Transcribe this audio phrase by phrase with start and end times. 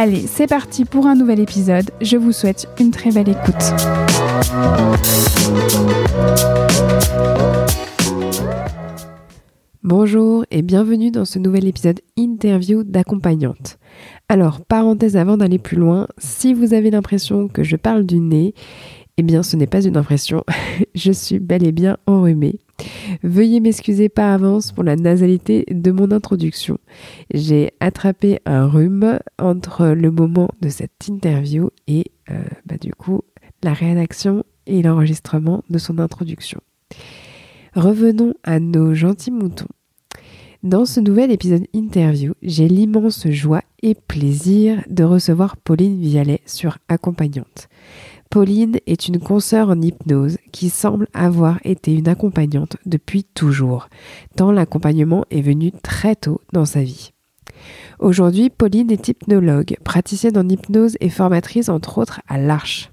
[0.00, 1.90] Allez, c'est parti pour un nouvel épisode.
[2.00, 3.74] Je vous souhaite une très belle écoute.
[9.82, 13.80] Bonjour et bienvenue dans ce nouvel épisode interview d'accompagnante.
[14.28, 18.54] Alors, parenthèse avant d'aller plus loin, si vous avez l'impression que je parle du nez,
[19.16, 20.44] eh bien ce n'est pas une impression,
[20.94, 22.60] je suis bel et bien enrhumée.
[23.22, 26.78] Veuillez m'excuser par avance pour la nasalité de mon introduction.
[27.32, 33.22] J'ai attrapé un rhume entre le moment de cette interview et euh, bah, du coup
[33.62, 36.60] la rédaction et l'enregistrement de son introduction.
[37.74, 39.66] Revenons à nos gentils moutons.
[40.64, 46.78] Dans ce nouvel épisode interview, j'ai l'immense joie et plaisir de recevoir Pauline Vialet sur
[46.88, 47.68] Accompagnante.
[48.30, 53.88] Pauline est une consoeur en hypnose qui semble avoir été une accompagnante depuis toujours,
[54.36, 57.12] tant l'accompagnement est venu très tôt dans sa vie.
[57.98, 62.90] Aujourd'hui, Pauline est hypnologue, praticienne en hypnose et formatrice entre autres à l'Arche.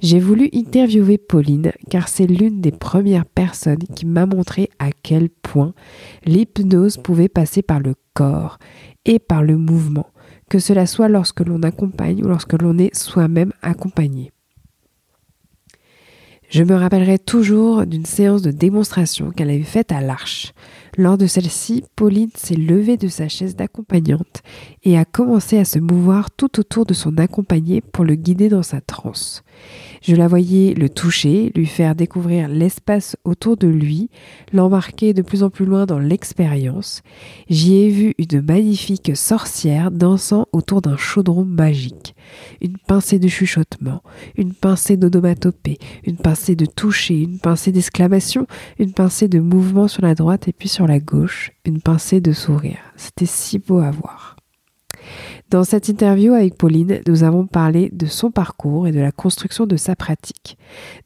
[0.00, 5.30] J'ai voulu interviewer Pauline car c'est l'une des premières personnes qui m'a montré à quel
[5.30, 5.74] point
[6.26, 8.58] l'hypnose pouvait passer par le corps
[9.06, 10.08] et par le mouvement,
[10.50, 14.32] que cela soit lorsque l'on accompagne ou lorsque l'on est soi-même accompagné.
[16.50, 20.52] Je me rappellerai toujours d'une séance de démonstration qu'elle avait faite à l'Arche.
[20.98, 24.42] Lors de celle-ci, Pauline s'est levée de sa chaise d'accompagnante
[24.82, 28.64] et a commencé à se mouvoir tout autour de son accompagné pour le guider dans
[28.64, 29.44] sa transe.
[30.00, 34.08] Je la voyais le toucher, lui faire découvrir l'espace autour de lui,
[34.52, 37.02] l'embarquer de plus en plus loin dans l'expérience.
[37.50, 42.14] J'y ai vu une magnifique sorcière dansant autour d'un chaudron magique.
[42.62, 44.02] Une pincée de chuchotement,
[44.36, 48.46] une pincée d'onomatopée, une pincée de toucher, une pincée d'exclamation,
[48.78, 52.32] une pincée de mouvement sur la droite et puis sur la gauche, une pincée de
[52.32, 52.78] sourire.
[52.96, 54.39] C'était si beau à voir.
[55.50, 59.66] Dans cette interview avec Pauline, nous avons parlé de son parcours et de la construction
[59.66, 60.56] de sa pratique,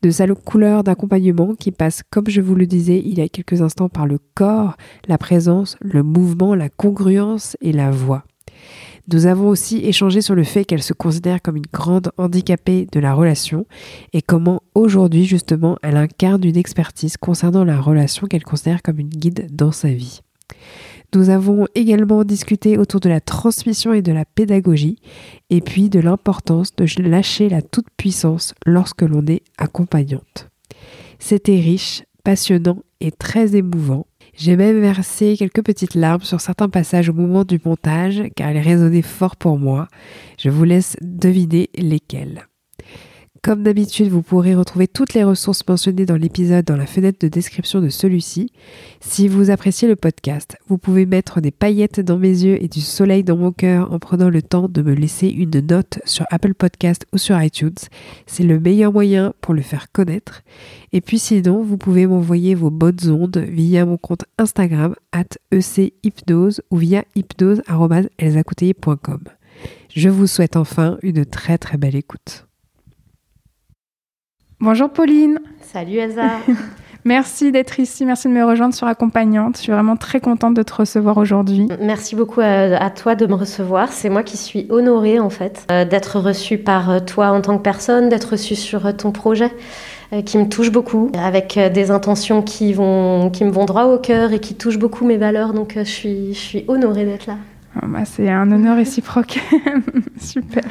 [0.02, 3.62] de sa couleur d'accompagnement qui passe, comme je vous le disais il y a quelques
[3.62, 4.76] instants, par le corps,
[5.08, 8.24] la présence, le mouvement, la congruence et la voix.
[9.12, 13.00] Nous avons aussi échangé sur le fait qu'elle se considère comme une grande handicapée de
[13.00, 13.66] la relation
[14.14, 19.10] et comment aujourd'hui justement elle incarne une expertise concernant la relation qu'elle considère comme une
[19.10, 20.22] guide dans sa vie.
[21.14, 24.98] Nous avons également discuté autour de la transmission et de la pédagogie,
[25.48, 30.48] et puis de l'importance de lâcher la toute-puissance lorsque l'on est accompagnante.
[31.20, 34.06] C'était riche, passionnant et très émouvant.
[34.36, 38.58] J'ai même versé quelques petites larmes sur certains passages au moment du montage, car elles
[38.58, 39.86] résonnaient fort pour moi.
[40.38, 42.46] Je vous laisse deviner lesquels.
[43.44, 47.28] Comme d'habitude, vous pourrez retrouver toutes les ressources mentionnées dans l'épisode dans la fenêtre de
[47.28, 48.50] description de celui-ci.
[49.00, 52.80] Si vous appréciez le podcast, vous pouvez mettre des paillettes dans mes yeux et du
[52.80, 56.54] soleil dans mon cœur en prenant le temps de me laisser une note sur Apple
[56.54, 57.74] Podcast ou sur iTunes.
[58.26, 60.40] C'est le meilleur moyen pour le faire connaître.
[60.94, 66.62] Et puis sinon, vous pouvez m'envoyer vos bonnes ondes via mon compte Instagram at echypnose
[66.70, 67.64] ou via hypnose.com.
[69.94, 72.46] Je vous souhaite enfin une très très belle écoute.
[74.64, 75.40] Bonjour Pauline.
[75.60, 76.22] Salut Elsa.
[77.04, 79.58] merci d'être ici, merci de me rejoindre sur Accompagnante.
[79.58, 81.68] Je suis vraiment très contente de te recevoir aujourd'hui.
[81.82, 83.92] Merci beaucoup à, toi de me recevoir.
[83.92, 87.58] C'est moi qui suis honorée en fait euh, d'être reçue par euh, toi en tant
[87.58, 89.50] que personne, d'être reçue sur euh, ton projet
[90.24, 94.32] qui me touche beaucoup, avec des intentions qui, vont, qui me vont droit au cœur
[94.32, 95.52] et qui touchent beaucoup mes valeurs.
[95.52, 97.36] Donc je suis, je suis honorée d'être là.
[97.76, 99.40] Ah bah, c'est un honneur réciproque.
[100.20, 100.62] Super.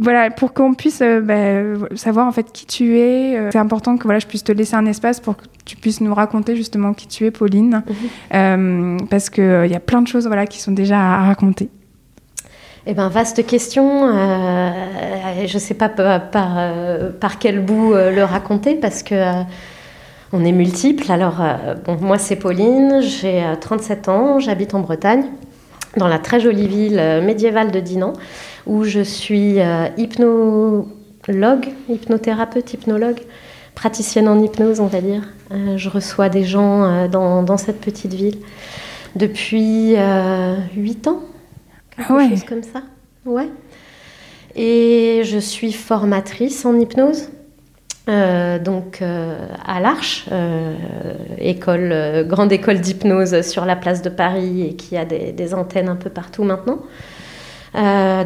[0.00, 3.96] Voilà, pour qu'on puisse euh, bah, savoir en fait qui tu es, euh, c'est important
[3.96, 6.94] que voilà, je puisse te laisser un espace pour que tu puisses nous raconter justement
[6.94, 7.94] qui tu es, Pauline, Mhm.
[8.34, 11.26] Euh, parce qu'il il y a plein de choses voilà, qui sont déjà à, à
[11.26, 11.68] raconter.
[12.86, 14.08] Eh ben, vaste question.
[14.08, 16.56] Je ne sais pas par, par,
[17.20, 19.14] par quel bout le raconter parce que
[20.32, 21.10] on est multiples.
[21.10, 21.42] Alors,
[21.84, 25.24] bon, moi, c'est Pauline, j'ai euh, 37 ans, j'habite en Bretagne,
[25.96, 28.12] dans la très jolie ville euh, médiévale de Dinan,
[28.66, 33.20] où je suis euh, hypnologue, hypnothérapeute, hypnologue,
[33.74, 35.22] praticienne en hypnose, on va dire.
[35.52, 38.38] Euh, je reçois des gens dans, dans cette petite ville
[39.16, 41.20] depuis euh, 8 ans
[41.96, 42.28] quelque Ah ouais.
[42.30, 42.82] chose comme ça.
[43.24, 43.48] Ouais.
[44.56, 47.28] Et je suis formatrice en hypnose.
[48.08, 50.74] Euh, donc euh, à l'Arche, euh,
[51.38, 55.88] école, grande école d'hypnose sur la place de Paris et qui a des, des antennes
[55.88, 56.78] un peu partout maintenant.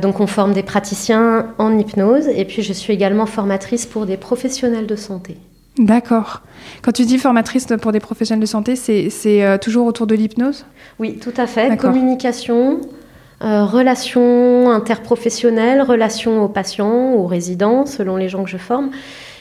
[0.01, 4.17] Donc on forme des praticiens en hypnose et puis je suis également formatrice pour des
[4.17, 5.37] professionnels de santé.
[5.79, 6.43] D'accord.
[6.83, 10.65] Quand tu dis formatrice pour des professionnels de santé, c'est toujours autour de l'hypnose?
[10.99, 11.77] Oui, tout à fait.
[11.77, 12.81] Communication,
[13.43, 18.91] euh, relations interprofessionnelles, relations aux patients, aux résidents, selon les gens que je forme.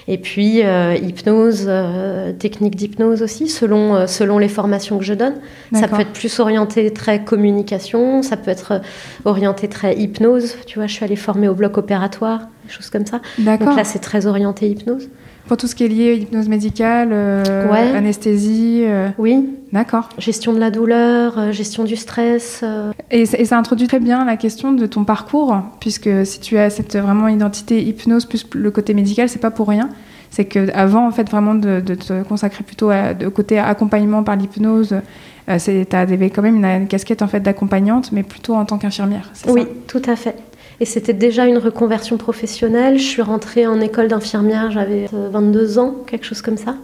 [0.07, 5.13] Et puis euh, hypnose, euh, technique d'hypnose aussi, selon, euh, selon les formations que je
[5.13, 5.35] donne.
[5.73, 8.81] Ça peut être plus orienté très communication, ça peut être
[9.25, 10.55] orienté très hypnose.
[10.65, 13.21] Tu vois, je suis allée former au bloc opératoire, des choses comme ça.
[13.37, 15.09] Donc là, c'est très orienté hypnose.
[15.51, 17.93] Pour tout ce qui est lié à hypnose médicale, euh, Ouais.
[17.93, 18.83] anesthésie.
[18.85, 20.07] euh, Oui, D'accord.
[20.17, 22.61] gestion de la douleur, euh, gestion du stress.
[22.63, 26.39] euh, Et, ça- et ça introduit très bien la question de ton parcours, puisque si
[26.39, 29.89] tu as cette vraiment identité hypnose plus le côté médical, c'est pas pour rien.
[30.29, 34.23] C'est que avant en fait vraiment de, de te consacrer plutôt à, de côté accompagnement
[34.23, 34.95] par l'hypnose,
[35.49, 39.29] tu avais quand même une, une casquette en fait d'accompagnante, mais plutôt en tant qu'infirmière.
[39.33, 39.51] c'est ça?
[39.51, 40.35] Oui, tout à fait.
[40.81, 42.97] Et c'était déjà une reconversion professionnelle.
[42.97, 46.75] Je suis rentrée en école d'infirmière, j'avais euh, 22 ans, quelque chose comme ça.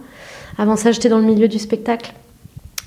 [0.56, 2.12] Avant ça, j'étais dans le milieu du spectacle.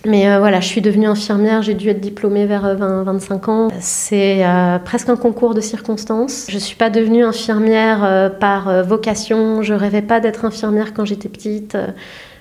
[0.06, 3.50] Mais euh, voilà, je suis devenue infirmière, j'ai dû être diplômée vers euh, 20, 25
[3.50, 3.68] ans.
[3.82, 6.46] C'est euh, presque un concours de circonstances.
[6.48, 10.94] Je ne suis pas devenue infirmière euh, par euh, vocation, je rêvais pas d'être infirmière
[10.94, 11.76] quand j'étais petite.
[11.76, 11.88] Euh,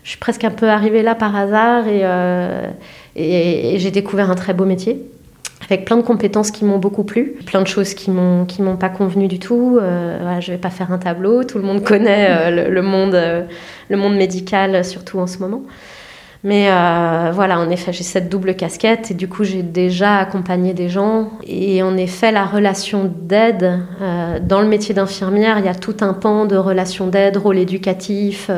[0.05, 2.71] je suis presque un peu arrivée là par hasard euh,
[3.17, 5.05] et j'ai découvert un très beau métier
[5.71, 8.77] avec plein de compétences qui m'ont beaucoup plu, plein de choses qui m'ont qui m'ont
[8.77, 9.79] pas convenu du tout.
[9.81, 13.15] Euh, voilà, je vais pas faire un tableau, tout le monde connaît euh, le, monde
[13.15, 13.45] euh,
[13.89, 15.63] le monde médical surtout en ce moment.
[16.43, 20.73] Mais euh, voilà, en effet, j'ai cette double casquette et du coup, j'ai déjà accompagné
[20.73, 21.33] des gens.
[21.47, 23.79] Et en effet, la relation d'aide,
[24.43, 28.51] dans le métier d'infirmière, il y a tout un pan de relation d'aide, rôle éducatif.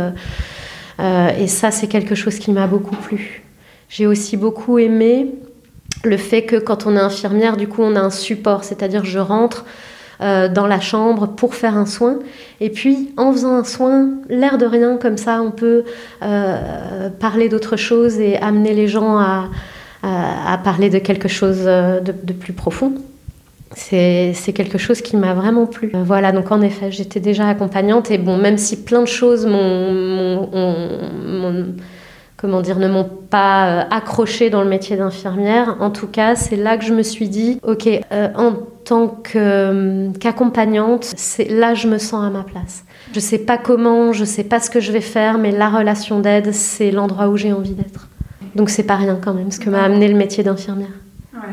[1.00, 3.42] et ça, c'est quelque chose qui m'a beaucoup plu.
[3.88, 5.32] J'ai aussi beaucoup aimé
[6.04, 9.18] le fait que quand on est infirmière, du coup, on a un support, c'est-à-dire je
[9.18, 9.64] rentre
[10.20, 12.18] euh, dans la chambre pour faire un soin,
[12.60, 15.84] et puis en faisant un soin, l'air de rien, comme ça, on peut
[16.22, 19.48] euh, parler d'autre chose et amener les gens à,
[20.02, 22.92] à- parler de quelque chose euh, de, de plus profond.
[23.74, 25.90] C'est quelque chose qui m'a vraiment plu.
[25.94, 29.92] Voilà, donc en effet, j'étais déjà accompagnante, et bon, même si plein de choses m'ont-
[29.92, 31.66] m'ont- ont- m'ont
[32.42, 35.76] comment dire, ne m'ont pas euh, accroché dans le métier d'infirmière.
[35.78, 40.10] En tout cas, c'est là que je me suis dit, ok, euh, en tant euh,
[40.18, 42.84] qu'accompagnante, c'est là je me sens à ma place.
[43.14, 46.18] Je sais pas comment, je sais pas ce que je vais faire, mais la relation
[46.18, 48.08] d'aide, c'est l'endroit où j'ai envie d'être.
[48.56, 50.88] Donc c'est pas rien quand même, ce que m'a amené le métier d'infirmière.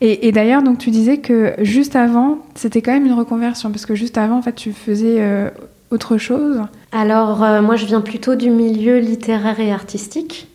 [0.00, 3.86] Et, et d'ailleurs, donc tu disais que juste avant, c'était quand même une reconversion, parce
[3.86, 5.48] que juste avant, en fait, tu faisais euh,
[5.90, 6.60] autre chose.
[6.94, 10.48] Alors, euh, moi, je viens plutôt du milieu littéraire et artistique.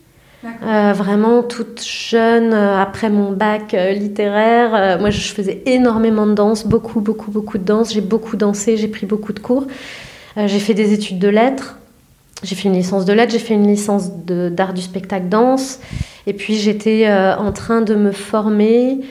[0.64, 6.34] Euh, vraiment toute jeune, euh, après mon bac euh, littéraire, moi je faisais énormément de
[6.34, 7.94] danse, beaucoup, beaucoup, beaucoup de danse.
[7.94, 9.68] J'ai beaucoup dansé, j'ai pris beaucoup de cours.
[10.38, 11.78] J'ai fait des études de lettres.
[12.44, 15.80] J'ai fait une licence de lettres, j'ai fait une licence d'art du spectacle danse.
[16.26, 19.02] Et puis j'étais en train de me former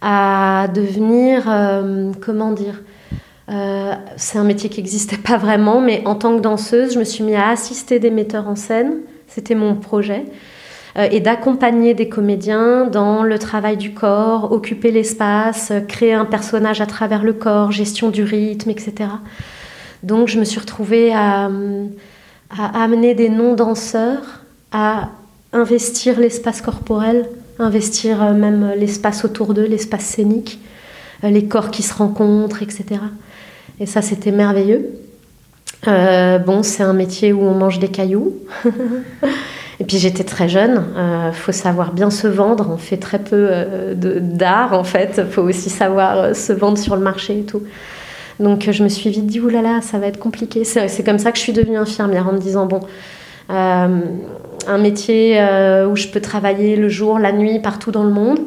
[0.00, 1.44] à devenir,
[2.20, 2.80] comment dire,
[3.50, 7.04] euh, c'est un métier qui n'existait pas vraiment, mais en tant que danseuse, je me
[7.04, 8.94] suis mis à assister des metteurs en scène.
[9.28, 10.24] C'était mon projet.
[10.98, 16.80] Euh, et d'accompagner des comédiens dans le travail du corps, occuper l'espace, créer un personnage
[16.80, 19.10] à travers le corps, gestion du rythme, etc.
[20.02, 21.50] Donc je me suis retrouvée à,
[22.50, 25.10] à amener des non-danseurs à
[25.52, 30.60] investir l'espace corporel, investir euh, même l'espace autour d'eux, l'espace scénique,
[31.22, 33.00] les corps qui se rencontrent, etc.
[33.80, 34.90] Et ça, c'était merveilleux.
[35.88, 38.36] Euh, bon, c'est un métier où on mange des cailloux.
[39.80, 43.50] Et puis j'étais très jeune, il faut savoir bien se vendre, on fait très peu
[43.96, 47.62] d'art en fait, il faut aussi savoir se vendre sur le marché et tout.
[48.38, 50.62] Donc je me suis vite dit, oulala, ça va être compliqué.
[50.62, 52.80] C'est comme ça que je suis devenue infirmière en me disant, bon,
[53.48, 55.40] un métier
[55.90, 58.38] où je peux travailler le jour, la nuit, partout dans le monde.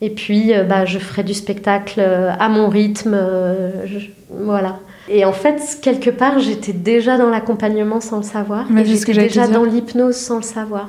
[0.00, 3.18] Et puis, bah, je ferai du spectacle à mon rythme.
[4.30, 4.78] voilà.
[5.08, 8.66] Et en fait, quelque part, j'étais déjà dans l'accompagnement sans le savoir.
[8.70, 10.88] Mais j'étais déjà dans l'hypnose sans le savoir.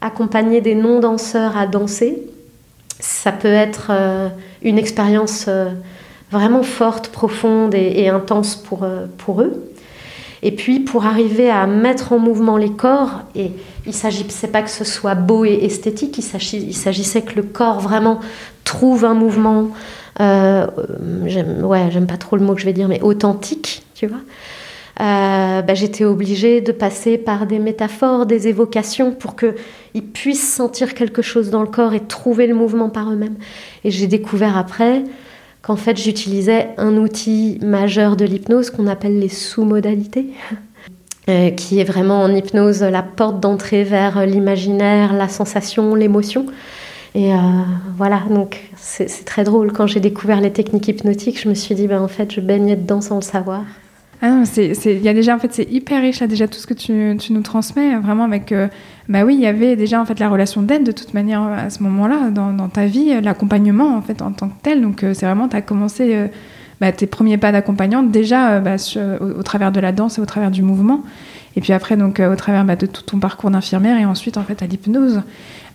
[0.00, 2.22] Accompagner des non-danseurs à danser,
[3.00, 4.28] ça peut être euh,
[4.62, 5.70] une expérience euh,
[6.30, 9.64] vraiment forte, profonde et, intense pour, euh, pour eux.
[10.42, 13.50] Et puis, pour arriver à mettre en mouvement les corps, et
[13.84, 17.80] il ne s'agissait pas que ce soit beau et esthétique, il s'agissait que le corps
[17.80, 18.20] vraiment
[18.64, 19.70] trouve un mouvement,
[20.20, 20.66] euh,
[21.26, 24.20] j'aime, pas trop le mot que je vais dire, mais authentique, tu vois.
[25.00, 30.94] Euh, bah, j'étais obligée de passer par des métaphores, des évocations pour qu'ils puissent sentir
[30.94, 33.36] quelque chose dans le corps et trouver le mouvement par eux-mêmes.
[33.84, 35.04] Et j'ai découvert après
[35.62, 40.26] qu'en fait j'utilisais un outil majeur de l'hypnose qu'on appelle les sous-modalités,
[41.28, 46.46] euh, qui est vraiment en hypnose la porte d'entrée vers l'imaginaire, la sensation, l'émotion.
[47.14, 47.36] Et euh,
[47.96, 49.72] voilà, donc c'est très drôle.
[49.72, 52.76] Quand j'ai découvert les techniques hypnotiques, je me suis dit, ben, en fait, je baignais
[52.76, 53.62] dedans sans le savoir.
[54.20, 56.74] Ah il y a déjà, en fait, c'est hyper riche, là, déjà, tout ce que
[56.74, 58.50] tu, nous transmets, vraiment avec...
[58.50, 58.66] Euh,
[59.08, 61.70] bah oui, il y avait déjà, en fait, la relation d'aide, de toute manière, à
[61.70, 64.82] ce moment-là, dans, ta vie, l'accompagnement, en fait, en tant que tel.
[64.82, 66.28] Donc, euh, c'est vraiment, tu as commencé...
[66.80, 68.76] Bah, tes premiers pas d'accompagnante déjà bah,
[69.20, 71.02] au, travers de la danse et au travers du mouvement.
[71.56, 74.42] Et puis après, donc, au travers bah, de tout ton parcours d'infirmière et ensuite, en
[74.42, 75.22] fait, à l'hypnose.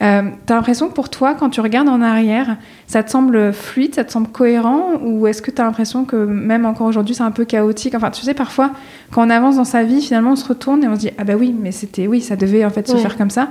[0.01, 3.95] Euh, T'as l'impression que pour toi, quand tu regardes en arrière, ça te semble fluide,
[3.95, 7.23] ça te semble cohérent Ou est-ce que tu as l'impression que même encore aujourd'hui, c'est
[7.23, 7.95] un peu chaotique?
[7.95, 8.71] Enfin, tu sais, parfois,
[9.11, 11.23] quand on avance dans sa vie, finalement, on se retourne et on se dit Ah
[11.23, 13.49] bah oui, mais c'était, oui, ça devait en fait se faire comme ça.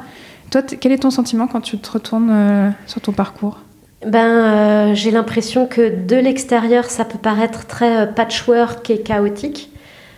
[0.50, 3.58] Toi, quel est ton sentiment quand tu te retournes euh, sur ton parcours?
[4.06, 9.71] Ben, euh, j'ai l'impression que de l'extérieur, ça peut paraître très euh, patchwork et chaotique.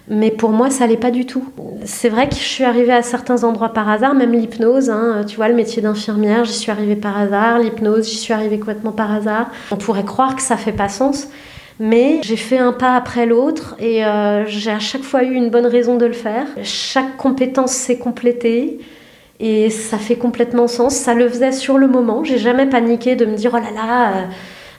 [0.08, 1.44] Mais pour moi, ça l'est pas du tout.
[1.84, 4.90] C'est vrai que je suis arrivée à certains endroits par hasard, même l'hypnose.
[4.90, 7.58] Hein, tu vois, le métier d'infirmière, j'y suis arrivée par hasard.
[7.58, 9.50] L'hypnose, j'y suis arrivée complètement par hasard.
[9.70, 11.28] On pourrait croire que ça fait pas sens,
[11.80, 15.48] mais j'ai fait un pas après l'autre et euh, j'ai à chaque fois eu une
[15.48, 16.46] bonne raison de le faire.
[16.62, 18.80] Chaque compétence s'est complétée.
[19.40, 20.94] Et ça fait complètement sens.
[20.94, 22.22] Ça le faisait sur le moment.
[22.22, 24.22] J'ai jamais paniqué de me dire oh là là, euh,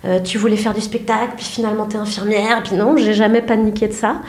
[0.06, 2.64] euh, tu voulais faire du spectacle, puis finalement tu es infirmière.
[2.64, 4.22] Puis non, j'ai jamais paniqué de ça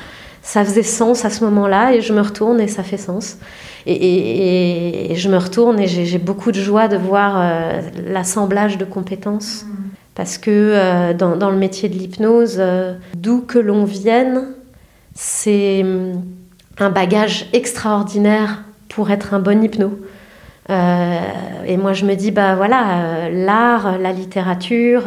[0.46, 3.36] ça faisait sens à ce moment-là et je me retourne et ça fait sens.
[3.84, 9.66] Et, je me retourne et j'ai beaucoup de joie de voir euh, l'assemblage de compétences.
[10.14, 14.46] Parce que euh, dans, le métier de l'hypnose, euh, d'où que l'on vienne,
[15.14, 16.22] c'est hum,
[16.78, 19.98] un bagage extraordinaire pour être un bon hypno.
[20.68, 25.02] et moi, je me dis, bah voilà, l'art, la littérature,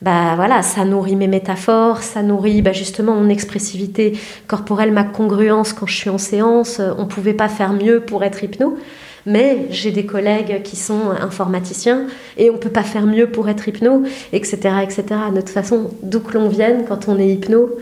[0.00, 5.72] bah voilà, ça nourrit mes métaphores, ça nourrit bah, justement mon expressivité corporelle, ma congruence
[5.72, 6.80] quand je suis en séance.
[6.98, 8.78] On ne pouvait pas faire mieux pour être hypno.
[9.26, 12.06] Mais j'ai des collègues qui sont informaticiens
[12.38, 14.56] et on ne peut pas faire mieux pour être hypno, etc.
[14.82, 15.04] etc.
[15.34, 17.76] De toute façon, d'où que l'on vienne, quand on est hypno,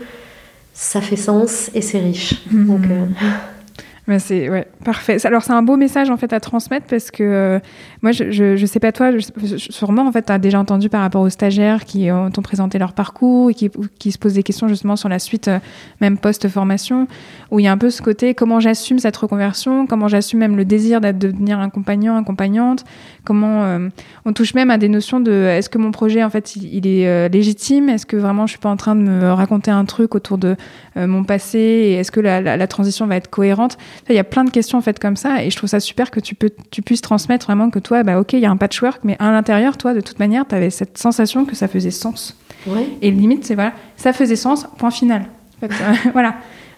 [0.73, 2.43] ça fait sens et c'est riche.
[2.51, 2.65] Mmh.
[2.65, 3.05] Donc, euh,
[4.19, 5.17] c'est ouais, parfait.
[5.25, 7.59] Alors c'est un beau message en fait à transmettre parce que euh,
[8.01, 9.11] moi je, je, sais pas toi,
[9.57, 12.93] sûrement en fait tu as déjà entendu par rapport aux stagiaires qui ont, présenté leur
[12.93, 15.59] parcours et qui, qui, se posent des questions justement sur la suite euh,
[15.99, 17.07] même post-formation
[17.51, 20.55] où il y a un peu ce côté comment j'assume cette reconversion, comment j'assume même
[20.55, 22.85] le désir de devenir un compagnon, accompagnante,
[23.25, 23.89] comment euh,
[24.23, 27.27] on touche même à des notions de est-ce que mon projet en fait il, est
[27.27, 30.37] légitime, est-ce que vraiment je suis pas en train de me raconter un truc autour
[30.37, 30.55] de
[30.95, 31.57] mon passé
[31.99, 33.77] est-ce que la, la transition va être cohérente?
[34.09, 36.11] Il y a plein de questions en fait comme ça, et je trouve ça super
[36.11, 38.57] que tu, peux, tu puisses transmettre vraiment que toi, bah ok, il y a un
[38.57, 41.91] patchwork, mais à l'intérieur, toi, de toute manière, tu avais cette sensation que ça faisait
[41.91, 42.37] sens.
[43.01, 45.25] Et limite, c'est voilà, ça faisait sens, point final.
[46.13, 46.35] voilà.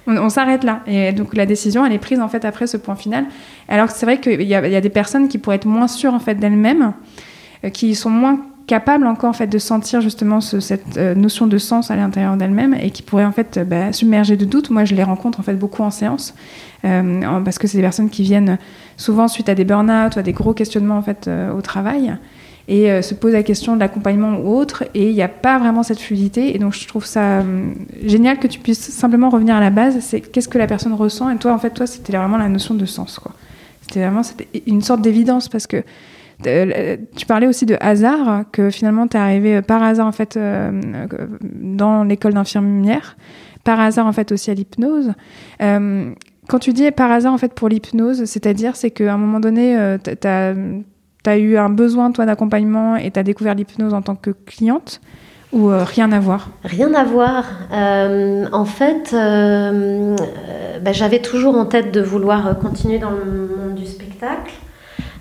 [0.07, 0.81] On, s'arrête là.
[0.88, 3.25] Et donc la décision, elle est prise en fait après ce point final.
[3.67, 6.19] Alors c'est vrai qu'il y, y, a des personnes qui pourraient être moins sûres en
[6.19, 6.93] fait d'elles-mêmes,
[7.63, 11.57] euh, qui sont moins capable encore en fait de sentir justement cette euh, notion de
[11.57, 14.69] sens à l'intérieur d'elle-même et qui pourrait en fait euh, bah, submerger de doutes.
[14.69, 16.35] Moi, je les rencontre en fait beaucoup en séance
[16.85, 18.59] euh, parce que c'est des personnes qui viennent
[18.95, 22.15] souvent suite à des burn-out ou à des gros questionnements en fait au travail
[22.67, 25.81] et se posent la question de l'accompagnement ou autre et il n'y a pas vraiment
[25.81, 27.43] cette fluidité et donc je trouve ça
[28.05, 29.97] génial que tu puisses simplement revenir à la base.
[30.01, 32.75] C'est qu'est-ce que la personne ressent et toi en fait toi c'était vraiment la notion
[32.75, 33.31] de sens quoi.
[33.81, 34.21] C'était vraiment
[34.67, 35.83] une sorte d'évidence parce que
[36.43, 40.72] tu parlais aussi de hasard, que finalement tu es arrivé par hasard en fait euh,
[41.43, 43.17] dans l'école d'infirmière,
[43.63, 45.13] par hasard en fait aussi à l'hypnose.
[45.62, 46.12] Euh,
[46.48, 49.98] Quand tu dis par hasard en fait pour l'hypnose, c'est-à-dire c'est qu'à un moment donné,
[50.03, 54.31] tu as, eu un besoin toi d'accompagnement et tu as découvert l'hypnose en tant que
[54.31, 55.01] cliente
[55.51, 56.50] ou euh, rien à voir?
[56.63, 57.46] Rien à voir.
[57.72, 60.15] Euh, en fait, euh,
[60.81, 64.53] bah, j'avais toujours en tête de vouloir continuer dans le monde du spectacle.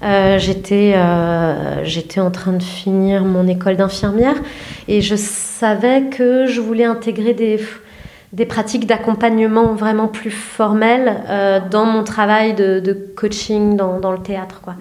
[0.02, 0.94] J'étais,
[1.84, 4.36] j'étais en train de finir mon école d'infirmière
[4.86, 7.60] et je savais que je voulais intégrer des,
[8.32, 11.16] des pratiques d'accompagnement vraiment plus formelles
[11.70, 14.60] dans mon travail de, de coaching dans, dans, le théâtre.
[14.62, 14.74] Quoi.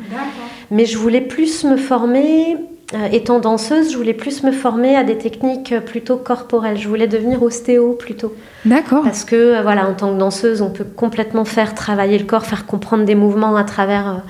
[0.70, 2.58] Mais je voulais plus me former
[2.94, 6.78] euh, étant danseuse, je voulais plus me former à des techniques plutôt corporelles.
[6.78, 8.34] Je voulais devenir ostéo plutôt.
[8.64, 9.04] D'accord.
[9.04, 12.46] Parce que, euh, voilà, en tant que danseuse, on peut complètement faire travailler le corps,
[12.46, 14.22] faire comprendre des mouvements à travers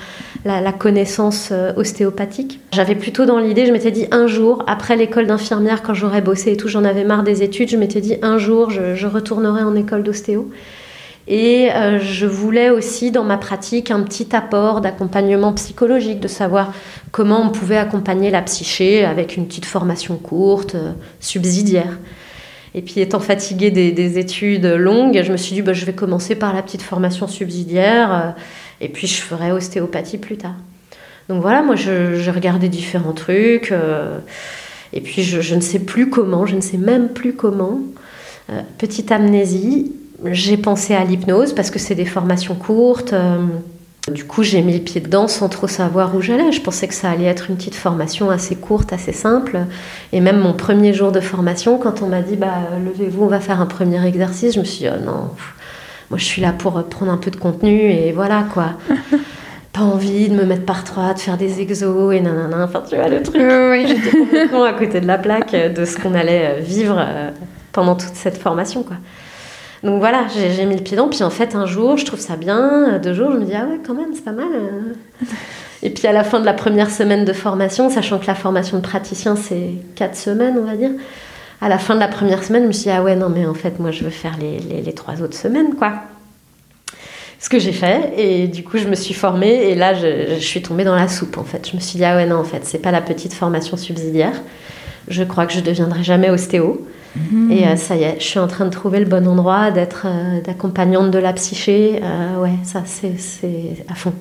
[0.50, 2.60] euh, la, connaissance ostéopathique.
[2.74, 6.52] J'avais plutôt dans l'idée, je m'étais dit un jour, après l'école d'infirmière, quand j'aurais bossé
[6.52, 9.64] et tout, j'en avais marre des études, je m'étais dit un jour, je, je retournerai
[9.64, 10.50] en école d'ostéo.
[11.28, 16.74] Et euh, je voulais aussi dans ma pratique un petit apport d'accompagnement psychologique, de savoir
[17.12, 22.00] comment on pouvait accompagner la psyché avec une petite formation courte, euh, subsidiaire.
[22.74, 26.36] Et puis étant fatiguée des, études longues, je me suis dit bah, je vais commencer
[26.36, 28.42] par la petite formation subsidiaire euh,
[28.82, 30.56] et puis je ferai ostéopathie plus tard.
[31.30, 33.74] Donc voilà, moi j'ai regardé différents trucs
[34.94, 37.82] et puis je, ne sais plus comment, je ne sais même plus comment.
[38.78, 39.92] petite amnésie,
[40.26, 43.14] j'ai pensé à l'hypnose parce que c'est des formations courtes.
[43.14, 43.46] Euh,
[44.12, 46.52] du coup, j'ai mis le pied dedans sans trop savoir où j'allais.
[46.54, 49.60] Je pensais que ça allait être une petite formation assez courte, assez simple.
[50.14, 53.42] Et même mon premier jour de formation, quand on m'a dit bah, levez-vous, on va
[53.42, 55.32] faire un premier exercice, je me suis dit oh non,
[56.10, 58.72] moi je suis là pour prendre un peu de contenu et voilà quoi.
[59.74, 62.64] Pas envie de me mettre par trois, de faire des exos et nanana.
[62.64, 63.36] Enfin, tu vois le truc.
[63.88, 67.30] J'étais complètement à côté de la plaque de ce qu'on allait vivre euh,
[67.74, 68.96] pendant toute cette formation quoi.
[69.84, 71.08] Donc voilà, j'ai mis le pied dedans.
[71.08, 72.98] Puis en fait, un jour, je trouve ça bien.
[72.98, 74.48] Deux jours, je me dis, ah ouais, quand même, c'est pas mal.
[75.84, 78.78] Et puis à la fin de la première semaine de formation, sachant que la formation
[78.78, 80.92] de praticien, c'est quatre semaines, on va dire.
[81.62, 83.46] À la fin de la première semaine, je me suis dit, ah ouais, non, mais
[83.46, 85.94] en fait, moi, je veux faire les, les, trois autres semaines, quoi.
[87.40, 88.14] Ce que j'ai fait.
[88.18, 89.70] Et du coup, je me suis formée.
[89.70, 91.68] Et là, je, je, suis tombée dans la soupe, en fait.
[91.70, 94.34] Je me suis dit, ah ouais, non, en fait, c'est pas la petite formation subsidiaire.
[95.08, 96.86] Je crois que je deviendrai jamais ostéo.
[97.16, 97.52] Mhm.
[97.52, 100.06] Et euh, ça y est, je suis en train de trouver le bon endroit, d'être
[100.06, 102.00] euh, d'accompagnante de la psyché.
[102.04, 104.14] Euh, ouais, ça, c'est à fond.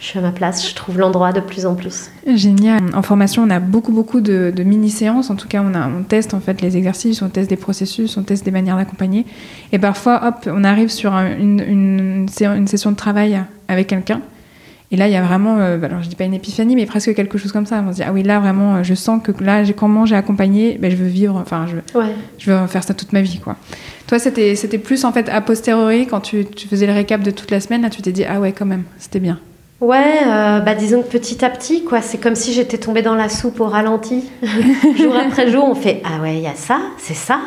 [0.00, 2.10] Je suis à ma place, je trouve l'endroit de plus en plus.
[2.26, 2.80] Génial.
[2.94, 5.28] En formation, on a beaucoup, beaucoup de, mini-séances.
[5.28, 8.16] En tout cas, on, a, on teste en fait les exercices, on teste des processus,
[8.16, 9.26] on teste des manières d'accompagner.
[9.72, 14.22] Et parfois, hop, on arrive sur une, une, une session de travail avec quelqu'un.
[14.92, 16.86] Et là, il y a vraiment, euh, bah, alors je dis pas une épiphanie, mais
[16.86, 17.84] presque quelque chose comme ça.
[17.86, 20.78] On se dit, ah oui, là, vraiment, euh, je sens que là, comment j'ai accompagné,
[20.80, 22.00] ben, je veux vivre, enfin, je,
[22.38, 23.56] je veux faire ça toute ma vie, quoi.
[24.08, 27.30] Toi, c'était, c'était plus, en fait, a posteriori, quand tu, tu, faisais le récap de
[27.30, 29.38] toute la semaine, là, tu t'es dit, ah ouais, quand même, c'était bien.
[29.80, 32.02] Ouais, euh, bah disons que petit à petit, quoi.
[32.02, 34.30] C'est comme si j'étais tombée dans la soupe au ralenti.
[34.98, 37.40] jour après jour, on fait, ah ouais, il y a ça, c'est ça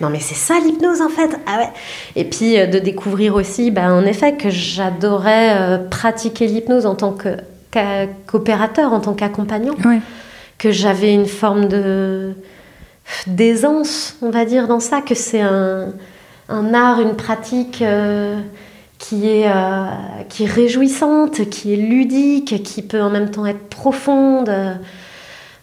[0.00, 1.38] non mais c'est ça l'hypnose en fait.
[1.46, 1.70] Ah ouais.
[2.16, 6.94] Et puis euh, de découvrir aussi, bah, en effet, que j'adorais euh, pratiquer l'hypnose en
[6.94, 7.16] tant
[7.72, 9.74] qu'opérateur, en tant qu'accompagnant.
[10.58, 12.32] Que j'avais une forme de
[13.26, 15.92] d'aisance, on va dire, dans ça, que c'est un,
[16.48, 17.82] un, art, une pratique
[18.98, 19.50] qui, est,
[20.28, 24.50] qui est réjouissante, qui est ludique, qui peut en même temps être profonde.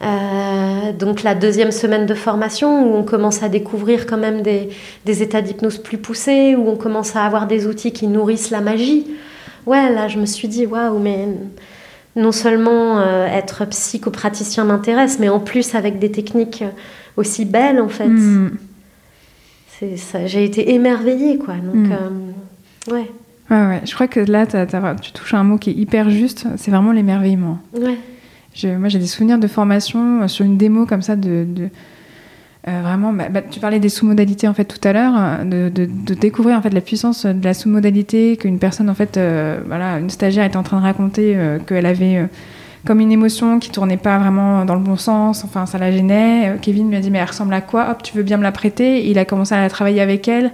[0.04, 4.70] Euh, donc la deuxième semaine de formation où on commence à découvrir quand même des,
[5.06, 9.08] états d'hypnose plus poussés, où on commence à avoir des outils qui nourrissent la magie.
[9.66, 11.28] Ouais, là je me suis dit, waouh, mais
[12.16, 16.64] non seulement euh, être psychopraticien m'intéresse, mais en plus avec des techniques
[17.16, 18.08] aussi belles en fait.
[18.08, 18.52] Hmm.
[20.26, 21.56] J'ai été émerveillée quoi.
[21.56, 21.92] Donc, hmm.
[21.92, 23.12] euh, ouais.
[23.50, 23.82] Ouais, ouais.
[23.86, 26.92] Je crois que là, tu touches à un mot qui est hyper juste, c'est vraiment
[26.92, 27.60] l'émerveillement.
[27.74, 27.98] Ouais
[28.66, 31.48] moi, j'ai des souvenirs de formation euh, sur une démo comme ça de,
[32.68, 36.14] euh, vraiment, bah, bah, tu parlais des sous-modalités en fait tout à l'heure, euh, de,
[36.14, 39.20] découvrir en fait la puissance de la sous-modalité qu'une personne en fait,
[39.66, 42.28] voilà, une stagiaire était en train de raconter qu'elle avait
[42.86, 46.58] comme une émotion qui tournait pas vraiment dans le bon sens, enfin ça la gênait.
[46.62, 47.90] Kevin lui a dit mais elle ressemble à quoi?
[47.90, 49.10] Hop, tu veux bien me la prêter?
[49.10, 50.52] Il a commencé à la travailler avec elle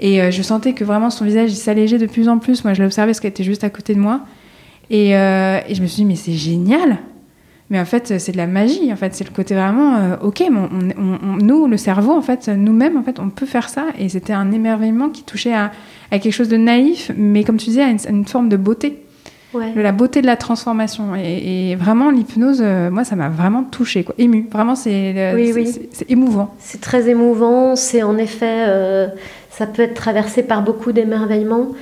[0.00, 2.64] et je sentais que vraiment son visage s'allégeait de plus en plus.
[2.64, 4.22] Moi je l'observais parce qu'elle était juste à côté de moi
[4.90, 6.98] et, et je me suis dit mais c'est génial
[7.70, 8.92] mais en fait, c'est de la magie.
[8.92, 12.96] En fait, c'est le côté vraiment, euh, ok, on, nous, le cerveau, en fait, nous-mêmes,
[12.96, 13.86] en fait, on peut faire ça.
[13.96, 15.70] Et c'était un émerveillement qui touchait à,
[16.10, 19.04] quelque chose de naïf, mais comme tu disais, à une, forme de beauté.
[19.52, 19.72] Ouais.
[19.74, 21.14] la beauté de la transformation.
[21.16, 24.48] Et, vraiment, l'hypnose, euh, moi, ça m'a vraiment touchée, quoi, émue.
[24.50, 25.88] Vraiment, c'est euh, oui, oui.
[26.08, 26.54] émouvant.
[26.58, 27.76] C'est très émouvant.
[27.76, 28.66] C'est en effet,
[29.60, 31.72] ça peut être traversé par beaucoup d'émerveillement.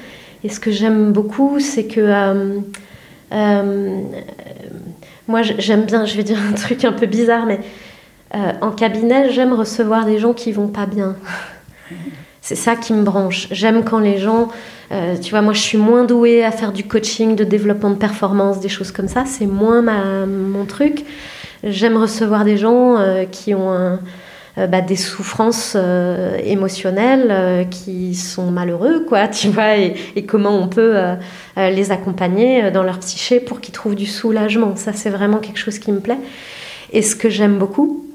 [0.42, 2.58] Et ce que j'aime beaucoup, c'est que euh,
[3.30, 4.00] euh,
[5.28, 7.60] moi, j'aime bien, je vais dire un truc un peu bizarre, mais
[8.34, 11.14] euh, en cabinet, j'aime recevoir des gens qui vont pas bien.
[12.40, 13.46] C'est ça qui me branche.
[13.52, 14.48] J'aime quand les gens,
[15.22, 18.58] tu vois, moi je suis moins douée à faire du coaching, de développement de performance,
[18.58, 19.24] des choses comme ça.
[19.24, 19.82] C'est moins
[20.26, 21.04] mon truc.
[21.62, 22.96] J'aime recevoir des gens
[23.30, 24.00] qui ont un,
[24.66, 30.68] bah, des souffrances euh, émotionnelles euh, qui sont malheureux, quoi, tu vois, et, comment on
[30.68, 30.96] peut
[31.56, 34.76] les accompagner dans leur psyché pour qu'ils trouvent du soulagement.
[34.76, 36.18] Ça, c'est vraiment quelque chose qui me plaît.
[36.92, 38.06] Et ce que j'aime beaucoup,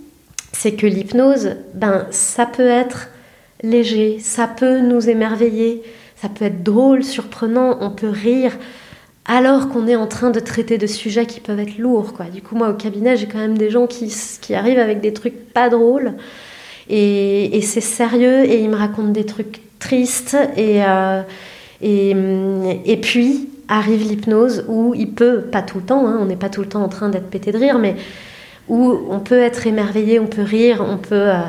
[0.52, 3.10] c'est que l'hypnose, ben, ça peut être
[3.62, 5.82] léger, ça peut nous émerveiller,
[6.16, 8.54] ça peut être drôle, surprenant, on peut rire
[9.26, 12.14] alors qu'on est en train de traiter de sujets qui peuvent être lourds.
[12.14, 12.26] Quoi.
[12.26, 15.14] Du coup, moi, au cabinet, j'ai quand même des gens qui, qui, arrivent avec des
[15.14, 16.14] trucs pas drôles.
[16.90, 20.38] Et, c'est sérieux, et ils me racontent des trucs tristes.
[20.58, 21.22] Et, euh,
[21.82, 22.14] et,
[22.86, 26.50] et, puis, arrive l'hypnose, où il peut, pas tout le temps, hein, on n'est pas
[26.50, 27.96] tout le temps en train d'être pété de rire, mais
[28.68, 31.42] où on peut être émerveillé, on peut rire, on peut, euh,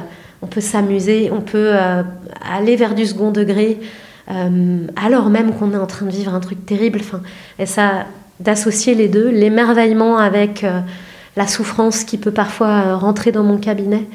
[0.42, 2.02] on peut s'amuser, on peut euh,
[2.48, 3.78] aller vers du second degré.
[4.30, 7.00] Euh, alors même qu'on est en train de vivre un truc terrible.
[7.00, 7.20] Enfin,
[7.58, 8.06] et ça,
[8.40, 10.80] d'associer les deux, l'émerveillement avec euh,
[11.36, 14.06] la souffrance qui peut parfois euh, rentrer dans mon cabinet,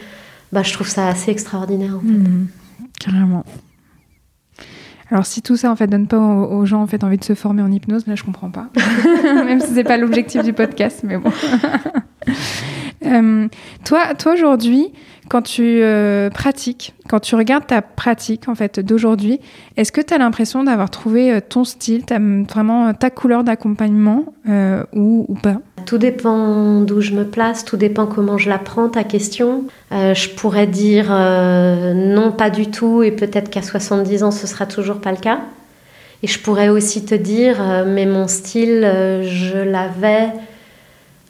[0.52, 2.00] bah, je trouve ça assez extraordinaire.
[2.02, 2.48] Mmh,
[3.00, 3.46] carrément.
[5.12, 7.34] Alors si tout ça en fait donne pas aux, gens en fait envie de se
[7.34, 8.70] former en hypnose, là je comprends pas.
[9.24, 11.32] Même si c'est pas l'objectif du podcast, mais bon.
[13.86, 14.90] toi, toi aujourd'hui,
[15.30, 19.40] quand tu euh, pratiques, quand tu regardes ta pratique en fait d'aujourd'hui,
[19.78, 22.04] est-ce que tu as l'impression d'avoir trouvé euh, ton style,
[22.50, 24.34] vraiment euh, ta couleur d'accompagnement
[24.94, 25.58] ou, pas?
[25.86, 29.66] Tout dépend d'où je me place, tout dépend comment je la prends, ta question.
[29.92, 35.00] je pourrais dire non, pas du tout, et peut-être qu'à 70 ans, ce sera toujours
[35.00, 35.42] pas le cas.
[36.24, 38.82] Et je pourrais aussi te dire, mais mon style,
[39.24, 40.30] je l'avais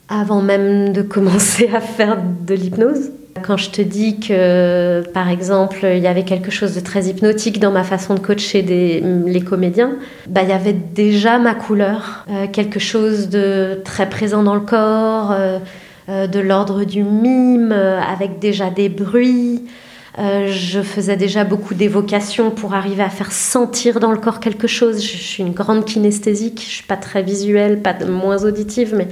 [0.08, 3.12] avant même de commencer à faire de l'hypnose.
[3.42, 7.60] Quand je te dis que, par exemple, il y avait quelque chose de très hypnotique
[7.60, 12.48] dans ma façon de coacher les comédiens, bah, il y avait déjà ma couleur, euh,
[12.48, 15.60] quelque chose de très présent dans le corps, euh,
[16.10, 19.63] euh, de l'ordre du mime, avec déjà des bruits.
[20.18, 25.02] je faisais déjà beaucoup d'évocations pour arriver à faire sentir dans le corps quelque chose.
[25.02, 29.08] Je, suis une grande kinesthésique, je suis pas très visuelle, pas moins auditive, mais,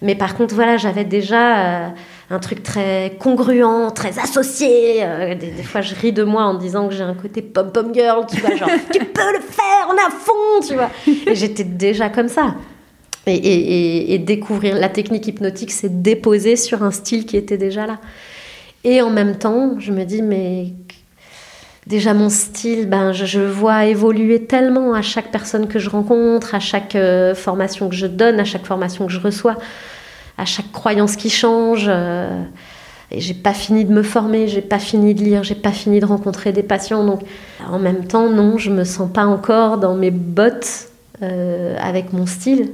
[0.00, 1.92] mais par contre, voilà, j'avais déjà
[2.30, 5.02] un truc très congruent, très associé.
[5.02, 8.26] Euh, des, fois, je ris de moi en disant que j'ai un côté pom-pom girl,
[8.30, 10.90] tu vois, genre, tu peux le faire, on a fond, tu vois.
[11.26, 12.54] Et j'étais déjà comme ça.
[13.26, 17.98] Et, et, découvrir la technique hypnotique, c'est déposer sur un style qui était déjà là.
[18.84, 20.68] Et en même temps, je me dis, mais
[21.86, 26.60] déjà mon style, ben, je, vois évoluer tellement à chaque personne que je rencontre, à
[26.60, 29.56] chaque euh, formation que je donne, à chaque formation que je reçois
[30.38, 31.86] à chaque croyance qui change.
[31.88, 32.42] Euh,
[33.10, 35.98] et j'ai pas fini de me former, j'ai pas fini de lire, j'ai pas fini
[35.98, 37.04] de rencontrer des patients.
[37.04, 37.22] Donc,
[37.66, 40.88] en même temps, non, je me sens pas encore dans mes bottes
[41.22, 42.72] euh, avec mon style.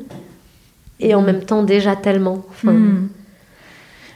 [1.01, 2.45] Et en même temps, déjà tellement.
[2.51, 3.09] Enfin, hmm.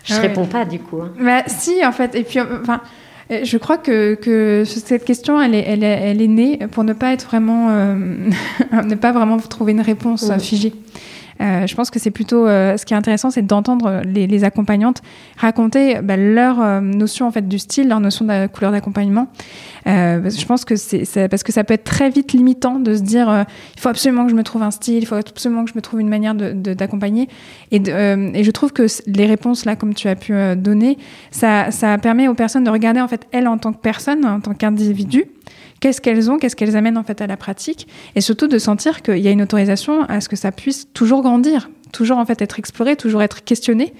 [0.04, 1.02] Je ah réponds pas du coup.
[1.02, 1.12] Hein.
[1.20, 2.14] Bah, si, en fait.
[2.14, 2.80] Et puis, enfin.
[3.30, 6.94] Je crois que, que, cette question, elle est, elle, est, elle est née pour ne
[6.94, 7.94] pas être vraiment, euh,
[8.72, 10.40] ne pas vraiment trouver une réponse hmm.
[10.40, 10.72] figée.
[11.40, 15.02] Euh, je pense que c'est plutôt euh, ce qui est intéressant, c'est d'entendre les, accompagnantes
[15.36, 19.26] raconter bah, leur euh, notion en fait du style, leur notion de la couleur d'accompagnement.
[19.86, 23.46] je pense que c'est parce que ça peut être très vite limitant de se dire
[23.76, 25.80] il faut absolument que je me trouve un style, il faut absolument que je me
[25.80, 27.28] trouve une manière d'accompagner.
[27.72, 30.98] De, et, et, je trouve que les réponses là, comme tu as pu donner,
[31.30, 34.40] ça, ça permet aux personnes de regarder en fait elles en tant que personne, en
[34.40, 35.24] tant qu'individu
[35.80, 39.02] qu'est-ce qu'elles ont, qu'est-ce qu'elles amènent en fait à la pratique, et surtout de sentir
[39.02, 42.40] qu'il y a une autorisation à ce que ça puisse toujours grandir, toujours en fait
[42.42, 43.94] être exploré, toujours être questionné.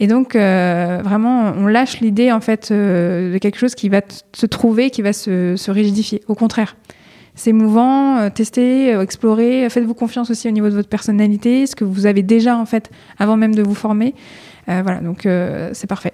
[0.00, 4.00] Et donc euh, vraiment, on lâche l'idée en fait euh, de quelque chose qui va
[4.32, 6.22] se trouver, qui va se, rigidifier.
[6.28, 6.76] Au contraire,
[7.34, 11.84] c'est mouvant, euh, testez, explorer, faites-vous confiance aussi au niveau de votre personnalité, ce que
[11.84, 14.14] vous avez déjà en fait avant même de vous former.
[14.68, 16.12] Euh, voilà, donc euh, c'est parfait.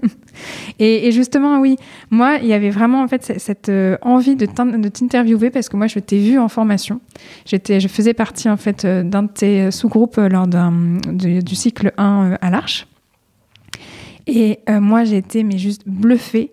[0.78, 1.76] et, justement, oui,
[2.10, 5.86] moi, il y avait vraiment en fait cette euh, envie de t'interviewer parce que moi,
[5.86, 7.00] je t'ai vu en formation.
[7.44, 12.38] J'étais, je faisais partie en fait d'un de tes sous-groupes lors du, du, cycle 1
[12.40, 12.88] à l'Arche.
[14.26, 16.50] Et moi, j'ai été mais juste bluffée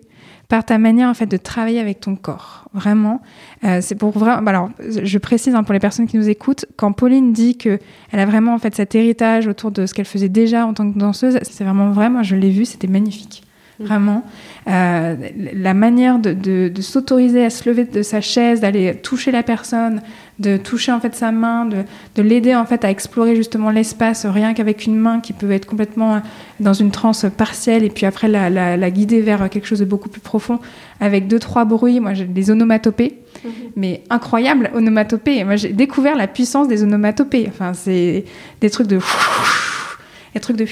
[0.54, 2.68] par ta manière en fait de travailler avec ton corps.
[2.74, 3.20] Vraiment,
[3.64, 4.40] euh, c'est pour vraiment.
[4.40, 7.80] Bah, alors, je précise hein, pour les personnes qui nous écoutent, quand Pauline dit que
[8.12, 10.92] elle a vraiment en fait cet héritage autour de ce qu'elle faisait déjà en tant
[10.92, 12.08] que danseuse, c'est vraiment vrai.
[12.08, 13.42] Moi, je l'ai vu, c'était magnifique.
[13.80, 13.84] Mm.
[13.84, 14.22] Vraiment,
[14.68, 19.42] euh, la manière de, de, s'autoriser à se lever de sa chaise, d'aller toucher la
[19.42, 20.02] personne,
[20.38, 21.84] de toucher en fait sa main, de,
[22.16, 25.66] de l'aider en fait à explorer justement l'espace, rien qu'avec une main qui peut être
[25.66, 26.22] complètement
[26.60, 29.84] dans une transe partielle et puis après la, la, la guider vers quelque chose de
[29.84, 30.58] beaucoup plus profond
[31.00, 32.00] avec deux trois bruits.
[32.00, 33.50] Moi, j'ai des onomatopées, mhm.
[33.76, 35.44] mais incroyables onomatopées.
[35.44, 37.46] Moi, j'ai découvert la puissance des onomatopées.
[37.48, 38.24] Enfin, c'est
[38.60, 38.98] des trucs de
[40.34, 40.66] des trucs de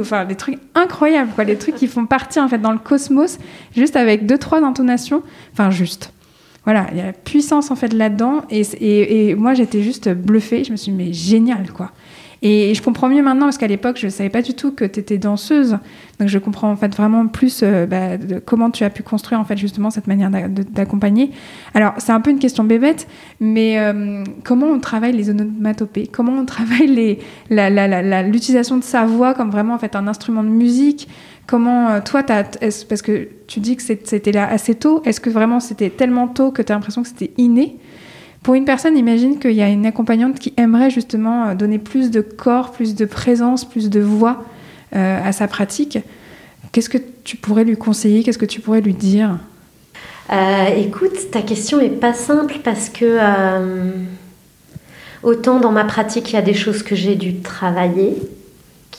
[0.00, 3.38] enfin des trucs incroyables quoi, des trucs qui font partie en fait dans le cosmos
[3.76, 6.12] juste avec deux trois intonations, enfin juste.
[6.68, 10.72] Voilà, il y a la puissance en fait là-dedans et, moi j'étais juste bluffée, je
[10.72, 11.92] me suis dit mais génial quoi.
[12.42, 14.84] Et je comprends mieux maintenant parce qu'à l'époque, je ne savais pas du tout que
[14.84, 15.78] tu étais danseuse.
[16.20, 19.40] Donc je comprends en fait vraiment plus euh, bah, de comment tu as pu construire
[19.40, 21.30] en fait justement cette manière d'accompagner.
[21.72, 23.08] Alors c'est un peu une question bébête,
[23.40, 26.06] mais euh, comment on travaille les onomatopées?
[26.06, 27.16] Comment on travaille
[27.48, 31.08] l'utilisation de sa voix comme vraiment en fait un instrument de musique?
[31.48, 32.44] Comment euh, toi, as,
[32.84, 36.50] parce que tu dis que c'était là assez tôt, est-ce que vraiment c'était tellement tôt
[36.50, 37.78] que tu as l'impression que c'était inné?
[38.42, 42.10] Pour une personne, imagine qu'il y a une accompagnante qui aimerait justement euh, donner plus
[42.10, 44.44] de corps, plus de présence, plus de voix
[44.94, 45.98] euh, à sa pratique.
[46.70, 48.22] Qu'est-ce que tu pourrais lui conseiller?
[48.22, 49.38] Qu'est-ce que tu pourrais lui dire?
[50.76, 53.18] Écoute, ta question est pas simple parce que
[55.22, 58.14] autant dans ma pratique, il y a des choses que j'ai dû travailler,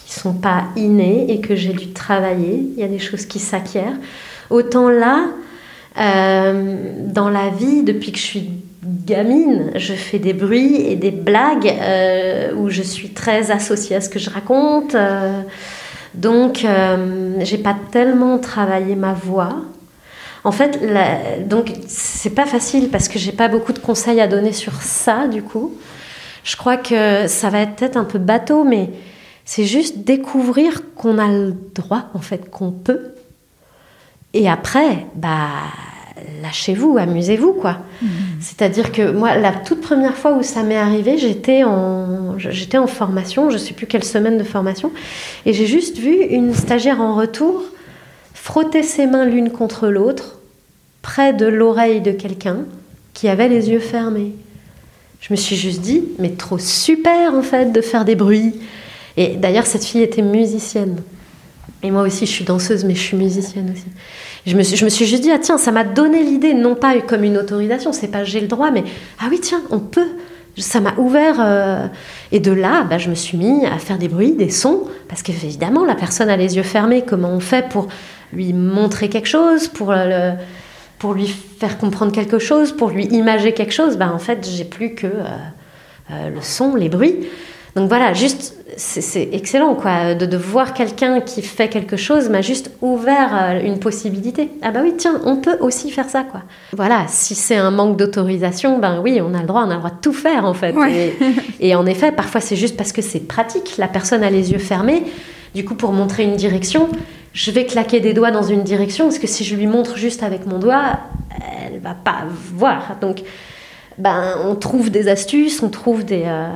[0.10, 2.66] qui sont pas innées et que j'ai dû travailler.
[2.76, 3.98] Il y a des choses qui s'acquièrent.
[4.50, 5.28] Autant là,
[5.96, 8.50] dans la vie, depuis que je suis
[8.84, 14.02] gamine, je fais des bruits et des blagues euh, où je suis très associée à
[14.02, 14.96] ce que je raconte.
[14.96, 15.42] Euh,
[16.14, 19.56] donc, euh, j'ai pas tellement travaillé ma voix.
[20.46, 20.80] En fait,
[21.48, 25.28] donc c'est pas facile parce que j'ai pas beaucoup de conseils à donner sur ça
[25.28, 25.76] du coup.
[26.46, 28.90] Je crois que ça va être peut-être un peu bateau, mais
[29.50, 33.16] c'est juste découvrir qu'on a le droit, en fait, qu'on peut.
[34.36, 35.50] Et après, bah
[36.44, 37.80] lâchez-vous, amusez-vous, quoi.
[38.00, 38.08] Mm.
[38.42, 42.86] C'est-à-dire que moi, la toute première fois où ça m'est arrivé, j'étais en, j'étais en
[42.86, 44.92] formation, je ne sais plus quelle semaine de formation,
[45.48, 47.64] et j'ai juste vu une stagiaire en retour
[48.36, 50.38] frotter ses mains l'une contre l'autre,
[51.02, 52.66] près de l'oreille de quelqu'un
[53.16, 54.34] qui avait les yeux fermés.
[55.22, 58.54] Je me suis juste dit, mais trop super en fait de faire des bruits.
[59.20, 61.02] Et d'ailleurs, cette fille était musicienne.
[61.84, 63.84] Et moi aussi, je suis danseuse, mais je suis musicienne aussi.
[64.46, 66.74] Je me, suis, je me suis juste dit, ah tiens, ça m'a donné l'idée, non
[66.74, 68.86] pas comme une autorisation, c'est pas j'ai le droit, mais
[69.20, 70.08] ah oui, tiens, on peut.
[70.58, 71.36] Ça m'a ouvert.
[71.40, 71.88] Euh,
[72.32, 75.22] et de là, bah, je me suis mis à faire des bruits, des sons, parce
[75.22, 77.04] qu'évidemment, la personne a les yeux fermés.
[77.06, 77.90] Comment on fait pour
[78.32, 79.94] lui montrer quelque chose, pour,
[81.14, 81.28] lui
[81.60, 83.98] faire comprendre quelque chose, pour lui imager quelque chose?
[83.98, 85.24] Bah, En fait, j'ai plus que euh,
[86.12, 87.28] euh, le son, les bruits.
[87.76, 92.72] Donc voilà, juste, c'est excellent quoi, de, voir quelqu'un qui fait quelque chose m'a juste
[92.82, 94.52] ouvert euh, une possibilité.
[94.62, 96.42] Ah bah oui, tiens, on peut aussi faire ça quoi.
[96.74, 99.80] Voilà, si c'est un manque d'autorisation, ben oui, on a le droit, on a le
[99.80, 100.76] droit de tout faire en fait.
[101.60, 104.60] Et, en effet, parfois c'est juste parce que c'est pratique, la personne a les yeux
[104.60, 105.04] fermés,
[105.56, 106.90] du coup pour montrer une direction,
[107.34, 110.24] je vais claquer des doigts dans une direction parce que si je lui montre juste
[110.24, 111.00] avec mon doigt,
[111.66, 112.24] elle va pas
[112.56, 112.98] voir.
[113.02, 113.22] Donc,
[113.98, 116.24] ben on trouve des astuces, on trouve des...
[116.26, 116.48] Euh,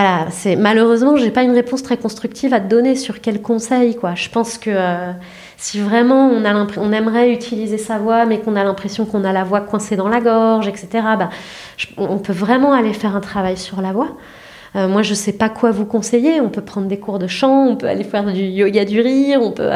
[0.00, 3.96] voilà, c'est malheureusement, j'ai pas une réponse très constructive à te donner sur quel conseil
[3.96, 4.14] quoi.
[4.14, 5.10] Je pense que euh,
[5.56, 9.42] si vraiment on a aimerait utiliser sa voix, mais qu'on a l'impression qu'on a la
[9.42, 10.88] voix coincée dans la gorge, etc.
[11.18, 11.30] Bah,
[11.96, 14.16] on peut vraiment aller faire un travail sur la voix.
[14.76, 16.40] Euh, moi, je sais pas quoi vous conseiller.
[16.40, 19.40] On peut prendre des cours de chant, on peut aller faire du yoga du rire,
[19.42, 19.68] on peut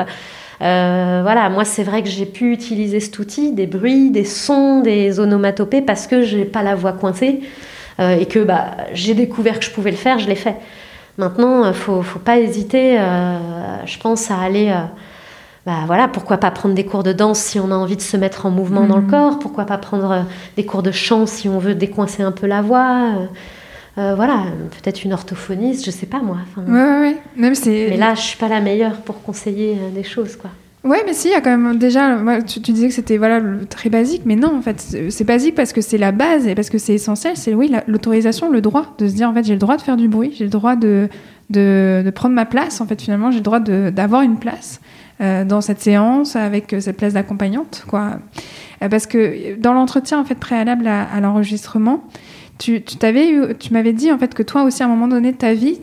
[0.63, 4.83] euh, voilà, moi c'est vrai que j'ai pu utiliser cet outil, des bruits, des sons,
[4.83, 7.41] des onomatopées, parce que j'ai pas la voix coincée.
[8.01, 10.57] Euh, et que bah, j'ai découvert que je pouvais le faire, je l'ai fait.
[11.19, 13.39] Maintenant, il euh, faut, faut pas hésiter, euh,
[13.85, 14.75] je pense, à aller
[15.65, 18.17] bah voilà, pourquoi pas prendre des cours de danse si on a envie de se
[18.17, 19.11] mettre en mouvement dans le mhm.
[19.11, 20.25] corps, pourquoi pas prendre
[20.57, 23.13] des cours de chant si on veut décoincer un peu la voix.
[23.97, 24.47] voilà,
[24.83, 26.39] peut-être une orthophoniste, je sais pas moi.
[26.51, 30.35] Enfin, ouais, ouais, Même mais là, je suis pas la meilleure pour conseiller des choses,
[30.35, 30.51] quoi.
[30.85, 32.19] Ouais, mais si, il y a quand même déjà.
[32.47, 35.81] tu, disais que c'était voilà très basique, mais non, en fait, c'est basique parce que
[35.81, 37.37] c'est la base et parce que c'est essentiel.
[37.37, 39.97] C'est oui, l'autorisation, le droit de se dire en fait, j'ai le droit de faire
[39.97, 41.09] du bruit, j'ai le droit de,
[41.51, 42.81] de, prendre ma place.
[42.81, 44.81] En fait, finalement, j'ai le droit d'avoir une place
[45.21, 48.19] euh, dans cette séance avec euh, cette place d'accompagnante, quoi.
[48.83, 52.03] Euh, parce que dans l'entretien en fait préalable à, l'enregistrement,
[52.59, 55.79] tu, tu m'avais dit en fait que toi aussi à un moment donné ta vie,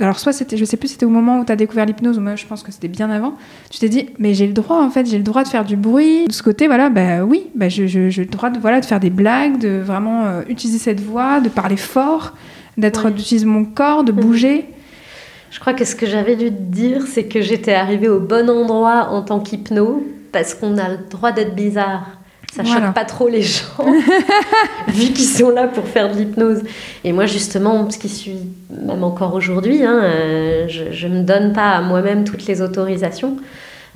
[0.00, 2.20] alors soit c'était, je sais plus, c'était au moment où tu as découvert l'hypnose, ou
[2.20, 3.34] moi je pense que c'était bien avant,
[3.70, 5.76] tu t'es dit, mais j'ai le droit en fait, j'ai le droit de faire du
[5.76, 6.26] bruit.
[6.26, 9.00] De ce côté, voilà, bah oui, bah, j'ai je, le droit de, voilà, de faire
[9.00, 12.34] des blagues, de vraiment euh, utiliser cette voix, de parler fort,
[12.76, 14.20] d'être, d'utiliser mon corps, de mhm.
[14.20, 14.66] bouger.
[15.50, 18.48] Je crois que ce que j'avais dû te dire, c'est que j'étais arrivée au bon
[18.48, 22.19] endroit en tant qu'hypno, parce qu'on a le droit d'être bizarre.
[22.52, 23.84] Ça choque pas trop les gens,
[24.88, 26.62] vu qu'ils sont là pour faire de l'hypnose.
[27.04, 28.38] Et moi, justement, ce qui suis,
[28.70, 33.36] même encore aujourd'hui, hein, euh, je ne me donne pas à moi-même toutes les autorisations.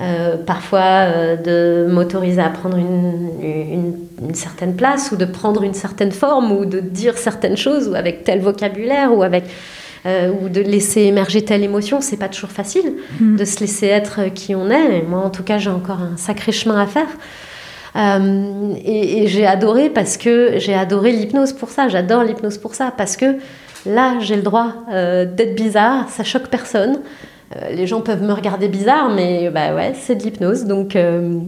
[0.01, 3.31] Euh, parfois euh, de m'autoriser à prendre une,
[4.21, 7.95] une, certaine place ou de prendre une certaine forme ou de dire certaines choses ou
[7.95, 9.45] avec tel vocabulaire ou avec
[10.05, 13.37] euh, ou de laisser émerger telle émotion, c'est pas toujours facile mm.
[13.37, 14.99] de se laisser être qui on est.
[14.99, 17.07] Et moi, en tout cas, j'ai encore un sacré chemin à faire.
[17.97, 21.89] Et, et j'ai adoré parce que j'ai adoré l'hypnose pour ça.
[21.89, 23.37] J'adore l'hypnose pour ça parce que
[23.87, 26.99] là, j'ai le droit d'être bizarre, ça choque personne.
[27.57, 30.65] Euh, les gens peuvent me regarder bizarre, mais bah ouais, c'est de l'hypnose.
[30.65, 31.39] Donc, euh,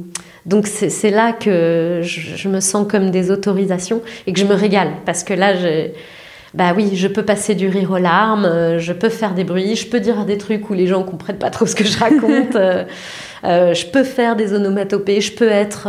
[0.44, 4.90] donc c'est là que je, me sens comme des autorisations et que je me régale.
[5.04, 5.88] Parce que là, je,
[6.56, 9.76] bah oui, je peux passer du rire aux larmes, euh, je peux faire des bruits,
[9.76, 12.56] je peux dire des trucs où les gens comprennent pas trop ce que je raconte.
[13.46, 15.88] Euh, je peux faire des onomatopées, je peux être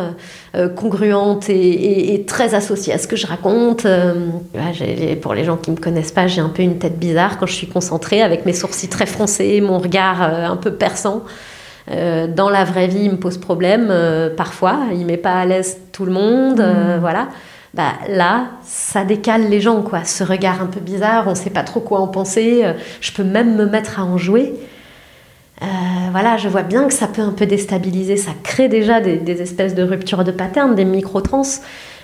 [0.55, 3.85] euh, congruente et, très associée à ce que je raconte.
[3.85, 4.13] Euh,
[5.21, 7.45] pour les gens qui ne me connaissent pas, j'ai un peu une tête bizarre quand
[7.45, 11.23] je suis concentrée, avec mes sourcils très froncés, mon regard un peu perçant.
[11.89, 13.93] dans la vraie vie, il me pose problème
[14.35, 14.79] parfois.
[14.93, 16.99] Il met pas à l'aise tout le monde, mmh.
[16.99, 17.27] voilà.
[17.77, 20.03] Bah, là, ça décale les gens, quoi.
[20.03, 22.65] Ce regard un peu bizarre, on ne sait pas trop quoi en penser.
[22.99, 24.55] Je peux même me mettre à en jouer.
[25.61, 25.65] Euh,
[26.11, 29.73] voilà, je vois bien que ça peut un peu déstabiliser, ça crée déjà des, espèces
[29.73, 31.43] de ruptures de pattern, des micro-trans.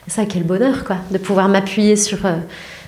[0.07, 2.38] Ça, quel bonheur, quoi, de pouvoir m'appuyer sur, euh,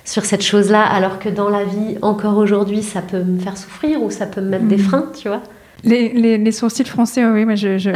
[0.04, 4.02] sur cette chose-là, alors que dans la vie, encore aujourd'hui, ça peut me faire souffrir
[4.02, 4.80] ou ça peut me mettre des mmh.
[4.80, 5.42] freins, tu vois.
[5.84, 7.90] Les, les, sourcils français, oui, mais je, je,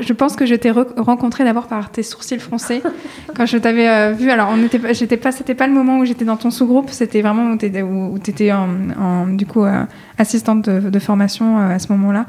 [0.00, 2.82] je, pense que je t'ai rencontré d'abord par tes sourcils français.
[3.34, 6.04] Quand je t'avais euh, vu, alors on était, j'étais pas, c'était pas le moment où
[6.04, 7.56] j'étais dans ton sous-groupe, c'était vraiment où
[8.18, 9.84] tu étais, en, du coup euh,
[10.18, 12.26] assistante de, formation euh, à ce moment-là,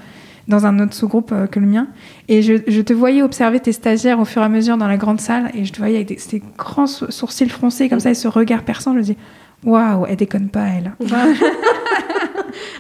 [0.47, 1.87] dans un autre sous-groupe que le mien.
[2.29, 5.19] Et je, te voyais observer tes stagiaires au fur et à mesure dans la grande
[5.19, 8.63] salle, et je te voyais avec ces grands sourcils français comme ça et ce regard
[8.63, 8.93] perçant.
[8.93, 9.17] Je me dis,
[9.65, 10.93] waouh, elle déconne pas, elle.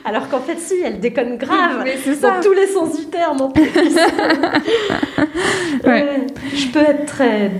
[0.03, 1.81] Alors qu'en fait, si, elle déconne grave.
[1.83, 3.63] Mais c'est Dans tous les sens du terme, en plus.
[5.83, 7.51] je peux être très.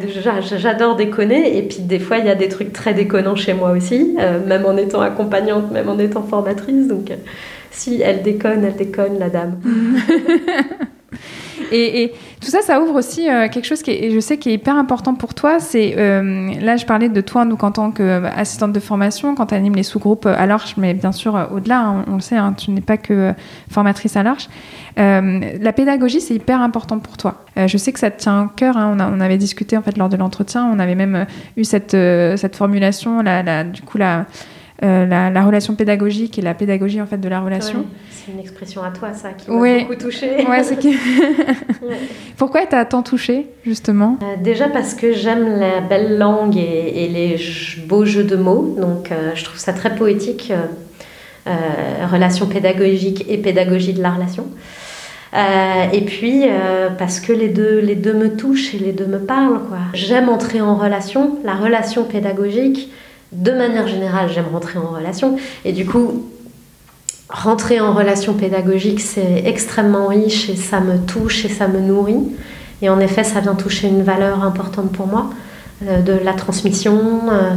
[0.57, 1.57] J'adore déconner.
[1.57, 4.45] Et puis, des fois, il y a des trucs très déconnants chez moi aussi, euh,
[4.45, 6.87] même en étant accompagnante, même en étant formatrice.
[6.87, 7.15] Donc, euh,
[7.69, 9.59] si elle déconne, elle déconne, la dame.
[11.71, 14.53] Et, tout ça, ça ouvre aussi euh, quelque chose qui est, je sais, qui est
[14.53, 15.59] hyper important pour toi.
[15.59, 19.55] C'est euh, là, je parlais de toi, donc en tant qu'assistante de formation, quand tu
[19.55, 22.53] animes les sous-groupes à l'Arche, mais bien sûr euh, au-delà, hein, on, le sait, hein,
[22.57, 23.33] tu n'es pas que
[23.69, 24.49] formatrice à l'Arche.
[24.97, 27.45] la pédagogie, c'est hyper important pour toi.
[27.55, 28.75] je sais que ça te tient à cœur.
[28.75, 30.65] Hein, on, on, avait discuté en fait lors de l'entretien.
[30.65, 31.27] On avait même
[31.57, 34.25] eu cette, cette formulation, la, du coup la
[34.83, 37.85] euh, la, relation pédagogique et la pédagogie en fait de la relation.
[38.09, 40.37] c'est une expression à toi ça qui m'a beaucoup touchée.
[42.37, 44.17] Pourquoi t'as tant touché justement?
[44.23, 47.39] Euh, Déjà parce que j'aime la belle langue et, les
[47.85, 50.51] beaux jeux de mots, donc euh, je trouve ça très poétique.
[51.45, 54.47] relation pédagogique et pédagogie de la relation.
[55.93, 56.45] et puis
[56.97, 59.59] parce que les deux, les deux me touchent et les deux me parlent.
[59.93, 61.37] J'aime entrer en relation.
[61.43, 62.91] La relation pédagogique,
[63.31, 65.37] de manière générale, j'aime rentrer en relation.
[65.63, 66.25] Et du coup,
[67.29, 72.35] rentrer en relation pédagogique, c'est extrêmement riche et ça me touche et ça me nourrit.
[72.81, 75.29] Et en effet, ça vient toucher une valeur importante pour moi,
[75.87, 77.51] euh, de la transmission, euh,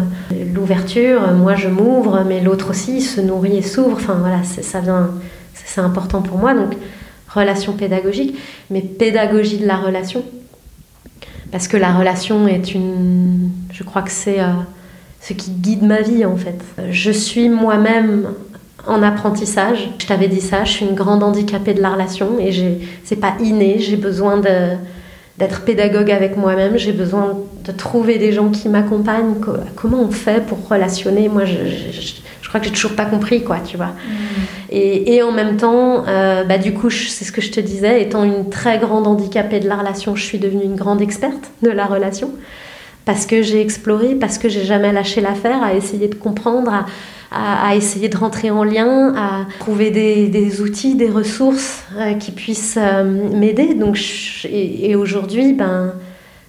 [0.55, 1.33] l'ouverture.
[1.33, 3.97] Moi, je m'ouvre, mais l'autre aussi se nourrit et s'ouvre.
[3.97, 5.11] Enfin, voilà, ça vient,
[5.55, 6.55] c'est important pour moi.
[6.55, 6.75] Donc,
[7.29, 8.39] relation pédagogique,
[8.71, 10.23] mais pédagogie de la relation.
[11.51, 13.51] Parce que la relation est une.
[13.73, 14.39] Je crois que c'est.
[15.27, 16.61] Ce qui guide ma vie en fait.
[16.91, 18.29] Je suis moi-même
[18.87, 19.89] en apprentissage.
[19.99, 22.53] Je t'avais dit ça, je suis une grande handicapée de la relation et
[23.05, 24.37] c'est pas inné, j'ai besoin
[25.39, 29.37] d'être pédagogue avec moi-même, j'ai besoin de trouver des gens qui m'accompagnent.
[29.77, 31.31] Comment on fait pour relationner?
[31.31, 33.95] Moi, je, crois que j'ai toujours pas compris, quoi, tu vois.
[33.97, 34.73] Mm.
[34.73, 38.25] Et, en même temps, euh, bah, du coup, c'est ce que je te disais, étant
[38.25, 41.87] une très grande handicapée de la relation, je suis devenue une grande experte de la
[41.87, 42.31] relation
[43.05, 46.87] parce que j'ai exploré, parce que j'ai jamais lâché l'affaire, à essayer de comprendre,
[47.31, 52.79] à, essayer de rentrer en lien, à trouver des, outils, des ressources euh, qui puissent
[52.79, 53.75] euh, m'aider.
[53.75, 53.99] Donc,
[54.45, 55.95] et, aujourd'hui, ben,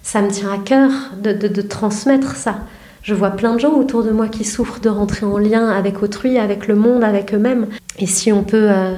[0.03, 0.91] ça me tient à cœur
[1.21, 2.59] de, transmettre ça.
[3.01, 6.01] Je vois plein de gens autour de moi qui souffrent de rentrer en lien avec
[6.01, 7.67] autrui, avec le monde, avec eux-mêmes.
[7.99, 8.95] Et si on peut euh,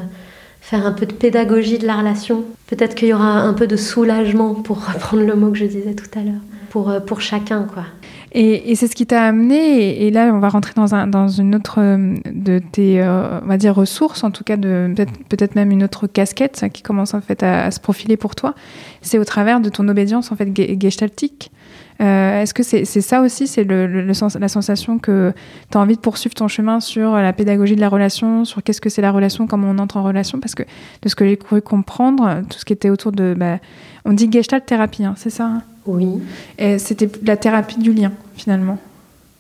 [0.62, 3.76] faire un peu de pédagogie de la relation, peut-être qu'il y aura un peu de
[3.76, 6.41] soulagement, pour reprendre le mot que je disais tout à l'heure
[6.86, 7.63] euh, pour chacun.
[7.63, 7.84] Quoi.
[8.34, 11.55] Et, c'est ce qui t'a amené, et, là on va rentrer dans, un, dans une
[11.55, 16.07] autre euh, de tes on va dire ressources, en tout cas peut-être même une autre
[16.07, 18.53] casquette qui commence en fait à, se profiler pour toi,
[19.01, 20.49] c'est au travers de ton obédience en fait
[20.80, 21.51] gestaltique.
[21.99, 25.34] Euh, est-ce que c'est ça aussi, c'est le, la sensation que
[25.71, 28.82] tu as envie de poursuivre ton chemin sur la pédagogie de la relation, sur qu'est-ce
[28.82, 30.39] que c'est la relation, comment on entre en relation?
[30.39, 30.63] Parce que
[31.01, 33.36] de ce que j'ai cru comprendre, tout ce qui était autour de...
[33.36, 33.57] Bah,
[34.05, 35.63] on dit gestalt thérapie, hein, c'est ça hein?
[35.88, 36.22] Oui.
[36.60, 38.78] Et c'était la thérapie du lien, finalement.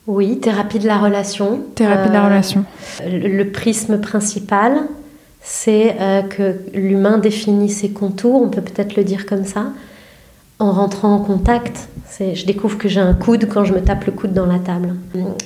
[0.07, 1.61] Oui, thérapie de la relation.
[1.75, 2.63] Thérapie de la euh, relation.
[3.05, 4.83] Le, prisme principal,
[5.41, 9.65] c'est euh, que l'humain définit ses contours, on peut peut-être le dire comme ça,
[10.59, 11.89] en rentrant en contact.
[12.19, 14.95] Je découvre que j'ai un coude quand je me tape le coude dans la table.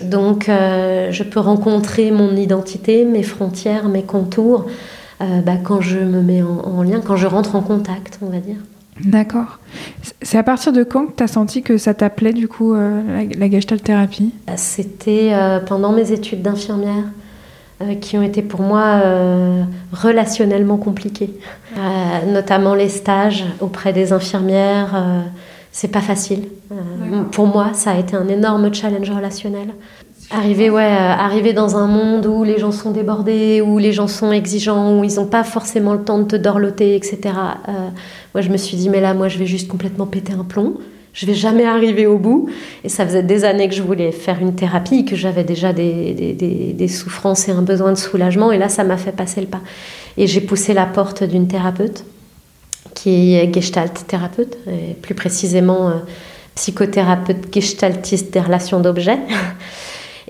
[0.03, 4.67] Donc euh, je peux rencontrer mon identité, mes frontières, mes contours,
[5.21, 8.37] euh, bah, quand je me mets en, lien, quand je rentre en contact, on va
[8.37, 8.57] dire.
[8.99, 9.59] D'accord.
[10.21, 13.01] C'est à partir de quand que tu as senti que ça t'appelait du coup euh,
[13.07, 14.33] la, la gestalt thérapie?
[14.57, 15.31] C'était
[15.65, 17.05] pendant mes études d'infirmière.
[17.81, 21.33] Euh, qui ont été pour moi euh, relationnellement compliqués.
[21.77, 25.23] Euh, notamment les stages auprès des infirmières,
[25.71, 26.47] c'est pas facile.
[27.31, 29.69] pour moi, ça a été un énorme challenge relationnel.
[30.33, 34.31] Arriver, ouais, arriver dans un monde où les gens sont débordés, où les gens sont
[34.31, 37.19] exigeants, où ils n'ont pas forcément le temps de te dorloter, etc.
[38.33, 40.77] moi, je me suis dit, mais là, moi, je vais juste complètement péter un plomb
[41.13, 42.49] je vais jamais arriver au bout.
[42.83, 46.13] Et ça faisait des années que je voulais faire une thérapie, que j'avais déjà des,
[46.13, 48.51] des, des, souffrances et un besoin de soulagement.
[48.51, 49.61] Et là, ça m'a fait passer le pas.
[50.17, 52.05] Et j'ai poussé la porte d'une thérapeute,
[52.93, 55.93] qui est gestalt thérapeute, et plus précisément euh,
[56.55, 59.19] psychothérapeute gestaltiste des relations d'objets.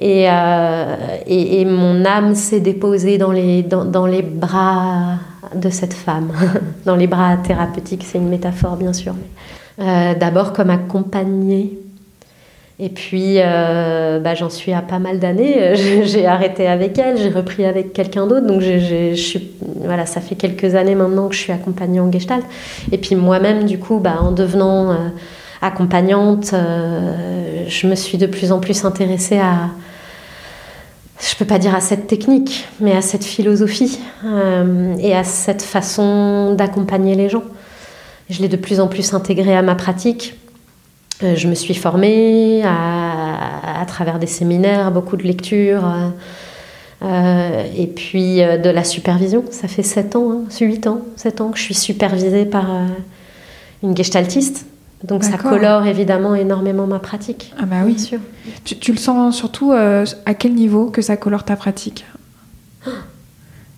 [0.01, 0.95] Et, euh,
[1.27, 5.19] et, et, mon âme s'est déposée dans les, dans, dans les bras
[5.55, 6.31] de cette femme,
[6.85, 9.13] dans les bras thérapeutiques, c'est une métaphore bien sûr.
[9.79, 11.77] Euh, d'abord comme accompagnée.
[12.79, 15.75] Et puis, euh, bah, j'en suis à pas mal d'années.
[16.03, 18.47] J'ai arrêté avec elle, j'ai repris avec quelqu'un d'autre.
[18.47, 18.63] Donc,
[19.15, 19.51] suis,
[19.83, 22.43] voilà, ça fait quelques années maintenant que je suis accompagnée en Gestalt.
[22.91, 24.95] Et puis, moi-même, du coup, bah, en devenant euh,
[25.61, 26.55] accompagnante,
[27.67, 29.69] je me suis de plus en plus intéressée à,
[31.29, 33.99] je peux pas dire à cette technique, mais à cette philosophie
[34.99, 37.43] et à cette façon d'accompagner les gens.
[38.31, 40.35] Je l'ai de plus en plus intégré à ma pratique.
[41.23, 45.85] Euh, je me suis formée à, travers des séminaires, beaucoup de lectures.
[45.85, 46.09] Euh,
[47.03, 49.43] euh, et puis de la supervision.
[49.49, 52.67] Ça fait 7 ans, hein, 8 ans, 7 ans que je suis supervisée par
[53.83, 54.65] une gestaltiste.
[55.03, 57.53] Donc ça colore évidemment énormément ma pratique.
[57.59, 57.97] Ah bah oui.
[57.97, 58.19] Sûr.
[58.63, 62.05] Tu, le sens surtout à quel niveau que ça colore ta pratique?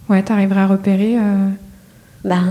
[0.09, 1.17] Ouais, tu arriverais à repérer
[2.25, 2.43] Ben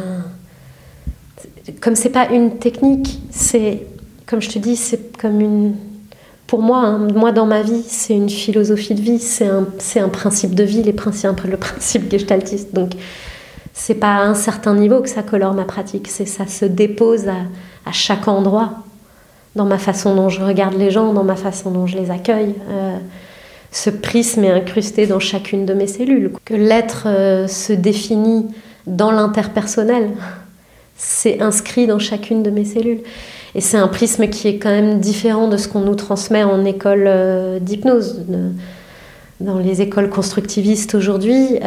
[1.80, 3.86] comme c'est pas une technique, c'est
[4.26, 5.74] comme je te dis, c'est comme une
[6.46, 9.66] pour moi, hein, moi dans ma vie, c'est une philosophie de vie, c'est un,
[9.96, 12.74] un, principe de vie, les principes, le principe gestaltiste.
[12.74, 12.92] Donc,
[13.72, 17.28] c'est pas à un certain niveau que ça colore ma pratique, c'est ça se dépose
[17.28, 18.74] à, chaque endroit,
[19.56, 22.54] dans ma façon dont je regarde les gens, dans ma façon dont je les accueille.
[22.70, 22.96] Euh,
[23.70, 26.32] ce prisme est incrusté dans chacune de mes cellules.
[26.44, 28.48] Que l'être euh, se définit
[28.86, 30.10] dans l'interpersonnel
[31.02, 33.00] c'est inscrit dans chacune de mes cellules.
[33.54, 36.64] Et c'est un prisme qui est quand même différent de ce qu'on nous transmet en
[36.64, 38.24] école euh, d'hypnose.
[39.40, 41.58] Dans les écoles constructivistes aujourd'hui,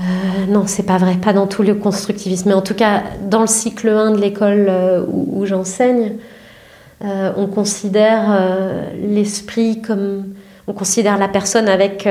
[0.00, 3.02] euh, euh, non, c'est pas vrai, pas dans tout le constructivisme, mais en tout cas
[3.22, 4.70] dans le cycle 1 de l'école
[5.08, 6.16] où, où j'enseigne,
[7.02, 10.34] on considère l'esprit comme.
[10.68, 12.08] On considère la personne avec,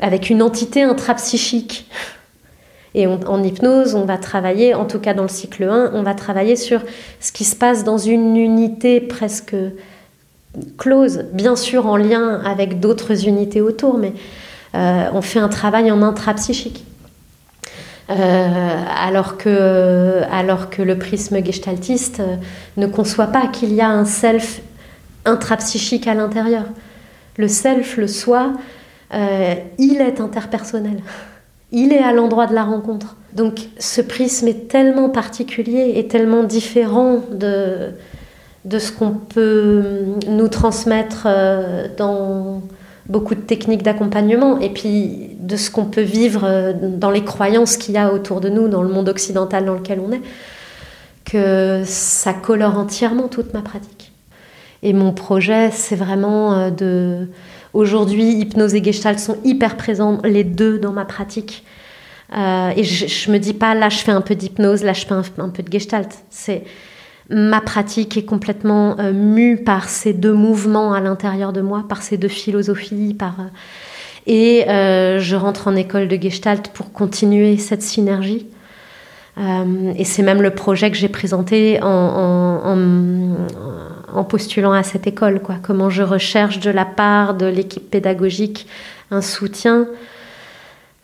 [0.00, 1.90] avec une entité intrapsychique.
[2.94, 6.14] Et en hypnose, on va travailler, en tout cas dans le cycle 1, on va
[6.14, 6.80] travailler sur
[7.20, 9.54] ce qui se passe dans une unité presque
[10.78, 14.45] close, bien sûr en lien avec d'autres unités autour, mais euh,
[15.12, 16.84] on fait un travail en intrapsychique.
[18.08, 22.22] Euh, alors, que, alors que le prisme gestaltiste
[22.76, 24.60] ne conçoit pas qu'il y a un self
[25.24, 26.64] intrapsychique à l'intérieur.
[27.36, 28.52] Le self, le soi,
[29.12, 31.00] euh, il est interpersonnel
[31.72, 33.16] il est à l'endroit de la rencontre.
[33.32, 37.90] Donc ce prisme est tellement particulier et tellement différent de,
[38.64, 39.82] de ce qu'on peut
[40.28, 42.62] nous transmettre euh, dans
[43.08, 47.76] beaucoup de techniques d'accompagnement et puis de ce qu'on peut vivre euh, dans les croyances
[47.76, 50.22] qu'il y a autour de nous, dans le monde occidental dans lequel on est,
[51.24, 54.12] que ça colore entièrement toute ma pratique.
[54.82, 57.28] Et mon projet, c'est vraiment euh, de
[57.76, 61.62] Aujourd'hui, hypnose et gestalt sont hyper présents, les deux, dans ma pratique.
[62.34, 65.04] Euh, et je, ne me dis pas, là, je fais un peu d'hypnose, là, je
[65.04, 66.08] fais un, peu de gestalt.
[66.30, 66.64] C'est
[67.30, 72.02] ma pratique est complètement euh, mue par ces deux mouvements à l'intérieur de moi, par
[72.02, 73.34] ces deux philosophies, par
[74.28, 78.48] et je rentre en école de Gestalt pour continuer cette synergie.
[79.38, 82.76] et c'est même le projet que j'ai présenté en,
[84.28, 85.54] postulant à cette école, quoi.
[85.62, 88.66] Comment je recherche de la part de l'équipe pédagogique
[89.12, 89.86] un soutien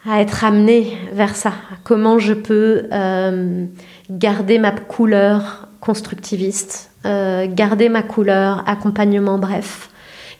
[0.08, 1.52] à être amené vers ça.
[1.84, 3.66] Comment je peux euh,
[4.10, 9.90] garder ma couleur constructiviste, euh, garder ma couleur accompagnement bref,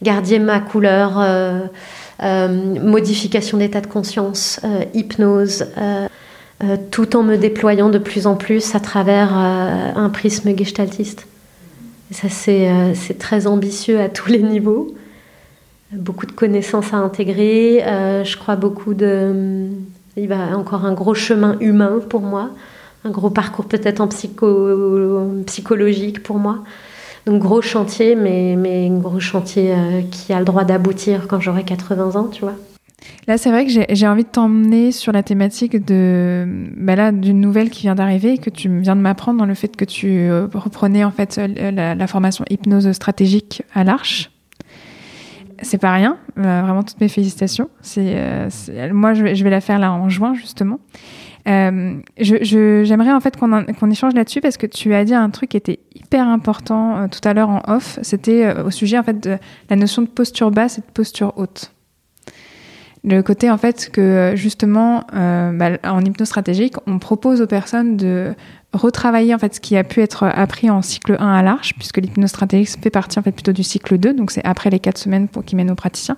[0.01, 1.67] garder ma couleur euh,
[2.81, 4.61] modification d'état de conscience,
[4.95, 5.67] hypnose,
[6.91, 11.27] tout en me déployant de plus en plus à travers un prisme gestaltiste.
[12.13, 14.95] Ça, c'est très ambitieux à tous les niveaux
[15.93, 17.83] beaucoup de connaissances à intégrer.
[17.85, 19.69] Euh, je crois beaucoup de.
[20.17, 22.51] Il va encore un gros chemin humain pour moi,
[23.05, 26.63] un gros parcours peut-être en psycho, psychologique pour moi.
[27.27, 31.41] Donc gros chantier, mais, mais un gros chantier euh, qui a le droit d'aboutir quand
[31.41, 32.55] j'aurai 80 ans, tu vois.
[33.27, 36.47] Là, c'est vrai que j'ai envie de t'emmener sur la thématique de,
[36.77, 39.85] bah d'une nouvelle qui vient d'arriver, que tu viens de m'apprendre dans le fait que
[39.85, 44.31] tu euh, reprenais en fait la, formation hypnose stratégique à l'Arche
[45.65, 46.17] c'est pas rien.
[46.39, 47.71] Euh, vraiment toutes mes félicitations.
[47.83, 48.17] C'est,
[48.93, 50.81] moi, je vais, la faire là en juin justement.
[51.49, 55.57] Euh, j'aimerais en fait qu'on, échange là-dessus parce que tu as dit un truc qui
[55.57, 57.99] était hyper important tout à l'heure en off.
[58.03, 59.39] C'était au sujet en fait de
[59.69, 61.73] la notion de posture basse et de posture haute.
[63.05, 68.35] Le côté en fait que justement bah, en hypnose stratégique, on propose aux personnes de
[68.73, 71.99] retravailler en fait ce qui a pu être appris en cycle 1 à l'arche, puisque
[71.99, 74.97] l'hypnose stratégique fait partie en fait plutôt du cycle 2, donc c'est après les 4
[74.97, 76.17] semaines pour, qui mènent aux praticiens.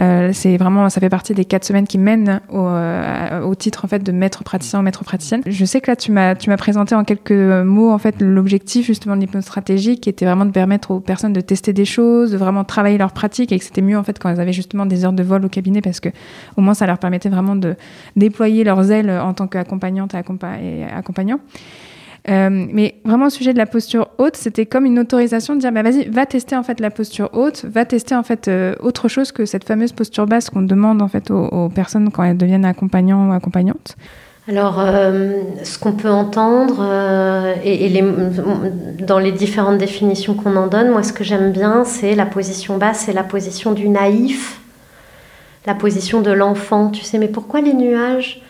[0.00, 3.84] Euh, c'est vraiment, ça fait partie des 4 semaines qui mènent au, euh, au, titre
[3.84, 5.42] en fait de maître praticien ou maître praticienne.
[5.46, 8.86] Je sais que là tu m'as tu m'as présenté en quelques mots en fait l'objectif
[8.86, 9.48] justement de l'hypnose
[10.00, 13.12] qui était vraiment de permettre aux personnes de tester des choses, de vraiment travailler leur
[13.12, 15.44] pratique et que c'était mieux en fait quand elles avaient justement des heures de vol
[15.44, 16.08] au cabinet parce que
[16.56, 17.76] au moins ça leur permettait vraiment de
[18.16, 21.38] déployer leurs ailes en tant qu'accompagnante et accompagnant.
[22.28, 25.72] Euh, mais vraiment, au sujet de la posture haute, c'était comme une autorisation de dire,
[25.72, 29.08] bah, vas-y, va tester en fait la posture haute, va tester en fait euh, autre
[29.08, 32.64] chose que cette fameuse posture basse qu'on demande en fait aux, personnes quand elles deviennent
[32.64, 33.96] accompagnants ou accompagnantes.
[34.48, 36.84] Alors, euh, ce qu'on peut entendre,
[37.64, 38.02] et,
[39.00, 42.76] dans les différentes définitions qu'on en donne, moi ce que j'aime bien, c'est la position
[42.76, 44.60] basse, c'est la position du naïf,
[45.66, 46.90] la position de l'enfant.
[46.90, 48.42] Tu sais, mais pourquoi les nuages?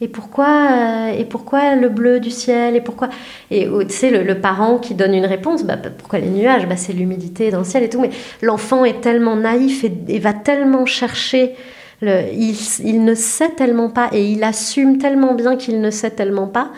[0.00, 3.08] Et pourquoi, euh, et pourquoi le bleu du ciel Et pourquoi
[3.50, 6.68] Et tu sais, le, parent qui donne une réponse, bah, pourquoi les nuages?
[6.68, 8.00] Bah, C'est l'humidité dans le ciel et tout.
[8.00, 11.54] Mais l'enfant est tellement naïf et, va tellement chercher.
[12.00, 16.70] Il, ne sait tellement pas et il assume tellement bien qu'il ne sait tellement pas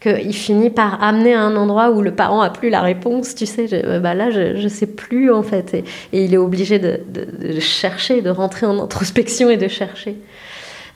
[0.00, 3.34] qu'il finit par amener à un endroit où le parent a plus la réponse.
[3.34, 5.74] Tu sais, je, bah là, je ne sais plus en fait.
[5.74, 5.84] Et,
[6.24, 7.00] il est obligé de
[7.60, 10.16] chercher, de rentrer en introspection et de chercher.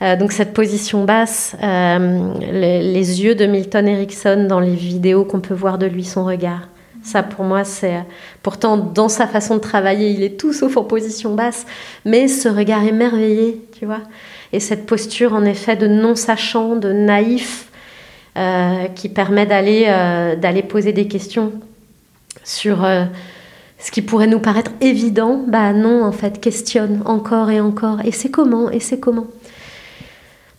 [0.02, 5.40] Euh, donc cette position basse, euh, les, yeux de Milton Erickson dans les vidéos qu'on
[5.40, 6.68] peut voir de lui, son regard.
[7.02, 8.04] Ça, pour moi, c'est.
[8.42, 11.64] Pourtant, dans sa façon de travailler, il est tout sauf en position basse,
[12.04, 14.00] mais ce regard émerveillé, tu vois.
[14.52, 17.70] Et cette posture, en effet, de non-sachant, de naïf,
[18.36, 19.84] euh, qui permet d'aller
[20.38, 21.52] d'aller poser des questions
[22.44, 22.84] sur
[23.78, 25.44] ce qui pourrait nous paraître évident.
[25.46, 27.98] Bah non, en fait, questionne encore et encore.
[28.04, 29.28] Et c'est comment Et c'est comment?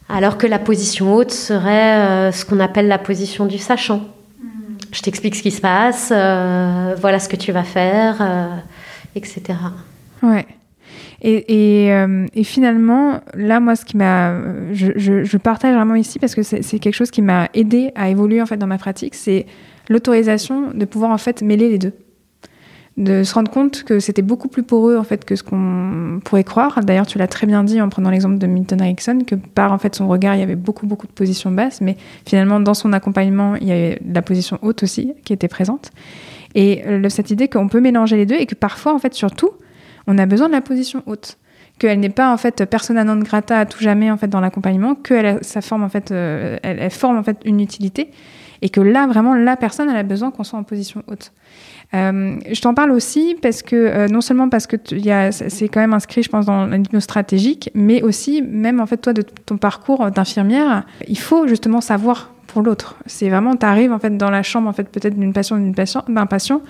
[0.10, 4.08] Alors que la position haute serait euh, ce qu'on appelle la position du sachant.
[4.42, 4.48] Mm.
[4.92, 8.48] Je t'explique ce qui se passe, euh, voilà ce que tu vas faire, euh,
[9.16, 9.42] etc.
[10.24, 10.46] Ouais.
[11.22, 14.36] Et, finalement, là, moi, ce qui m'a,
[14.72, 18.40] je, je, partage vraiment ici parce que c'est quelque chose qui m'a aidé à évoluer
[18.40, 19.48] en fait dans ma pratique, c'est
[19.90, 21.94] l'autorisation de pouvoir en fait mêler les deux
[22.98, 26.44] de se rendre compte que c'était beaucoup plus poreux en fait que ce qu'on pourrait
[26.44, 26.84] croire.
[26.84, 29.78] D'ailleurs, tu l'as très bien dit en prenant l'exemple de Milton Erickson que par en
[29.78, 31.96] fait son regard, il y avait beaucoup beaucoup de positions basses, mais
[32.26, 35.92] finalement dans son accompagnement, il y avait la position haute aussi qui était présente.
[36.56, 39.52] Et cette idée qu'on peut mélanger les deux et que parfois en fait surtout,
[40.08, 41.38] on a besoin de la position haute
[41.80, 44.96] qu'elle n'est pas en fait persona non grata à tout jamais en fait dans l'accompagnement,
[44.96, 48.10] qu'elle sa forme en fait, euh, elle, forme en fait une utilité
[48.62, 51.32] et que là vraiment la personne elle a besoin qu'on soit en position haute.
[51.94, 54.76] Euh, je t'en parle aussi parce que euh, non seulement parce que
[55.32, 59.14] c'est quand même inscrit, je pense, dans l'hypnose stratégique, mais aussi même en fait toi
[59.14, 62.98] de ton parcours d'infirmière, il faut justement savoir pour l'autre.
[63.06, 65.76] C'est vraiment, tu arrives en fait dans la chambre en fait peut-être d'une patient d'une
[65.76, 66.62] patient d'un patient.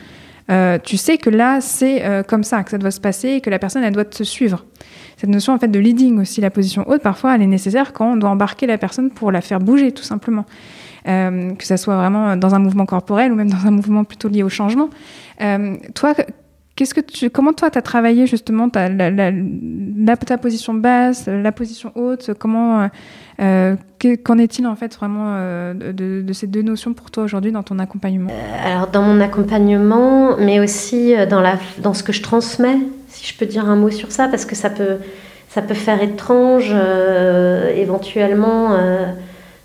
[0.49, 3.49] Euh, tu sais que là, c'est comme ça que ça doit se passer et que
[3.49, 4.65] la personne, elle doit te suivre.
[5.17, 8.13] Cette notion en fait de leading aussi, la position haute, parfois, elle est nécessaire quand
[8.13, 10.45] on doit embarquer la personne pour la faire bouger, tout simplement.
[11.07, 14.43] Que ça soit vraiment dans un mouvement corporel ou même dans un mouvement plutôt lié
[14.43, 14.89] au changement.
[15.95, 16.13] toi,
[16.77, 21.91] Qu'est-ce que tu, comment toi, tu as travaillé justement ta, ta position basse, la position
[21.95, 22.33] haute?
[22.37, 22.87] Comment, euh,
[23.41, 23.75] euh,
[24.23, 27.79] qu'en est-il en fait vraiment euh, de, ces deux notions pour toi aujourd'hui dans ton
[27.79, 28.29] accompagnement?
[28.63, 32.77] Alors dans mon accompagnement, mais aussi dans, la, dans ce que je transmets,
[33.07, 34.97] si je peux dire un mot sur ça, parce que ça peut,
[35.49, 36.71] ça peut faire étrange
[37.75, 38.77] éventuellement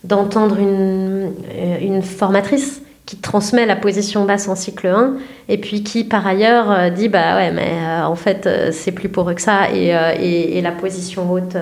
[0.05, 1.33] d'entendre une,
[1.81, 5.15] une formatrice qui transmet la position basse en cycle 1
[5.49, 8.93] et puis qui par ailleurs euh, dit bah ouais mais euh, en fait euh, c'est
[8.93, 11.57] plus pour eux que ça et, et, la position haute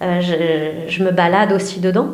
[0.00, 2.10] je, je, me balade aussi dedans.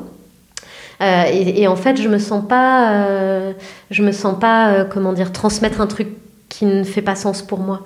[1.00, 3.52] Et, et, en fait je me sens pas
[3.90, 6.08] je me sens pas comment dire transmettre un truc
[6.48, 7.80] qui ne fait pas sens pour moi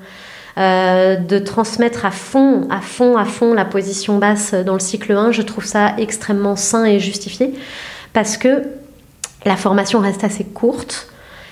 [0.58, 5.30] de transmettre à fond, à fond, à fond la position basse dans le cycle 1,
[5.30, 7.54] je trouve ça extrêmement sain et justifié
[8.12, 8.64] parce que
[9.44, 11.08] la formation reste assez courte.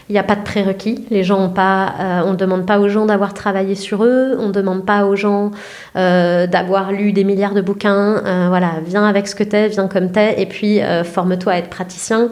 [0.08, 1.04] Il n'y a pas de prérequis.
[1.10, 4.36] Les gens ont pas, euh, on ne demande pas aux gens d'avoir travaillé sur eux.
[4.38, 5.50] On ne demande pas aux gens
[5.96, 8.22] euh, d'avoir lu des milliards de bouquins.
[8.24, 11.54] Euh, voilà, viens avec ce que tu es, viens comme tu es, et puis forme-toi
[11.54, 12.28] à être praticien.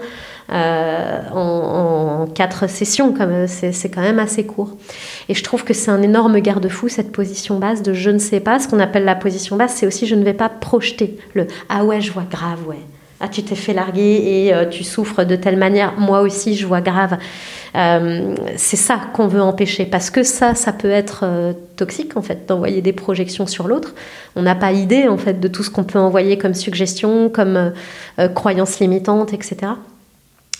[0.50, 4.70] En, quatre sessions, comme c'est quand même assez court.
[5.28, 8.40] Et je trouve que c'est un énorme garde-fou cette position basse de je ne sais
[8.40, 8.58] pas.
[8.58, 11.84] Ce qu'on appelle la position basse, c'est aussi je ne vais pas projeter le ah
[11.84, 12.80] ouais je vois grave ouais
[13.24, 16.66] ah, tu t'es fait larguer et euh, tu souffres de telle manière, moi aussi je
[16.66, 17.16] vois grave.
[17.74, 22.22] Euh, c'est ça qu'on veut empêcher, parce que ça, ça peut être euh, toxique en
[22.22, 23.94] fait, d'envoyer des projections sur l'autre.
[24.36, 27.72] On n'a pas idée en fait de tout ce qu'on peut envoyer comme suggestion, comme
[28.34, 29.72] croyances limitantes, etc.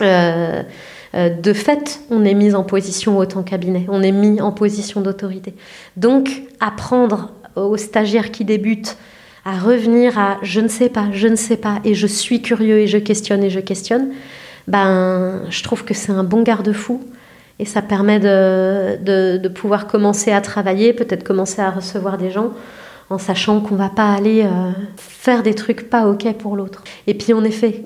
[0.00, 5.54] de fait, on est mis en position en cabinet, on est mis en position d'autorité.
[5.96, 8.96] Donc, apprendre aux stagiaires qui débutent
[9.44, 12.78] à revenir à je ne sais pas, je ne sais pas, et je suis curieux
[12.78, 14.12] et je questionne et je questionne,
[14.66, 17.02] ben, je trouve que c'est un bon garde-fou.
[17.60, 18.96] Et ça permet de,
[19.38, 22.50] de, pouvoir commencer à travailler, peut-être commencer à recevoir des gens
[23.10, 26.82] en sachant qu'on va pas aller euh, faire des trucs pas OK pour l'autre.
[27.06, 27.84] Et puis en effet,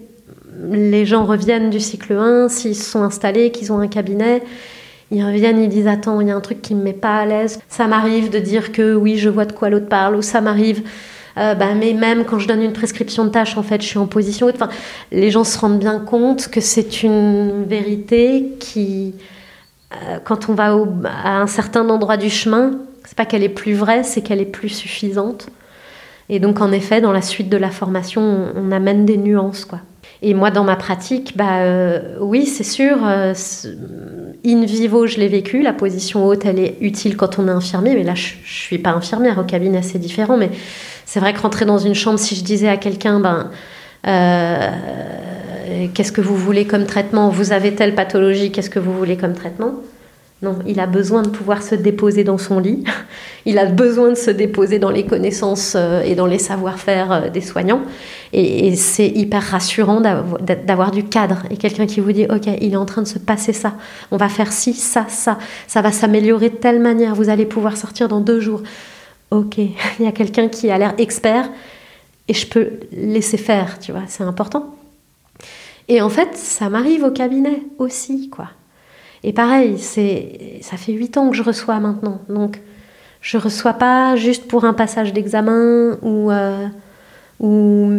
[0.71, 4.43] les gens reviennent du cycle 1, s'ils se sont installés, qu'ils ont un cabinet,
[5.11, 7.27] ils reviennent, ils disent Attends, il y a un truc qui me met pas à
[7.27, 7.61] l'aise.
[7.69, 10.83] Ça m'arrive de dire que oui, je vois de quoi l'autre parle, ou ça m'arrive
[11.39, 13.99] euh, bah, mais même quand je donne une prescription de tâche, en fait, je suis
[13.99, 14.69] en position Enfin,
[15.13, 19.15] les gens se rendent bien compte que c'est une vérité qui,
[19.93, 22.73] euh, quand on va à un certain endroit du chemin,
[23.05, 25.49] c'est pas qu'elle est plus vraie, c'est qu'elle est plus suffisante.
[26.29, 29.81] Et donc, en effet, dans la suite de la formation, on, amène des nuances, quoi.
[30.21, 35.62] Et moi, dans ma pratique, bah, euh, oui, c'est sûr, in vivo, je l'ai vécu.
[35.62, 37.95] La position haute, elle est utile quand on est infirmier.
[37.95, 39.39] Mais là, je, ne suis pas infirmière.
[39.39, 40.37] Au cabinet, c'est différent.
[40.37, 40.51] Mais
[41.05, 43.51] c'est vrai que rentrer dans une chambre, si je disais à quelqu'un, ben,
[44.07, 44.71] euh,
[45.95, 47.29] qu'est-ce que vous voulez comme traitement?
[47.29, 49.75] Vous avez telle pathologie, qu'est-ce que vous voulez comme traitement?
[50.41, 52.84] Non, il a besoin de pouvoir se déposer dans son lit.
[53.47, 57.28] Il a besoin de se déposer dans les connaissances euh, et dans les savoir-faire euh,
[57.30, 57.80] des soignants.
[58.32, 62.76] Et, c'est hyper rassurant d'avoir du cadre et quelqu'un qui vous dit Ok, il est
[62.76, 63.74] en train de se passer ça.
[64.11, 65.39] On va faire ci, ça, ça.
[65.66, 67.14] Ça va s'améliorer de telle manière.
[67.14, 68.62] Vous allez pouvoir sortir dans deux jours
[69.30, 71.51] ok, il y a quelqu'un qui a l'air expert
[72.28, 74.74] et je peux laisser faire, tu vois, c'est important.
[75.89, 78.51] Et en fait, ça m'arrive au cabinet aussi, quoi.
[79.25, 82.61] Et pareil, c'est, ça fait huit ans que je reçois maintenant, donc
[83.21, 86.66] je reçois pas juste pour un passage d'examen ou, euh,
[87.41, 87.91] ou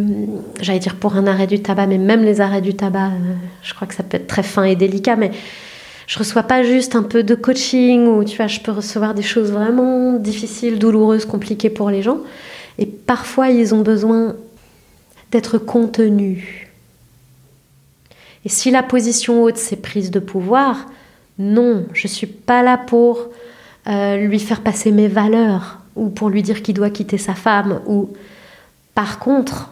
[0.60, 3.74] j'allais dire pour un arrêt du tabac, mais même les arrêts du tabac, euh, je
[3.74, 5.30] crois que ça peut être très fin et délicat, mais
[6.06, 9.22] je reçois pas juste un peu de coaching ou tu vois, je peux recevoir des
[9.22, 12.18] choses vraiment difficiles, douloureuses, compliquées pour les gens.
[12.78, 14.34] Et parfois, ils ont besoin
[15.30, 16.42] d'être contenus.
[18.44, 20.86] Et si la position haute, c'est prise de pouvoir,
[21.40, 23.30] non, je suis pas là pour
[23.88, 27.80] euh, lui faire passer mes valeurs ou pour lui dire qu'il doit quitter sa femme.
[27.86, 28.10] Ou
[28.94, 29.70] par contre,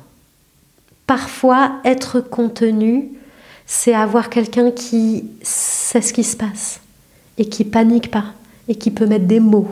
[1.06, 3.10] parfois être contenu,
[3.66, 6.80] c'est avoir quelqu'un qui sait ce qui se passe
[7.36, 8.32] et qui panique pas
[8.66, 9.68] et qui peut mettre des mots.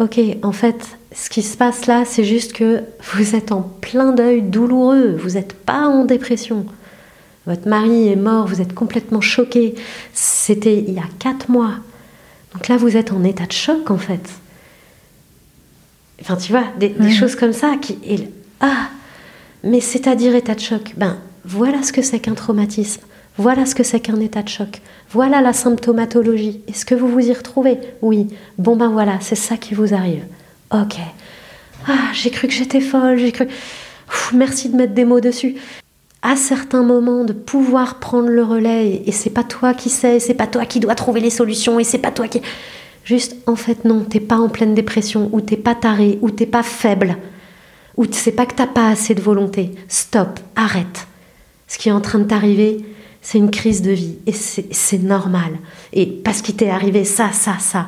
[0.00, 2.82] Ok, en fait, ce qui se passe là, c'est juste que
[3.14, 6.66] vous êtes en plein deuil douloureux, vous n'êtes pas en dépression.
[7.46, 9.74] Votre mari est mort, vous êtes complètement choqué.
[10.12, 11.74] C'était il y a quatre mois.
[12.52, 14.30] Donc là, vous êtes en état de choc, en fait.
[16.20, 17.98] Enfin, tu vois, des, choses comme ça qui.
[18.60, 18.88] ah
[19.62, 23.02] Mais c'est-à-dire état de choc Ben, voilà ce que c'est qu'un traumatisme.
[23.38, 24.80] Voilà ce que c'est qu'un état de choc.
[25.10, 26.62] Voilà la symptomatologie.
[26.68, 27.78] Est-ce que vous vous y retrouvez?
[28.00, 28.28] Oui.
[28.58, 30.24] Bon ben voilà, c'est ça qui vous arrive.
[30.72, 30.96] Ok.
[31.86, 33.18] Ah, j'ai cru que j'étais folle.
[33.18, 33.46] J'ai cru.
[34.32, 35.56] merci de mettre des mots dessus.
[36.26, 40.34] À certains moments de pouvoir prendre le relais et, c'est pas toi qui sais, c'est
[40.34, 42.42] pas toi qui dois trouver les solutions et c'est pas toi qui.
[43.04, 46.46] Juste, en fait, non, t'es pas en pleine dépression ou t'es pas taré ou t'es
[46.46, 47.16] pas faible
[47.96, 49.70] ou c'est pas que t'as pas assez de volonté.
[49.86, 51.06] Stop, arrête.
[51.68, 52.78] Ce qui est en train de t'arriver,
[53.22, 55.52] c'est une crise de vie et c'est normal.
[55.92, 57.86] Et parce qu'il t'est arrivé ça, ça, ça.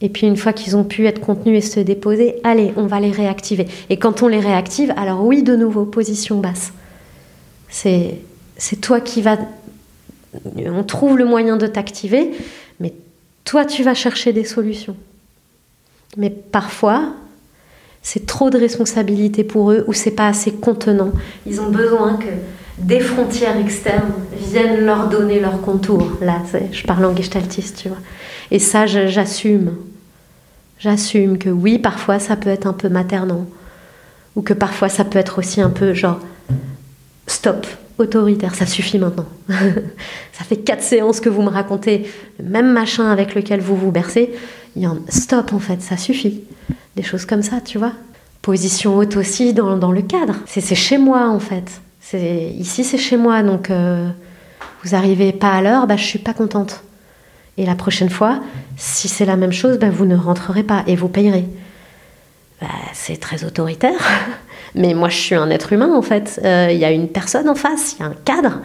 [0.00, 2.98] Et puis une fois qu'ils ont pu être contenus et se déposer, allez, on va
[2.98, 3.66] les réactiver.
[3.90, 6.72] Et quand on les réactive, alors oui, de nouveau, position basse.
[7.68, 8.20] C'est
[8.80, 9.38] toi qui vas...
[10.66, 12.32] On trouve le moyen de t'activer,
[12.80, 12.92] mais
[13.44, 14.96] toi, tu vas chercher des solutions.
[16.16, 17.14] Mais parfois,
[18.02, 21.12] c'est trop de responsabilité pour eux ou c'est pas assez contenant.
[21.46, 22.28] Ils ont besoin que
[22.78, 26.18] des frontières externes viennent leur donner leur contour.
[26.20, 26.42] Là,
[26.72, 27.98] je parle en gestaltiste, tu vois.
[28.50, 29.76] Et ça, j'assume.
[30.78, 33.46] J'assume que oui, parfois ça peut être un peu maternant.
[34.36, 36.18] Ou que parfois ça peut être aussi un peu genre
[37.26, 37.66] stop,
[37.98, 39.26] autoritaire, ça suffit maintenant.
[39.48, 43.90] ça fait quatre séances que vous me racontez le même machin avec lequel vous vous
[43.90, 44.34] bercez.
[44.76, 46.42] Il y en stop en fait, ça suffit.
[46.96, 47.92] Des choses comme ça, tu vois.
[48.42, 50.36] Position haute aussi dans, dans le cadre.
[50.46, 51.80] C'est chez moi en fait.
[52.12, 54.08] Ici c'est chez moi donc euh,
[54.84, 56.84] vous arrivez pas à l'heure, bah je suis pas contente.
[57.56, 58.40] Et la prochaine fois,
[58.76, 61.46] si c'est la même chose, bah, vous ne rentrerez pas et vous payerez.
[62.60, 63.98] Bah, c'est très autoritaire.
[64.74, 66.40] Mais moi, je suis un être humain, en fait.
[66.44, 68.60] Euh, il y a une personne en face, il y a un cadre.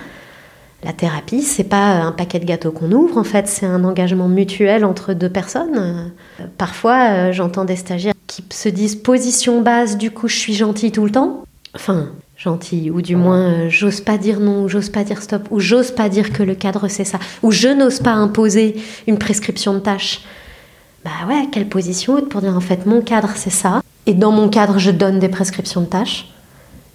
[0.83, 4.29] La thérapie, c'est pas un paquet de gâteaux qu'on ouvre, en fait, c'est un engagement
[4.29, 6.13] mutuel entre deux personnes.
[6.57, 10.91] parfois, euh, j'entends des stagiaires qui se disent position basse, du coup, je suis gentille
[10.91, 11.43] tout le temps.
[11.75, 15.47] Enfin, gentille, ou du moins, euh, j'ose pas dire non, ou j'ose pas dire stop,
[15.51, 19.17] ou j'ose pas dire que le cadre c'est ça, ou je n'ose pas imposer une
[19.17, 20.21] prescription de tâches.
[21.03, 24.49] Bah ouais, quelle position pour dire en fait, mon cadre c'est ça, et dans mon
[24.49, 26.33] cadre, je donne des prescriptions de tâches.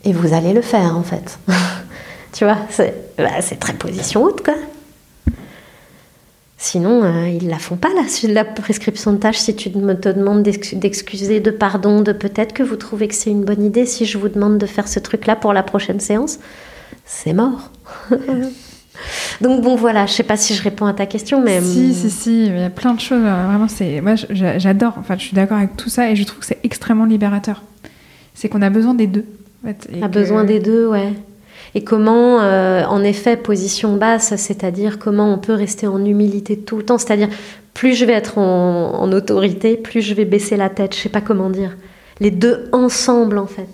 [0.02, 1.38] Et vous allez le faire, en fait.
[2.32, 2.58] tu vois,
[3.16, 4.56] bah, c'est très position haute, quoi.
[6.58, 9.38] Sinon, euh, ils la font pas, la, la prescription de tâches.
[9.38, 13.30] Si tu me te demandes d'excuser, de pardon, de peut-être que vous trouvez que c'est
[13.30, 16.40] une bonne idée, si je vous demande de faire ce truc-là pour la prochaine séance,
[17.04, 17.70] c'est mort.
[19.40, 22.10] Donc bon voilà, je sais pas si je réponds à ta question, mais si si
[22.10, 23.22] si, il y a plein de choses.
[23.24, 24.94] Euh, vraiment, c'est moi j'adore.
[24.98, 27.62] Enfin, je suis d'accord avec tout ça et je trouve que c'est extrêmement libérateur.
[28.34, 29.24] C'est qu'on a besoin des deux.
[29.64, 31.12] En fait, a besoin des deux, ouais.
[31.74, 36.76] Et comment, euh, en effet, position basse, c'est-à-dire comment on peut rester en humilité tout
[36.76, 36.98] le temps.
[36.98, 37.28] C'est-à-dire,
[37.72, 40.94] plus je vais être en, en, autorité, plus je vais baisser la tête.
[40.94, 41.76] Je sais pas comment dire.
[42.20, 43.68] Les deux ensemble, en fait.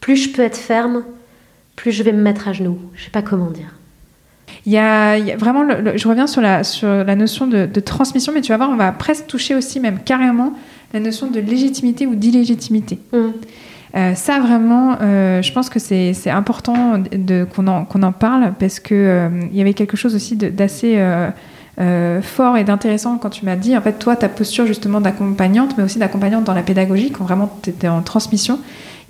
[0.00, 1.04] Plus je peux être ferme,
[1.76, 2.78] plus je vais me mettre à genoux.
[2.94, 3.72] Je sais pas comment dire.
[4.68, 5.66] Il y a, vraiment,
[5.96, 8.92] je reviens sur la, sur la notion de, transmission, mais tu vas voir, on va
[8.92, 10.52] presque toucher aussi même carrément
[10.92, 12.98] la notion de légitimité ou d'illégitimité.
[13.14, 13.16] Mm.
[13.96, 17.02] Euh, ça vraiment, euh, je pense que c'est important
[17.54, 21.02] qu'on en, parle parce que euh, il y avait quelque chose aussi d'assez
[22.20, 25.84] fort et d'intéressant quand tu m'as dit, en fait, toi, ta posture justement d'accompagnante, mais
[25.84, 28.58] aussi d'accompagnante dans la pédagogie, quand vraiment tu étais en transmission,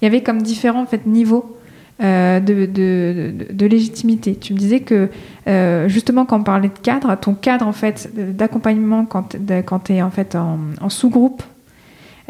[0.00, 1.57] il y avait comme différents en fait, niveaux
[2.00, 4.36] euh, de, légitimité.
[4.36, 5.08] Tu me disais que
[5.48, 9.34] euh, justement quand on parlait de cadre, ton cadre en fait d'accompagnement quand,
[9.66, 11.42] quand tu es en fait en, sous-groupe,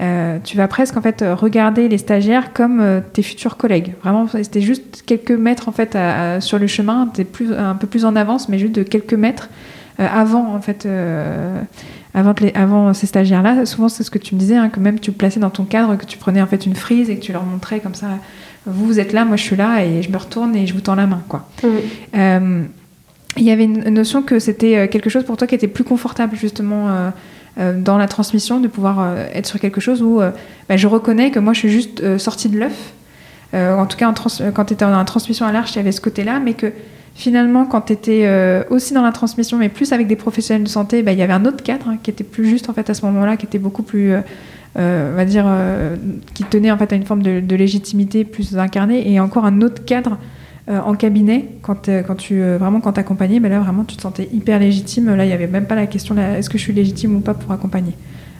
[0.00, 3.92] euh, tu vas presque en fait regarder les stagiaires comme tes futurs collègues.
[4.02, 5.98] Vraiment, c'était juste quelques mètres en fait
[6.40, 9.50] sur le chemin, plus, un peu plus en avance, mais juste de quelques mètres
[9.98, 10.88] avant en fait.
[12.14, 15.40] avant ces stagiaires-là, souvent c'est ce que tu me disais, hein, que même tu plaçais
[15.40, 17.80] dans ton cadre, que tu prenais en fait une frise et que tu leur montrais
[17.80, 18.06] comme ça
[18.66, 20.80] vous, vous êtes là, moi je suis là, et je me retourne et je vous
[20.80, 21.22] tends la main.
[21.28, 21.48] quoi.
[21.64, 22.62] Euh,
[23.36, 25.84] il y avait une notion que c'était euh, quelque chose pour toi qui était plus
[25.84, 27.12] confortable justement
[27.59, 30.20] euh, dans la transmission, de pouvoir être sur quelque chose où
[30.68, 32.92] bah, je reconnais que moi je suis juste sortie de l'œuf.
[33.52, 34.12] en tout cas,
[34.54, 36.72] quand tu étais en transmission à l'arche, il y avait ce côté-là, mais que
[37.16, 41.02] finalement, quand tu étais aussi dans la transmission, mais plus avec des professionnels de santé,
[41.02, 42.94] bah, il y avait un autre cadre hein, qui était plus juste en fait à
[42.94, 44.14] ce moment-là, qui était beaucoup plus
[44.78, 45.96] on va dire, euh,
[46.34, 49.84] qui tenait en fait à une forme de, légitimité plus incarnée, et encore un autre
[49.84, 50.18] cadre
[50.68, 54.28] euh, en cabinet quand, quand tu vraiment quand t'accompagnais, mais là vraiment tu te sentais
[54.32, 55.14] hyper légitime.
[55.14, 57.34] Là, il n'y avait même pas la question est-ce que je suis légitime ou pas
[57.34, 57.94] pour accompagner?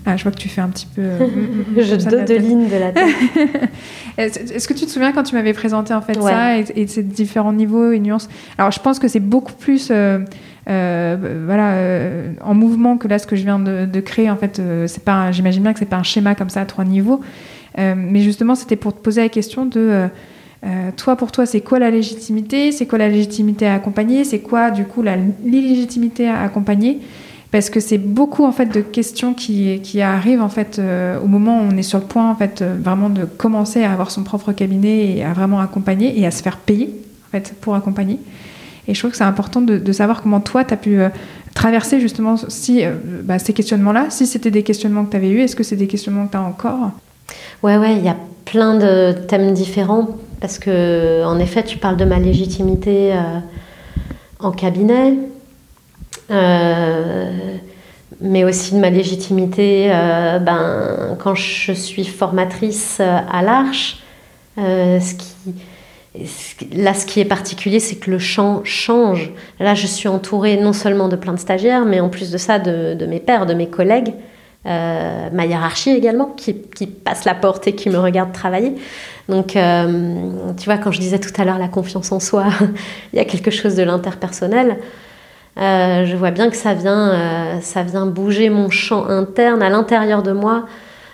[0.07, 1.03] Ah, je vois que tu fais un petit peu.
[1.77, 3.71] je donne de, lignes de la tête.
[4.17, 7.53] Est-ce que tu te souviens quand tu m'avais présenté en fait ça et, ces différents
[7.53, 8.29] niveaux et nuances?
[8.57, 10.21] Alors, je pense que c'est beaucoup plus euh,
[10.69, 14.87] voilà, euh, en mouvement que là, ce que je viens de, créer, en fait, euh,
[14.87, 17.21] c'est pas, j'imagine bien que c'est pas un schéma comme ça à trois niveaux,
[17.77, 20.09] mais justement, c'était pour te poser la question de
[20.97, 22.73] toi, pour toi, c'est quoi la légitimité?
[22.73, 24.25] C'est quoi la légitimité à accompagner?
[24.25, 25.05] C'est quoi, du coup,
[25.45, 26.99] l'illégitimité à accompagner?
[27.53, 30.81] Parce que c'est beaucoup, en fait, de questions qui, qui arrivent, en fait,
[31.23, 34.11] au moment où on est sur le point, en fait, vraiment de commencer à avoir
[34.11, 36.93] son propre cabinet et à vraiment accompagner et à se faire payer
[37.29, 38.19] en fait, pour accompagner.
[38.89, 41.11] Et je trouve que c'est important de, savoir comment toi, tu as pu euh,
[41.55, 44.07] traverser justement euh, bah, ces questionnements-là.
[44.09, 46.39] Si c'était des questionnements que tu avais eus, est-ce que c'est des questionnements que tu
[46.39, 46.93] as encore?
[47.63, 48.17] Ouais, ouais, il y a
[48.47, 50.09] plein de thèmes différents.
[50.41, 53.13] Parce que, en effet, tu parles de ma légitimité
[54.39, 55.15] en cabinet,
[58.21, 63.99] mais aussi de ma légitimité ben, quand je suis formatrice à l'Arche.
[64.57, 65.55] ce qui
[66.75, 69.31] Là, ce qui est particulier, c'est que le champ change.
[69.61, 72.59] Là, je suis entourée non seulement de plein de stagiaires, mais en plus de ça,
[72.59, 74.15] de, mes pères, de mes collègues,
[74.67, 78.75] euh, ma hiérarchie également, qui, passe la porte et qui me regarde travailler.
[79.29, 80.15] Donc, euh,
[80.59, 82.47] tu vois, quand je disais tout à l'heure la confiance en soi,
[83.13, 84.79] il y a quelque chose de l'interpersonnel.
[85.59, 90.23] Euh, je vois bien que ça vient, ça vient bouger mon champ interne à l'intérieur
[90.23, 90.67] de moi.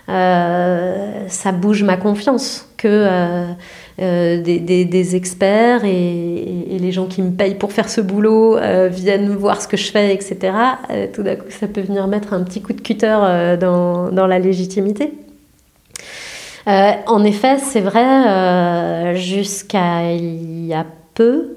[0.07, 3.47] ça bouge ma confiance que
[4.01, 9.31] euh, des, experts et, les gens qui me payent pour faire ce boulot euh, viennent
[9.31, 10.53] voir ce que je fais, etc.
[10.91, 14.27] Euh, tout d'un coup, ça peut venir mettre un petit coup de cutter dans, dans,
[14.27, 15.13] la légitimité.
[16.67, 20.85] en effet, c'est vrai, jusqu'à il y a
[21.15, 21.57] peu,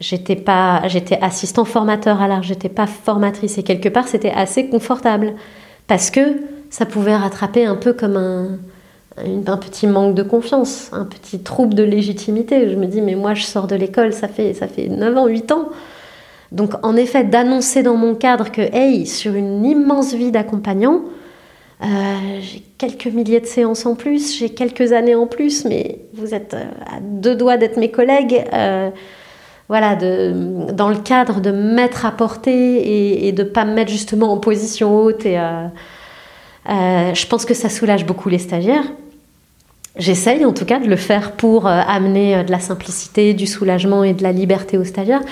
[0.00, 5.34] j'étais pas j'étais assistant formateur alors j'étais pas formatrice et quelque part c'était assez confortable
[5.88, 6.20] parce que
[6.70, 8.58] ça pouvait rattraper un peu comme un
[9.46, 12.70] un petit manque de confiance, un petit trouble de légitimité.
[12.70, 15.26] Je me dis, mais moi, je sors de l'école, ça fait, ça fait 9 ans,
[15.26, 15.68] 8 ans.
[16.52, 21.02] Donc, en effet, d'annoncer dans mon cadre que, hey, sur une immense vie d'accompagnant,
[21.82, 21.86] euh,
[22.40, 26.54] j'ai quelques milliers de séances en plus, j'ai quelques années en plus, mais vous êtes
[26.54, 28.44] euh, à deux doigts d'être mes collègues.
[28.52, 28.90] Euh,
[29.68, 33.90] voilà, de, dans le cadre de mettre à portée et, de ne pas me mettre
[33.90, 35.26] justement en position haute.
[35.26, 35.38] Et,
[36.66, 38.86] je pense que ça soulage beaucoup les stagiaires.
[39.98, 43.48] J'essaye en tout cas de le faire pour euh, amener euh, de la simplicité, du
[43.48, 45.22] soulagement et de la liberté aux stagiaires.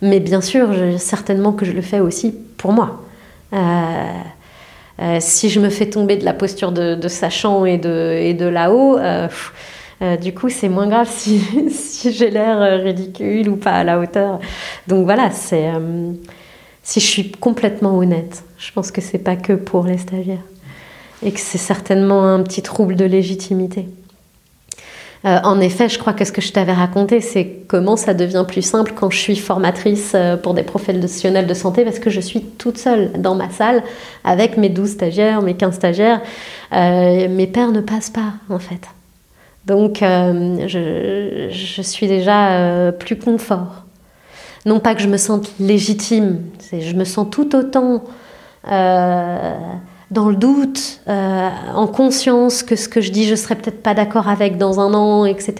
[0.00, 0.68] Mais bien sûr,
[0.98, 3.02] certainement que je le fais aussi pour moi.
[3.52, 8.98] Euh, si je me fais tomber de la posture de, sachant et de, de là-haut,
[10.20, 14.40] du coup, c'est moins grave si, j'ai l'air ridicule ou pas à la hauteur.
[14.86, 19.98] Donc voilà, si je suis complètement honnête, je pense que c'est pas que pour les
[19.98, 20.44] stagiaires
[21.24, 23.86] et que c'est certainement un petit trouble de légitimité.
[25.24, 28.44] Euh, en effet, je crois que ce que je t'avais raconté, c'est comment ça devient
[28.46, 32.20] plus simple quand je suis formatrice euh, pour des professionnels de santé, parce que je
[32.20, 33.84] suis toute seule dans ma salle
[34.24, 36.20] avec mes 12 stagiaires, mes 15 stagiaires.
[36.72, 38.88] Euh, mes pères ne passent pas, en fait.
[39.64, 43.84] Donc, je, je, suis déjà plus confort.
[44.66, 46.40] Non pas que je me sente légitime,
[46.72, 48.02] je me sens tout autant
[50.12, 53.94] dans le doute, euh, en conscience que ce que je dis, je serais peut-être pas
[53.94, 55.54] d'accord avec dans un an, etc.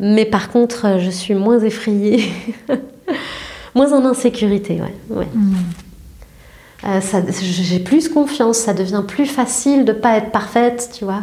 [0.00, 2.24] Mais par contre, euh, je suis moins effrayée,
[3.74, 5.28] moins en insécurité, ouais.
[5.32, 5.54] Hmm.
[6.84, 7.00] Euh,
[7.40, 11.22] j'ai plus confiance, ça devient plus facile de pas être parfaite, tu vois,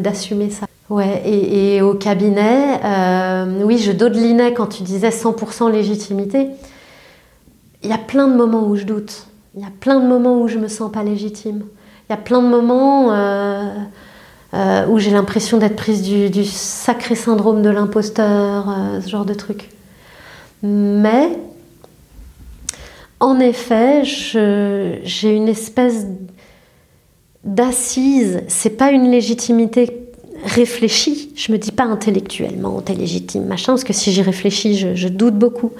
[0.00, 0.66] d'assumer ça.
[0.88, 2.80] Ouais, et, au cabinet,
[3.64, 6.48] oui, je dodelinais quand tu disais 100% légitimité.
[7.82, 9.26] Il y a plein de moments où je doute.
[9.54, 11.64] Il y a plein de moments où je me sens pas légitime.
[12.08, 13.74] Il y a plein de moments euh,
[14.54, 19.34] euh, où j'ai l'impression d'être prise du, sacré syndrome de l'imposteur, euh, ce genre de
[19.34, 19.70] truc.
[20.62, 21.36] Mais,
[23.18, 26.06] en effet, j'ai une espèce
[27.42, 28.42] d'assise.
[28.46, 30.06] C'est pas une légitimité
[30.44, 31.32] réfléchie.
[31.34, 35.08] Je me dis pas intellectuellement, t'es légitime, machin, parce que si j'y réfléchis, je, je
[35.08, 35.72] doute beaucoup.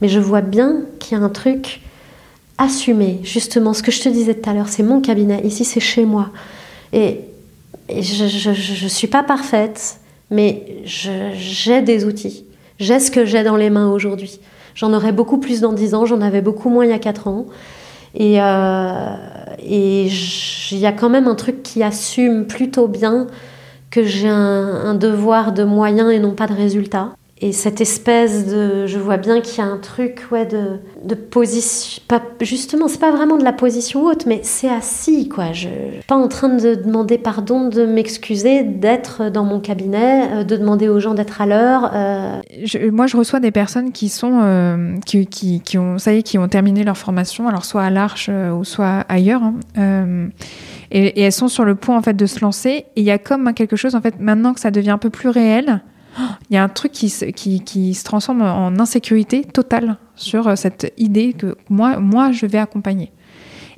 [0.00, 1.80] Mais je vois bien qu'il y a un truc
[2.58, 5.80] assumer justement ce que je te disais tout à l'heure, c'est mon cabinet, ici c'est
[5.80, 6.30] chez moi.
[6.92, 7.20] Et,
[7.88, 9.98] je ne suis pas parfaite,
[10.30, 12.44] mais j'ai des outils.
[12.78, 14.40] J'ai ce que j'ai dans les mains aujourd'hui.
[14.74, 17.28] J'en aurais beaucoup plus dans 10 ans, j'en avais beaucoup moins il y a 4
[17.28, 17.46] ans.
[18.14, 19.14] Et euh,
[19.62, 23.26] il y a quand même un truc qui assume plutôt bien
[23.90, 27.12] que j'ai un, un, devoir de moyens et non pas de résultats.
[27.40, 28.86] Et cette espèce de.
[28.86, 32.02] Je vois bien qu'il y a un truc ouais, de, de position.
[32.08, 35.52] Pas, justement, c'est pas vraiment de la position haute, mais c'est assis, quoi.
[35.52, 35.68] Je
[36.08, 40.88] pas en train de demander pardon, de m'excuser, d'être dans mon cabinet, euh, de demander
[40.88, 41.90] aux gens d'être à l'heure.
[41.94, 42.40] Euh.
[42.90, 44.40] moi, je reçois des personnes qui sont.
[44.42, 47.90] Euh, qui, qui, ont, ça y est, qui ont terminé leur formation, alors soit à
[47.90, 49.42] l'Arche ou soit ailleurs.
[49.76, 50.30] Hein.
[50.90, 52.86] Et, et, elles sont sur le point, en fait, de se lancer.
[52.96, 55.10] Et il y a comme quelque chose, en fait, maintenant que ça devient un peu
[55.10, 55.82] plus réel
[56.50, 60.48] il y a un truc qui se, qui, qui se transforme en insécurité totale sur
[60.48, 63.12] euh, cette idée que moi, moi je vais accompagner.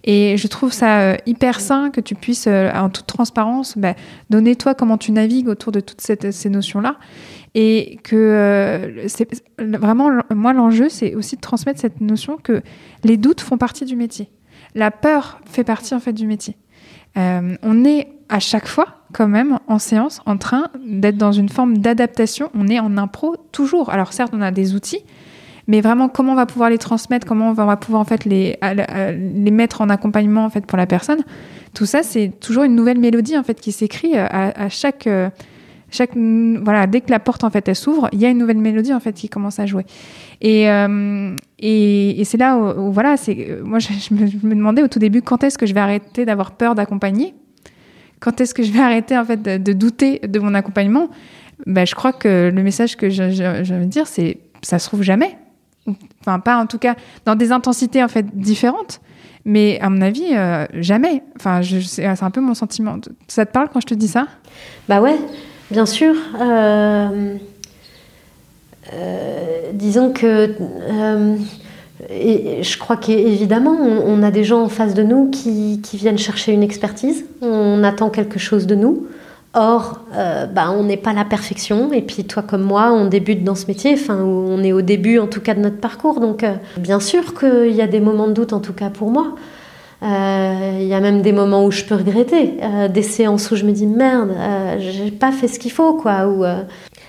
[0.02, 3.94] Et je trouve ça euh, hyper sain que tu puisses, euh, en toute transparence, bah,
[4.30, 6.96] donner toi comment tu navigues autour de toutes ces notions-là.
[7.54, 9.28] Et que c'est
[9.58, 12.62] vraiment, moi, l'enjeu, c'est aussi de transmettre cette notion que
[13.02, 14.30] les doutes font partie du métier.
[14.76, 16.56] La peur fait partie, en fait, du métier.
[17.16, 21.78] On est à chaque fois, quand même, en séance, en train d'être dans une forme
[21.78, 22.50] d'adaptation.
[22.54, 23.90] On est en impro toujours.
[23.90, 25.04] Alors, certes, on a des outils,
[25.66, 28.58] mais vraiment comment on va pouvoir les transmettre, comment on va pouvoir en fait les,
[29.16, 31.22] les mettre en accompagnement en fait pour la personne.
[31.74, 35.30] Tout ça, c'est toujours une nouvelle mélodie en fait qui s'écrit euh, à, chaque euh,
[35.90, 39.00] dès que la porte en fait elle s'ouvre, il y a une nouvelle mélodie en
[39.00, 39.84] fait qui commence à jouer.
[40.40, 45.44] Et euh, c'est là où, voilà, c'est moi je, me, demandais au tout début quand
[45.44, 47.34] est-ce que je vais arrêter d'avoir peur d'accompagner,
[48.20, 51.08] quand est-ce que je vais arrêter en fait de, douter de mon accompagnement?
[51.66, 55.02] Ben, je crois que le message que je, je veux dire, c'est ça se trouve
[55.02, 55.36] jamais.
[56.20, 59.00] Enfin pas en tout cas dans des intensités en fait différentes.
[59.44, 61.22] Mais à mon avis euh, jamais.
[61.36, 62.98] Enfin c'est un peu mon sentiment.
[63.26, 64.26] Ça te parle quand je te dis ça?
[64.88, 65.16] Bah ouais
[65.70, 67.36] bien sûr euh,
[68.92, 70.54] euh, disons que
[72.08, 76.52] et je crois qu'évidemment, on, a des gens en face de nous qui, viennent chercher
[76.52, 77.26] une expertise.
[77.42, 79.06] On attend quelque chose de nous.
[79.52, 81.92] Or, euh, bah, on n'est pas la perfection.
[81.92, 83.94] Et puis toi comme moi, on débute dans ce métier.
[83.94, 86.20] Enfin, on est au début en tout cas de notre parcours.
[86.20, 89.10] Donc, euh, bien sûr qu'il y a des moments de doute, en tout cas pour
[89.10, 89.34] moi.
[90.02, 92.54] Euh, il y a même des moments où je peux regretter,
[92.88, 94.30] des séances où je me dis merde,
[94.78, 96.26] j'ai pas fait ce qu'il faut, quoi.
[96.26, 96.44] Ou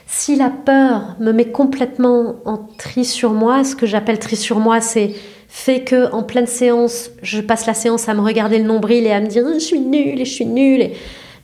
[0.08, 4.60] si la peur me met complètement en tri sur moi, ce que j'appelle tri sur
[4.60, 5.14] moi, c'est
[5.48, 9.12] fait que en pleine séance, je passe la séance à me regarder le nombril et
[9.12, 10.92] à me dire je suis nulle et je suis nulle.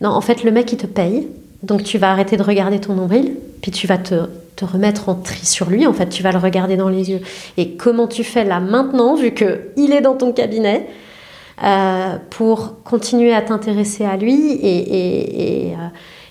[0.01, 1.27] Non, en fait, le mec, il te paye.
[1.63, 4.15] Donc, tu vas arrêter de regarder ton nombril, puis tu vas te,
[4.55, 5.87] te remettre en tri sur lui.
[5.87, 7.21] En fait, tu vas le regarder dans les yeux.
[7.57, 10.87] Et comment tu fais là maintenant, vu qu'il est dans ton cabinet,
[11.63, 15.87] euh, pour continuer à t'intéresser à lui et, et, euh,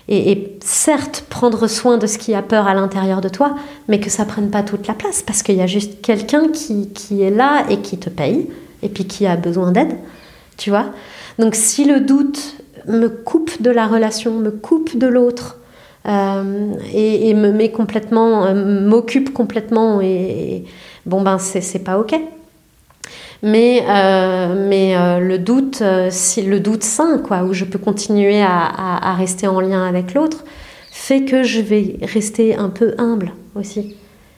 [0.07, 3.55] et, et, certes prendre soin de ce qui a peur à l'intérieur de toi,
[3.89, 6.93] mais que ça prenne pas toute la place, parce qu'il y a juste quelqu'un qui,
[6.93, 8.49] qui est là et qui te paye,
[8.83, 9.97] et puis qui a besoin d'aide,
[10.55, 10.85] tu vois.
[11.39, 12.55] Donc si le doute
[12.87, 15.57] me coupe de la relation, me coupe de l'autre
[16.07, 20.63] euh, et, me met complètement, m'occupe complètement et,
[21.05, 22.17] bon ben c'est pas ok.
[23.43, 29.13] Mais, euh, mais le doute, si le doute sain, quoi, où je peux continuer à,
[29.15, 30.43] rester en lien avec l'autre,
[30.91, 33.95] fait que je vais rester un peu humble aussi.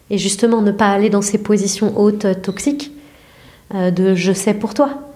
[0.09, 2.91] Et justement, ne pas aller dans ces positions hautes toxiques
[3.73, 5.09] de je sais pour toi.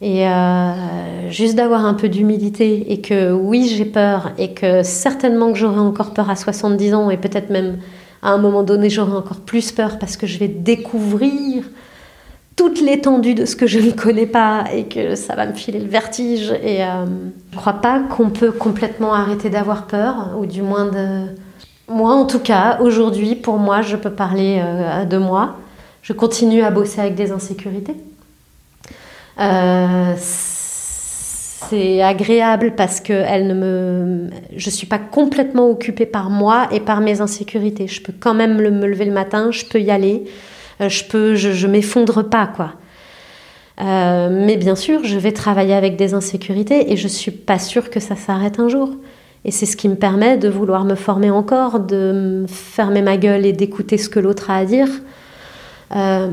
[0.00, 5.52] Et euh, juste d'avoir un peu d'humilité et que oui, j'ai peur et que certainement
[5.52, 7.78] que j'aurai encore peur à 70 ans et peut-être même
[8.22, 11.64] à un moment donné, j'aurai encore plus peur parce que je vais découvrir
[12.58, 15.78] toute l'étendue de ce que je ne connais pas et que ça va me filer
[15.78, 16.52] le vertige.
[16.62, 17.06] Et euh,
[17.52, 21.26] je ne crois pas qu'on peut complètement arrêter d'avoir peur, ou du moins de...
[21.88, 25.56] Moi, en tout cas, aujourd'hui, pour moi, je peux parler euh, de moi.
[26.02, 27.94] Je continue à bosser avec des insécurités.
[29.38, 37.00] Euh, c'est agréable parce que elle ne suis pas complètement occupée par moi et par
[37.00, 37.86] mes insécurités.
[37.86, 40.24] Je peux quand même me lever le matin, je peux y aller,
[40.80, 42.72] je peux, je, m'effondre pas quoi.
[43.80, 47.90] Euh, mais bien sûr, je vais travailler avec des insécurités et je suis pas sûre
[47.90, 48.90] que ça s'arrête un jour.
[49.44, 53.46] Et c'est ce qui me permet de vouloir me former encore, de fermer ma gueule
[53.46, 54.88] et d'écouter ce que l'autre a à dire,
[55.94, 56.28] euh,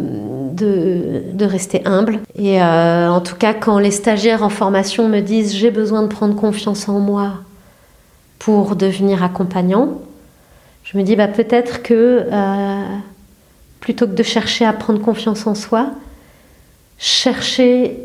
[0.52, 2.20] de, rester humble.
[2.36, 6.08] Et euh, en tout cas, quand les stagiaires en formation me disent j'ai besoin de
[6.08, 7.36] prendre confiance en moi
[8.40, 10.02] pour devenir accompagnant,
[10.84, 12.84] je me dis bah, peut-être que euh,
[13.86, 15.92] plutôt que de chercher à prendre confiance en soi,
[16.98, 18.00] chercher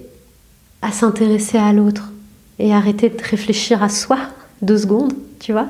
[0.83, 2.11] à s'intéresser à l'autre
[2.59, 4.19] et arrêter de réfléchir à soi
[4.63, 5.69] deux secondes, tu vois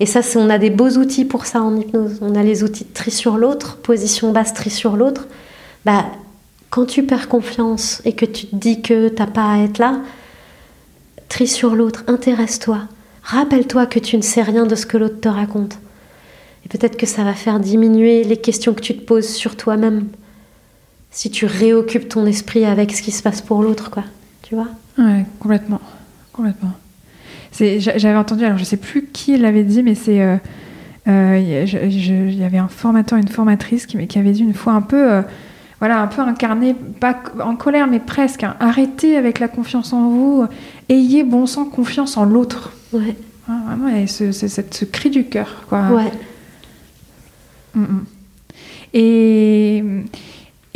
[0.00, 2.18] et ça, on a des beaux outils pour ça en hypnose.
[2.20, 5.28] On a les outils de tri sur l'autre, position basse, tri sur l'autre.
[5.84, 6.06] Bah,
[6.68, 10.00] quand tu perds confiance et que tu te dis que t'as pas à être là,
[11.28, 12.80] tri sur l'autre, intéresse-toi.
[13.22, 15.78] Rappelle-toi que tu ne sais rien de ce que l'autre te raconte.
[16.64, 20.06] Et peut-être que ça va faire diminuer les questions que tu te poses sur toi-même.
[21.10, 24.04] Si tu réoccupes ton esprit avec ce qui se passe pour l'autre, quoi.
[24.42, 24.68] Tu vois?
[24.98, 25.80] Ouais, complètement.
[26.32, 26.72] Complètement.
[27.52, 30.20] J'avais entendu, alors je sais plus qui l'avait dit, mais c'est.
[30.20, 30.36] Euh,
[31.06, 34.82] euh, il y avait un formateur, une formatrice qui, qui avait dit une fois un
[34.82, 35.12] peu.
[35.12, 35.22] Euh,
[35.80, 38.42] voilà, un peu incarné, pas en colère, mais presque.
[38.42, 38.56] Hein.
[38.58, 40.46] arrêtez avec la confiance en vous.
[40.88, 42.72] Ayez bon sang confiance en l'autre.
[42.92, 43.16] Ouais.
[43.48, 45.82] Hein, vraiment, ce, ce, cri du cœur, quoi.
[45.90, 46.10] Ouais.
[47.74, 48.04] Mm, mm.
[48.94, 49.84] Et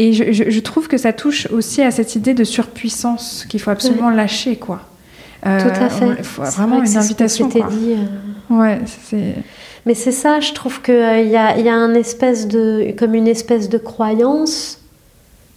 [0.01, 3.59] Et je, je- je trouve que ça touche aussi à cette idée de surpuissance qu'il
[3.61, 4.81] faut absolument lâcher, quoi.
[5.45, 6.23] Euh, Tout à fait.
[6.23, 7.49] faut vraiment vrai que une ce invitation.
[7.49, 7.71] s'était quoi.
[7.71, 7.95] dit,
[8.51, 8.57] euh.
[8.61, 9.35] Ouais, c'est.
[9.87, 13.27] Mais c'est ça, je trouve qu'il y, a, y a un espèce de, comme une
[13.27, 14.79] espèce de croyance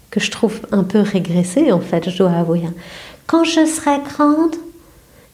[0.09, 2.61] que je trouve un peu régressée, en fait, je dois avouer.
[2.67, 2.73] hein.
[3.27, 4.55] Quand je serai grande,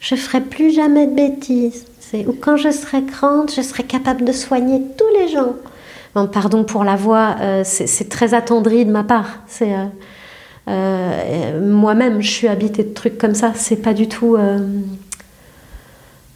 [0.00, 1.84] je ferai plus jamais de bêtises.
[2.26, 5.54] Ou quand je serai grande, je serai capable de soigner tous les gens.
[6.26, 9.40] Pardon pour la voix, euh, c'est très attendri de ma part.
[9.46, 9.84] C'est euh,
[10.68, 13.52] euh, moi-même, je suis habitée de trucs comme ça.
[13.54, 14.36] C'est pas du tout.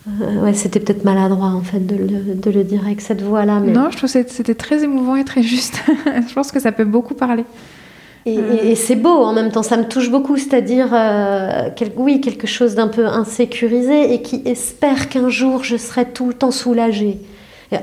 [0.09, 3.73] ouais, c'était peut-être maladroit en fait de le, de le dire avec cette voix-là, mais
[3.73, 5.81] Non, je trouve que c'était très émouvant et très juste.
[6.29, 7.45] je pense que ça peut beaucoup parler.
[8.25, 11.91] Et, et- et c'est beau en même temps, ça me touche beaucoup, c'est-à-dire, euh, quel-
[11.97, 16.35] oui, quelque chose d'un peu insécurisé et qui espère qu'un jour je serai tout le
[16.35, 17.19] temps soulagée.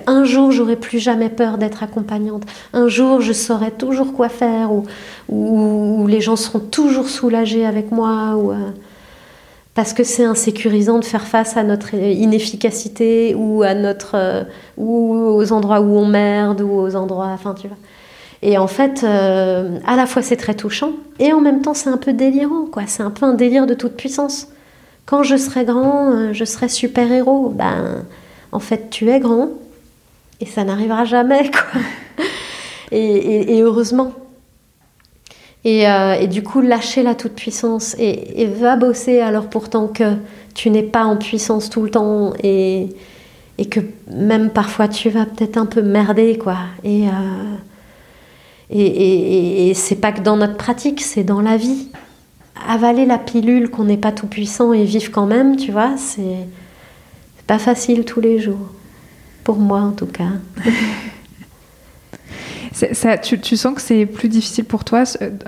[0.07, 2.43] Un jour, j'aurai plus jamais peur d'être accompagnante.
[2.73, 4.83] Un jour, je saurai toujours quoi faire, ou,
[5.29, 8.55] ou- ou les gens seront toujours soulagés avec moi, ou, euh,
[9.75, 14.43] parce que c'est insécurisant de faire face à notre inefficacité ou à notre euh,
[14.77, 17.77] ou aux endroits où on merde ou aux endroits, enfin tu vois.
[18.41, 21.89] Et en fait, euh, à la fois c'est très touchant et en même temps c'est
[21.89, 22.83] un peu délirant, quoi.
[22.87, 24.47] C'est un peu un délire de toute puissance.
[25.05, 27.49] Quand je serai grand, je serai super héros.
[27.55, 28.05] Ben,
[28.51, 29.49] en fait, tu es grand
[30.41, 31.81] et ça n'arrivera jamais, quoi.
[32.91, 34.13] Et, heureusement.
[35.63, 40.15] Et, euh, du coup, lâcher la toute puissance et, va bosser alors pourtant que
[40.55, 42.89] tu n'es pas en puissance tout le temps et,
[43.69, 43.81] que
[44.11, 46.57] même parfois tu vas peut-être un peu merder, quoi.
[46.83, 47.11] Et euh,
[48.71, 51.89] et, c'est pas que dans notre pratique, c'est dans la vie.
[52.67, 56.47] Avaler la pilule qu'on n'est pas tout puissant et vivre quand même, tu vois, c'est
[57.47, 58.73] pas facile tous les jours.
[59.49, 60.33] Pour moi en tout cas.
[62.71, 65.05] Ça, tu, tu sens que c'est plus difficile pour toi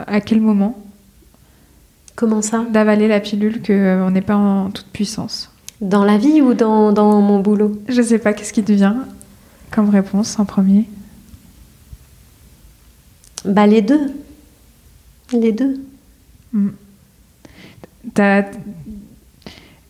[0.07, 0.83] à quel moment
[2.15, 2.65] Comment ça?
[2.71, 7.21] D'avaler la pilule qu'on n'est pas en toute puissance Dans la vie ou dans, dans
[7.21, 7.79] mon boulot?
[7.89, 9.05] Je sais pas, qu'est-ce qui te vient
[9.69, 10.89] comme réponse en premier?
[13.45, 14.11] Bah les deux.
[15.31, 15.79] Les deux.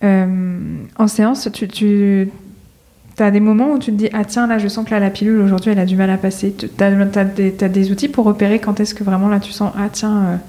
[0.03, 2.29] Euh, en séance, tu, tu
[3.19, 5.09] as des moments où tu te dis Ah, tiens, là, je sens que là, la
[5.09, 6.53] pilule aujourd'hui, elle a du mal à passer.
[6.53, 9.71] Tu as, des, t'as des outils pour repérer quand est-ce que vraiment là, tu sens
[9.77, 10.39] Ah, tiens,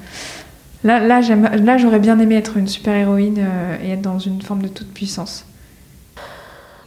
[0.85, 4.69] euh, là, j'aurais bien aimé être une super-héroïne euh, et être dans une forme de
[4.69, 5.45] toute puissance.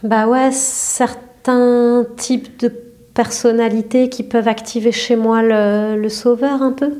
[0.02, 2.72] Bah ouais, certains types de
[3.14, 6.92] personnalités qui peuvent activer chez moi le sauveur un peu.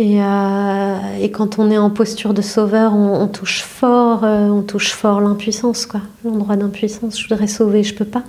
[0.00, 4.48] Et, euh, et quand on est en posture de sauveur, on, on touche fort, euh,
[4.48, 6.00] on touche fort l'impuissance, quoi.
[6.24, 7.20] L'endroit d'impuissance.
[7.20, 8.22] Je voudrais sauver, je peux pas.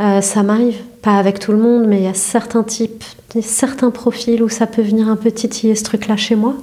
[0.00, 3.02] Euh, ça m'arrive, pas avec tout le monde, mais il y a certains types,
[3.42, 6.54] certains profils où ça peut venir un peu titiller ce truc-là chez moi.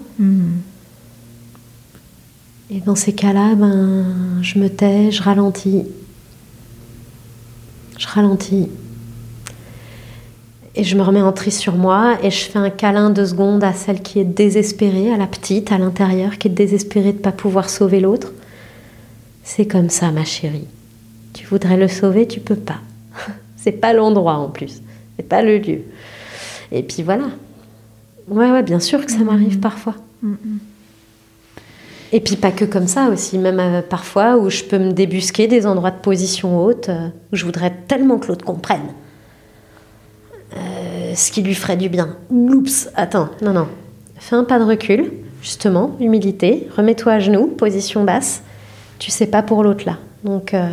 [2.72, 4.05] Et dans ces cas-là, ben,
[4.41, 5.84] je me tais, je ralentis.
[7.97, 8.70] Je ralentis.
[10.78, 13.63] Et je me remets en tri sur moi et je fais un câlin deux secondes
[13.63, 17.23] à celle qui est désespérée, à la petite à l'intérieur, qui est désespérée de ne
[17.23, 18.34] pas pouvoir sauver l'autre.
[19.43, 20.67] C'est comme ça, ma chérie.
[21.34, 22.80] Tu voudrais le sauver, tu peux pas.
[23.57, 24.82] C'est pas l'endroit en plus.
[25.15, 25.82] C'est pas le lieu.
[26.73, 27.28] Et puis voilà.
[28.28, 29.95] Ouais, ouais, bien sûr que ça m'arrive parfois.
[32.11, 35.47] Et puis pas que comme ça aussi, même euh, parfois où je peux me débusquer
[35.47, 38.88] des endroits de position haute euh, où je voudrais tellement que l'autre comprenne
[40.58, 42.18] euh, ce qui lui ferait du bien.
[42.30, 43.68] Oups, attends, non, non.
[44.18, 48.43] Fais un pas de recul, justement, humilité, remets-toi à genoux, position basse.
[48.99, 49.97] Tu sais pas pour l'autre là.
[50.24, 50.68] Donc, euh,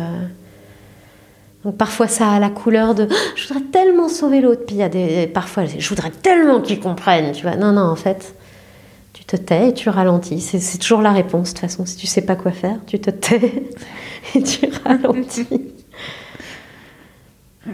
[1.77, 4.63] parfois ça a la couleur de Ah, je voudrais tellement sauver l'autre.
[4.65, 7.31] Puis il y a des parfois je voudrais tellement qu'il comprenne.
[7.33, 8.35] Tu vois, non, non, en fait.
[9.13, 10.41] Tu te tais et tu ralentis.
[10.41, 11.85] C'est, c'est toujours la réponse, de toute façon.
[11.85, 13.63] Si tu sais pas quoi faire, tu te tais
[14.35, 15.47] et tu ralentis.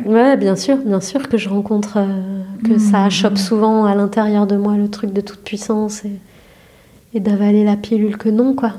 [0.05, 4.45] Ouais, bien sûr, bien sûr que je rencontre, euh, que ça chope souvent à l'intérieur
[4.45, 6.11] de moi le truc de toute puissance et,
[7.15, 8.73] et d'avaler la pilule que non, quoi.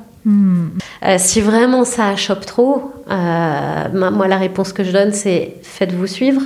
[1.03, 5.57] Euh, si vraiment ça chope trop, euh, ma- moi la réponse que je donne c'est
[5.63, 6.43] faites-vous suivre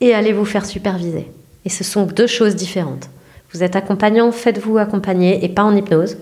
[0.00, 1.30] et allez vous faire superviser.
[1.64, 3.10] Et ce sont deux choses différentes.
[3.52, 6.16] Vous êtes accompagnant, faites-vous accompagner et pas en hypnose.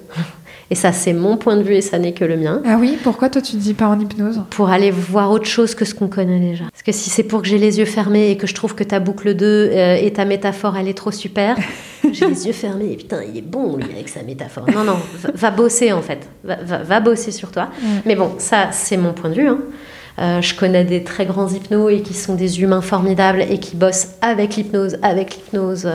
[0.70, 2.60] Et ça c'est mon point de vue et ça n'est que le mien.
[2.66, 4.42] Ah oui, pourquoi toi tu te dis pas en hypnose?
[4.50, 6.64] Pour aller voir autre chose que ce qu'on connaît déjà.
[6.70, 8.84] Parce que si c'est pour que j'ai les yeux fermés et que je trouve que
[8.84, 11.56] ta boucle 2 euh, et ta métaphore elle est trop super,
[12.12, 14.66] j'ai les yeux fermés et putain il est bon lui avec sa métaphore.
[14.74, 16.28] Non, non, va, va bosser en fait.
[16.44, 17.68] Va, va- va bosser sur toi.
[18.04, 19.48] Mais bon, ça c'est mon point de vue.
[19.48, 20.40] hein.
[20.42, 24.08] je connais des très grands hypnos et qui sont des humains formidables et qui bossent
[24.20, 25.88] avec l'hypnose, avec l'hypnose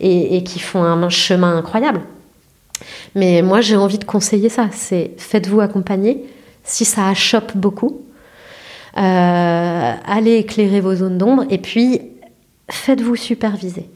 [0.00, 2.00] et, et, qui font un chemin incroyable.
[3.14, 4.68] Mais moi, j'ai envie de conseiller ça.
[4.72, 6.24] C'est faites-vous accompagner.
[6.62, 8.02] Si ça achoppe beaucoup,
[8.96, 12.00] euh, allez éclairer vos zones d'ombre et puis
[12.70, 13.88] faites-vous superviser.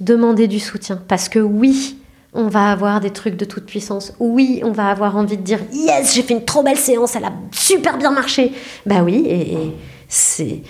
[0.00, 1.00] Demandez du soutien.
[1.08, 1.96] Parce que oui,
[2.36, 4.12] on va avoir des trucs de toute puissance.
[4.20, 7.24] Oui, on va avoir envie de dire Yes, j'ai fait une trop belle séance, elle
[7.24, 8.52] a super bien marché.
[8.84, 9.56] Bah oui, et,
[10.08, 10.60] c'est.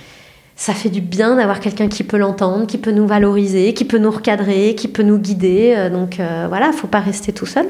[0.56, 3.98] Ça fait du bien d'avoir quelqu'un qui peut l'entendre, qui peut nous valoriser, qui peut
[3.98, 5.74] nous recadrer, qui peut nous guider.
[5.76, 7.66] Euh, donc euh, voilà, faut pas rester tout seul.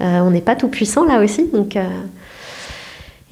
[0.00, 1.48] on n'est pas tout puissant là aussi.
[1.52, 1.76] Donc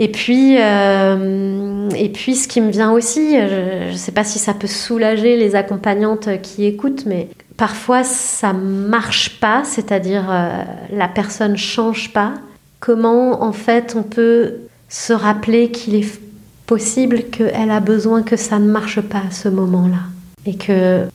[0.00, 4.38] et puis, euh, et puis, ce qui me vient aussi, je ne sais pas si
[4.38, 11.08] ça peut soulager les accompagnantes qui écoutent, mais parfois ça marche pas, c'est-à-dire euh, la
[11.08, 12.34] personne change pas.
[12.78, 16.20] Comment en fait on peut se rappeler qu'il est
[16.68, 20.02] possible qu'elle a besoin que ça ne marche pas à ce moment-là
[20.46, 21.06] et que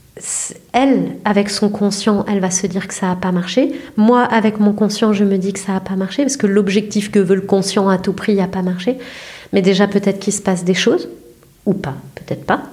[0.74, 3.72] elle, avec son conscient, elle va se dire que ça n'a pas marché.
[3.96, 7.10] Moi, avec mon conscient, je me dis que ça n'a pas marché parce que l'objectif
[7.12, 8.98] que veut le conscient à tout prix n'a pas marché.
[9.54, 11.08] Mais déjà, peut-être qu'il se passe des choses,
[11.66, 12.64] ou pas, peut-être pas.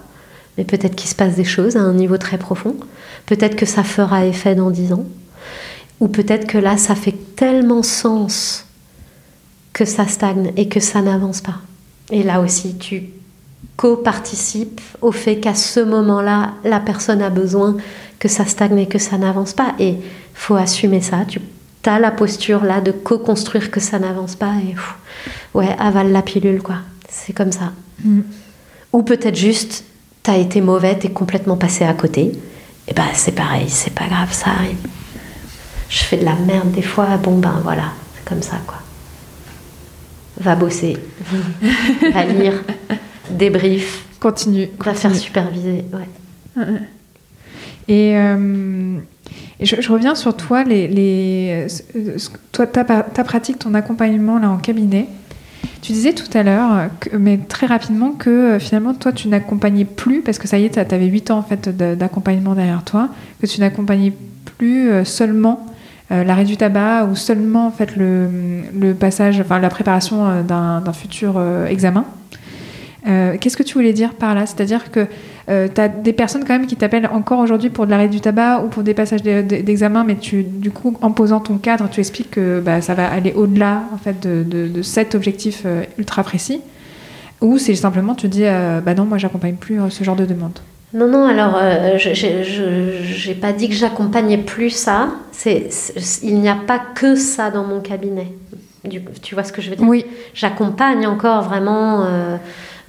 [0.56, 2.76] Mais peut-être qu'il se passe des choses à un niveau très profond.
[3.26, 5.04] Peut-être que ça fera effet dans dix ans.
[6.00, 8.66] Ou peut-être que là, ça fait tellement sens
[9.72, 11.60] que ça stagne et que ça n'avance pas.
[12.10, 13.10] Et là aussi, tu
[13.76, 17.76] co-participe au fait qu'à ce moment-là, la personne a besoin
[18.18, 19.74] que ça stagne et que ça n'avance pas.
[19.78, 19.96] Et
[20.34, 21.24] faut assumer ça.
[21.26, 21.40] Tu
[21.88, 24.74] as la posture là de co-construire que ça n'avance pas et
[25.54, 26.76] ouais, avale la pilule quoi.
[27.08, 27.72] C'est comme ça.
[28.04, 28.20] Mm.
[28.92, 29.84] Ou peut-être juste,
[30.22, 32.32] t'as été mauvais, t'es complètement passé à côté.
[32.86, 34.76] Et ben c'est pareil, c'est pas grave, ça arrive.
[35.88, 38.78] Je fais de la merde des fois, bon ben voilà, c'est comme ça quoi.
[40.40, 40.96] Va bosser,
[42.12, 42.64] va lire,
[43.30, 44.06] débrief.
[44.18, 44.68] Continue.
[44.78, 45.84] Va faire superviser.
[45.92, 46.64] Ouais.
[47.88, 48.98] Et, euh,
[49.60, 51.66] je, reviens sur toi, les, les
[52.52, 55.08] toi ta, ta, pratique, ton accompagnement là en cabinet.
[55.82, 60.20] Tu disais tout à l'heure, mais très rapidement, que euh, finalement, toi, tu n'accompagnais plus,
[60.20, 63.08] parce que ça y est, tu avais 8 ans en fait, d'accompagnement derrière toi,
[63.40, 64.12] que tu n'accompagnais
[64.58, 65.66] plus euh, seulement
[66.10, 72.04] l'arrêt du tabac ou seulement en le, passage, enfin, la préparation d'un futur examen.
[73.06, 74.46] Euh, qu'est-ce que tu voulais dire par là?
[74.46, 75.06] C'est-à-dire que
[75.48, 78.20] euh, tu as des personnes quand même qui t'appellent encore aujourd'hui pour de l'arrêt du
[78.20, 82.00] tabac ou pour des passages d'examen, mais tu, du coup, en posant ton cadre, tu
[82.00, 86.60] expliques que bah, ça va aller au-delà en fait, de, cet objectif euh, ultra précis?
[87.40, 88.44] Ou c'est simplement tu dis,
[88.84, 90.58] bah non, moi j'accompagne plus ce genre de demande?
[90.92, 91.58] Non, non, alors
[91.98, 95.10] je n'ai pas dit que j'accompagnais plus ça.
[95.32, 95.68] C'est,
[96.22, 98.32] il n'y a pas que ça dans mon cabinet.
[99.22, 99.86] tu vois ce que je veux dire?
[99.86, 100.04] Oui.
[100.34, 102.04] J'accompagne encore vraiment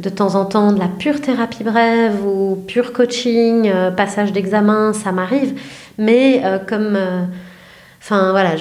[0.01, 4.93] de temps en temps de la pure thérapie brève ou pure coaching, euh, passage d'examen,
[4.93, 5.53] ça m'arrive.
[5.97, 6.95] Mais euh, comme.
[6.95, 7.21] Euh,
[8.01, 8.55] enfin voilà,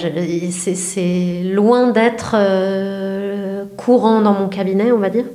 [0.51, 2.35] c'est loin d'être
[3.75, 5.25] courant dans mon cabinet, on va dire.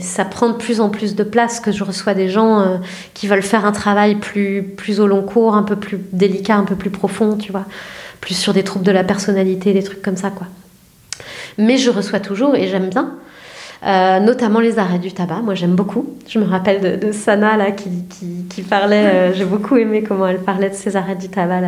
[0.00, 2.80] Ça prend de plus en plus de place que je reçois des gens
[3.12, 6.64] qui veulent faire un travail plus, plus au long cours, un peu plus délicat, un
[6.64, 7.64] peu plus profond, tu vois.
[8.20, 10.46] Plus sur des troubles de la personnalité, des trucs comme ça, quoi.
[11.58, 13.14] Mais je reçois toujours et j'aime bien.
[13.84, 15.40] Euh, notamment les arrêts du tabac.
[15.42, 16.06] Moi, j'aime beaucoup.
[16.26, 17.90] Je me rappelle de, Sana là, qui,
[18.48, 21.60] qui, parlait, euh, j'ai beaucoup aimé comment elle parlait de ses arrêts du tabac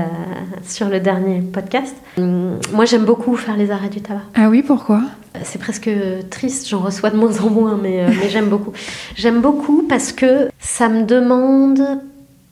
[0.66, 1.94] sur le dernier podcast.
[2.16, 4.22] Hum, moi, j'aime beaucoup faire les arrêts du tabac.
[4.34, 5.02] Ah oui, pourquoi?
[5.34, 5.90] Euh, C'est presque
[6.30, 8.72] triste, j'en reçois de moins en moins, mais, mais j'aime beaucoup.
[9.14, 11.82] J'aime beaucoup parce que ça me demande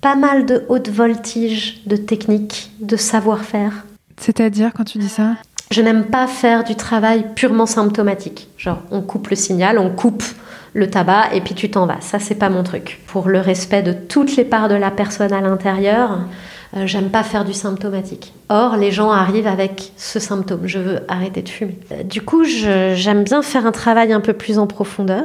[0.03, 3.87] pas mal de haute voltige, de technique, de savoir-faire.
[4.19, 5.37] C'est-à-dire quand tu dis ça?
[5.75, 8.49] Je n'aime pas faire du travail purement symptomatique.
[8.57, 10.23] Genre, on coupe le signal, on coupe
[10.73, 12.01] le tabac et puis tu t'en vas.
[12.01, 13.01] Ça, c'est pas mon truc.
[13.09, 16.21] Pour le respect de toutes les parts de la personne à l'intérieur,
[16.77, 18.33] euh, j'aime pas faire du symptomatique.
[18.51, 20.61] Or, les gens arrivent avec ce symptôme.
[20.67, 21.77] Je veux arrêter de fumer.
[21.91, 25.25] Euh, du coup, j'aime bien faire un travail un peu plus en profondeur,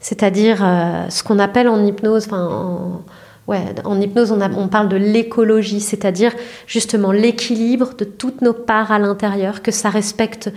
[0.00, 3.02] c'est-à-dire euh, ce qu'on appelle en hypnose, en
[3.46, 6.32] Ouais, en hypnose, on, parle de l'écologie, c'est-à-dire
[6.66, 10.50] justement l'équilibre de toutes nos parts à l'intérieur, que ça respecte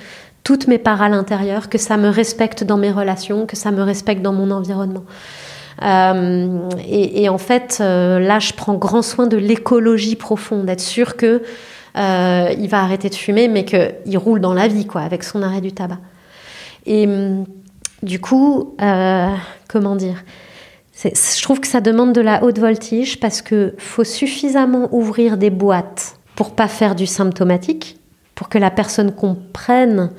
[0.43, 3.83] toutes mes parts à l'intérieur, que ça me respecte dans mes relations, que ça me
[3.83, 5.03] respecte dans mon environnement.
[5.83, 11.17] Euh, et, en fait, euh, là, je prends grand soin de l'écologie profonde, d'être sûr
[11.17, 11.43] que
[11.97, 15.43] euh, il va arrêter de fumer, mais qu'il roule dans la vie, quoi, avec son
[15.43, 15.99] arrêt du tabac.
[16.85, 17.45] Et hum,
[18.01, 18.75] du coup,
[19.67, 20.23] comment dire?
[21.03, 25.49] Je trouve que ça demande de la haute voltige parce que faut suffisamment ouvrir des
[25.49, 27.99] boîtes pour pas faire du symptomatique,
[28.35, 30.11] pour que la personne comprenne,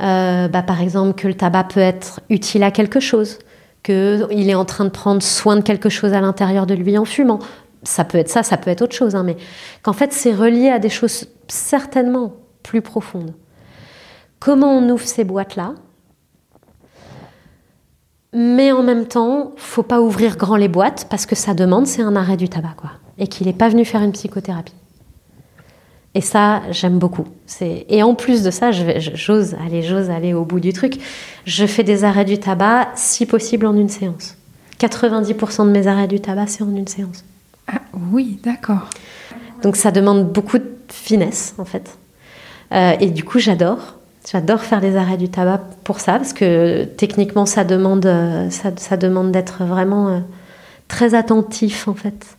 [0.00, 3.38] euh, bah, par exemple, que le tabac peut être utile à quelque chose,
[3.82, 7.04] qu'il est en train de prendre soin de quelque chose à l'intérieur de lui en
[7.04, 7.38] fumant.
[7.82, 9.36] Ça peut être ça, ça peut être autre chose, hein, mais
[9.82, 13.34] qu'en fait c'est relié à des choses certainement plus profondes.
[14.40, 15.74] Comment on ouvre ces boîtes-là?
[18.38, 22.02] Mais en même temps, faut pas ouvrir grand les boîtes parce que ça demande, c'est
[22.02, 22.90] un arrêt du tabac, quoi.
[23.16, 24.74] Et qu'il n'est pas venu faire une psychothérapie.
[26.14, 27.24] Et ça, j'aime beaucoup.
[27.62, 30.98] Et en plus de ça, j'ose aller, j'ose aller au bout du truc.
[31.46, 34.36] Je fais des arrêts du tabac, si possible, en une séance.
[34.80, 37.24] 90% de mes arrêts du tabac, c'est en une séance.
[37.68, 37.80] Ah,
[38.12, 38.90] oui, d'accord.
[39.62, 41.96] Donc ça demande beaucoup de finesse, en fait.
[42.72, 43.95] Euh, et du coup, j'adore.
[44.30, 48.96] J'adore faire les arrêts du tabac pour ça, parce que techniquement, ça demande, euh, ça
[48.96, 50.18] demande d'être vraiment euh,
[50.88, 52.36] très attentif, en fait.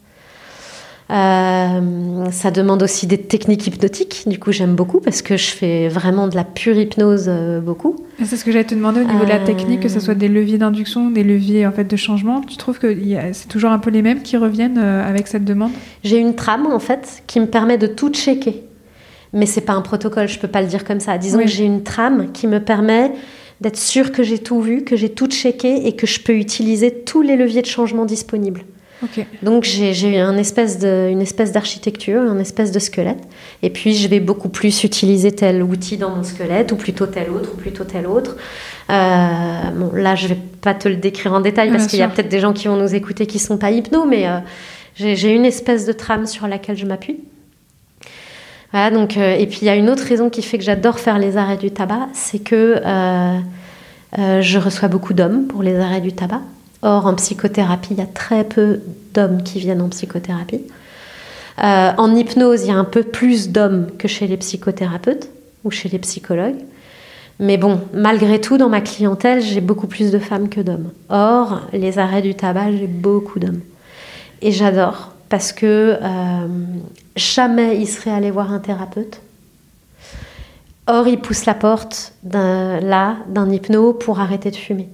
[1.10, 4.24] Euh, ça demande aussi des techniques hypnotiques.
[4.28, 7.96] Du coup, j'aime beaucoup parce que je fais vraiment de la pure hypnose euh, beaucoup.
[8.22, 10.28] C'est ce que j'allais te demander au niveau de la technique, que ce soit des
[10.28, 12.42] leviers d'induction, des leviers en fait de changement.
[12.42, 12.94] Tu trouves que
[13.32, 15.72] c'est toujours un peu les mêmes qui reviennent avec cette demande?
[16.04, 18.66] J'ai une trame en fait qui me permet de tout checker,
[19.34, 20.28] mais c'est pas un protocole.
[20.28, 21.18] Je peux pas le dire comme ça.
[21.18, 23.12] Disons que j'ai une trame qui me permet
[23.62, 26.92] d'être sûr que j'ai tout vu, que j'ai tout checké et que je peux utiliser
[26.92, 28.64] tous les leviers de changement disponibles.
[29.44, 30.80] Donc j'ai une espèce
[31.52, 33.24] d'architecture, une espèce de squelette.
[33.62, 37.30] Et puis je vais beaucoup plus utiliser tel outil dans mon squelette, ou plutôt tel
[37.30, 38.38] autre, ou plutôt tel autre.
[38.90, 42.08] Euh, bon, là, je vais pas te le décrire en détail parce qu'il y a
[42.08, 44.40] peut-être des gens qui vont nous écouter qui sont pas hypno, mais euh,
[44.96, 47.20] j'ai une espèce de trame sur laquelle je m'appuie.
[48.74, 51.18] Donc, euh, et puis il y a une autre raison qui fait que j'adore faire
[51.18, 52.82] les arrêts du tabac, c'est que
[54.14, 56.42] je reçois beaucoup d'hommes pour les arrêts du tabac.
[56.84, 58.82] Or, en psychothérapie, il y a très peu
[59.14, 60.62] d'hommes qui viennent en psychothérapie.
[61.64, 65.30] Euh, en hypnose, il y a un peu plus d'hommes que chez les psychothérapeutes
[65.64, 66.60] ou chez les psychologues.
[67.40, 70.92] Mais bon, malgré tout, dans ma clientèle, j'ai beaucoup plus de femmes que d'hommes.
[71.10, 73.62] Or, les arrêts du tabac, j'ai beaucoup d'hommes.
[74.42, 76.48] Et j'adore parce que euh,
[77.16, 79.22] jamais ils seraient allés voir un thérapeute.
[80.88, 84.90] Or, ils poussent la porte là d'un hypno pour arrêter de fumer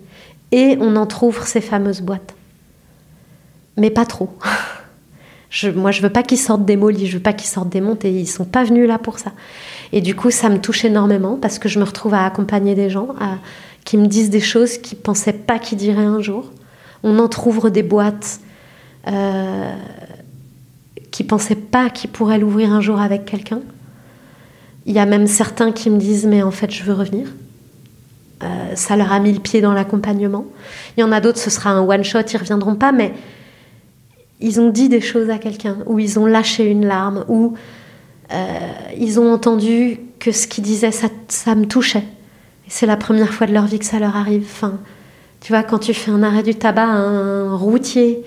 [0.51, 2.33] et on en trouve ces fameuses boîtes.
[3.75, 4.29] Mais pas trop.
[5.75, 8.27] Moi, je veux pas qu'ils sortent des molis, je veux pas qu'ils sortent et ils
[8.27, 9.33] sont pas venus là pour ça.
[9.91, 12.89] Et du coup, ça me touche énormément parce que je me retrouve à accompagner des
[12.89, 13.09] gens
[13.83, 16.51] qui me disent des choses qu'ils pensaient pas qu'ils diraient un jour.
[17.03, 18.39] On entrouvre des boîtes
[19.07, 19.75] euh,
[21.13, 23.61] qui pensaient pas qu'ils pourraient l'ouvrir un jour avec quelqu'un.
[24.87, 27.27] Il y a même certains qui me disent mais en fait je veux revenir.
[28.41, 30.45] Euh, ça leur a mis le pied dans l'accompagnement.
[30.97, 33.13] Il y en a d'autres, ce sera un one-shot, ils reviendront pas, mais
[34.41, 37.53] ils ont dit des choses à quelqu'un, ou ils ont lâché une larme, ou
[38.33, 38.57] euh,
[38.97, 42.03] ils ont entendu que ce qu'ils disaient, ça, me touchait.
[42.67, 44.45] c'est la première fois de leur vie que ça leur arrive.
[44.51, 44.79] Enfin,
[45.41, 48.23] tu vois, quand tu fais un arrêt du tabac un routier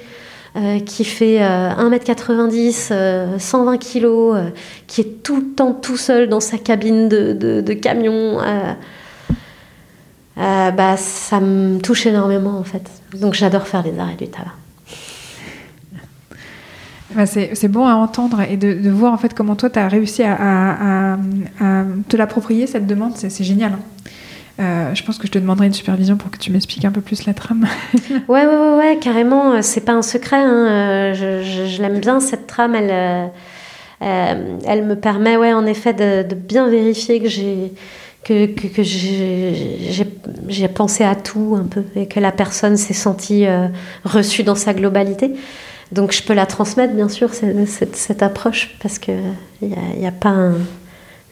[0.57, 4.53] euh, qui fait 1m90, 120 kg,
[4.87, 8.41] qui est tout le temps tout seul dans sa cabine de, camion,
[10.39, 12.91] euh, bah, ça me touche énormément en fait.
[13.19, 14.51] Donc j'adore faire les arrêts du tabac.
[17.15, 20.23] Bah, c'est bon à entendre et de, voir en fait comment toi tu as réussi
[20.23, 21.17] à,
[22.09, 23.73] te l'approprier cette demande, c'est génial.
[23.73, 23.96] Hein.
[24.59, 27.03] Euh, je pense que je te demanderai une supervision pour que tu m'expliques un peu
[27.03, 27.67] plus la trame.
[28.11, 29.53] ouais, ouais, ouais, ouais, carrément.
[29.53, 30.39] Euh, c'est pas un secret.
[30.39, 31.13] Hein.
[31.13, 32.75] Je, je, l'aime bien cette trame.
[32.75, 33.31] Elle,
[34.01, 37.73] elle me permet, ouais, en effet, de, bien vérifier que j'ai
[38.27, 43.69] que, que, j'ai pensé à tout un peu et que la personne s'est sentie euh,
[44.05, 45.33] reçue dans sa globalité.
[45.93, 49.15] Donc je peux la transmettre, bien sûr, cette, cette, approche, parce qu'il
[49.63, 50.51] n'y a, y a, pas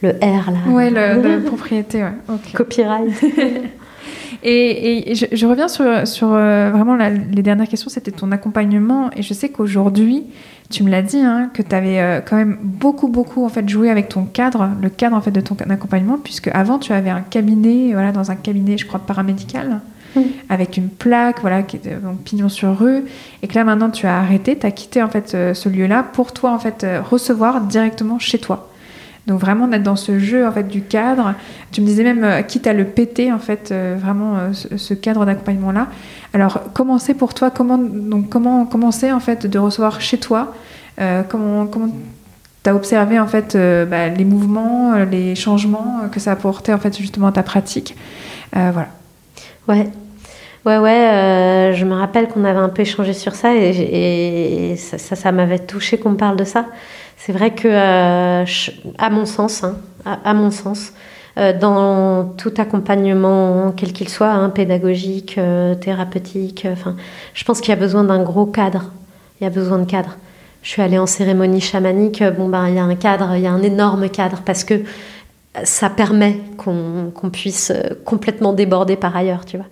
[0.04, 0.58] le R là.
[0.68, 1.16] Oui, la
[1.46, 2.12] propriété, ouais.
[2.52, 3.22] Copyright.
[4.42, 9.10] et, et je, reviens sur, sur euh, vraiment les dernières questions, c'était ton accompagnement.
[9.16, 10.24] Et je sais qu'aujourd'hui,
[10.70, 13.68] tu me l'as dit, hein, que tu avais euh, quand même beaucoup, beaucoup en fait
[13.68, 17.10] joué avec ton cadre, le cadre en fait de ton accompagnement, puisque avant tu avais
[17.10, 19.80] un cabinet, voilà, dans un cabinet, je crois paramédical,
[20.48, 23.02] avec une plaque, voilà, qui était donc pignon sur rue,
[23.42, 26.04] et que là maintenant tu as arrêté, tu as quitté en fait euh, ce lieu-là
[26.04, 28.70] pour toi en fait recevoir directement chez toi.
[29.26, 31.34] Donc vraiment d'être dans ce jeu en du cadre.
[31.72, 35.88] Tu me disais même quitte à le péter en fait vraiment ce, cadre d'accompagnement là.
[36.34, 37.50] Alors comment c'est pour toi?
[37.50, 40.52] Comment donc comment commencer en fait de recevoir chez toi?
[41.00, 41.88] Euh, comment comment
[42.62, 46.34] tu as observé en fait euh, bah, les mouvements, euh, les changements que ça a
[46.34, 47.96] apporté en fait justement à ta pratique?
[48.52, 48.88] Voilà.
[49.66, 49.88] Ouais.
[50.64, 55.30] Ouais, ouais, je me rappelle qu'on avait un peu échangé sur ça et, ça, ça,
[55.30, 56.64] m'avait touché qu'on parle de ça.
[57.26, 58.44] C'est vrai que,
[58.98, 60.92] à mon sens, hein, sens,
[61.58, 65.40] dans tout accompagnement, quel qu'il soit, hein, pédagogique,
[65.80, 66.66] thérapeutique.
[66.70, 66.96] Enfin,
[67.32, 68.90] je pense qu'il y a besoin d'un gros cadre.
[69.40, 70.18] Il y a besoin de cadre.
[70.62, 72.22] Je suis allée en cérémonie chamanique.
[72.36, 74.82] Bon, ben, il y a un cadre, il y a un énorme cadre parce que
[75.62, 77.72] ça permet qu'on puisse
[78.04, 79.66] complètement déborder par ailleurs, tu vois.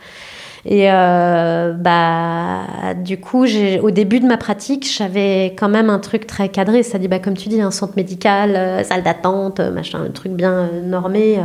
[0.64, 3.44] Et euh, bah, du coup,
[3.82, 6.84] au début de ma pratique, j'avais quand même un truc très cadré.
[6.84, 10.32] Ça dit, bah, comme tu dis, un centre médical, euh, salle d'attente, machin, un truc
[10.32, 11.40] bien euh, normé.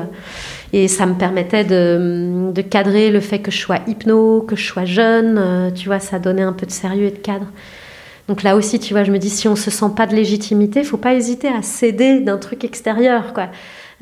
[0.72, 4.66] et ça me permettait de, de, cadrer le fait que je sois hypno, que je
[4.66, 5.72] sois jeune.
[5.74, 7.48] tu vois, ça donnait un peu de sérieux et de cadre.
[8.28, 10.84] Donc là aussi, tu vois, je me dis, si on se sent pas de légitimité,
[10.84, 13.48] faut pas hésiter à céder d'un truc extérieur, quoi.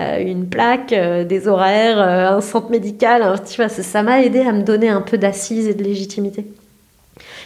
[0.02, 3.24] Euh, une plaque, euh, des horaires, euh, un centre médical.
[3.50, 6.46] tu vois, ça m'a aidé à me donner un peu d'assise et de légitimité.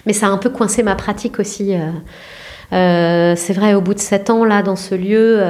[0.07, 1.75] Mais ça a un peu coincé ma pratique aussi.
[2.71, 5.43] c'est vrai, au bout de sept ans, là, dans ce lieu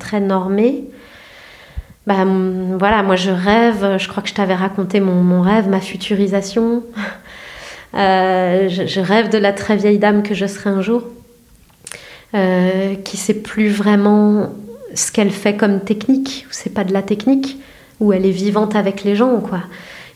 [0.00, 0.84] très normé,
[2.06, 2.24] bah,
[2.78, 6.82] voilà, moi je rêve, je crois que je t'avais raconté mon, rêve, ma futurisation.
[7.94, 11.04] je, je, rêve de la très vieille dame que je serai un jour,
[12.32, 14.50] qui sait plus vraiment
[14.94, 17.58] ce qu'elle fait comme technique, c'est pas de la technique,
[18.00, 19.60] où elle est vivante avec les gens, quoi.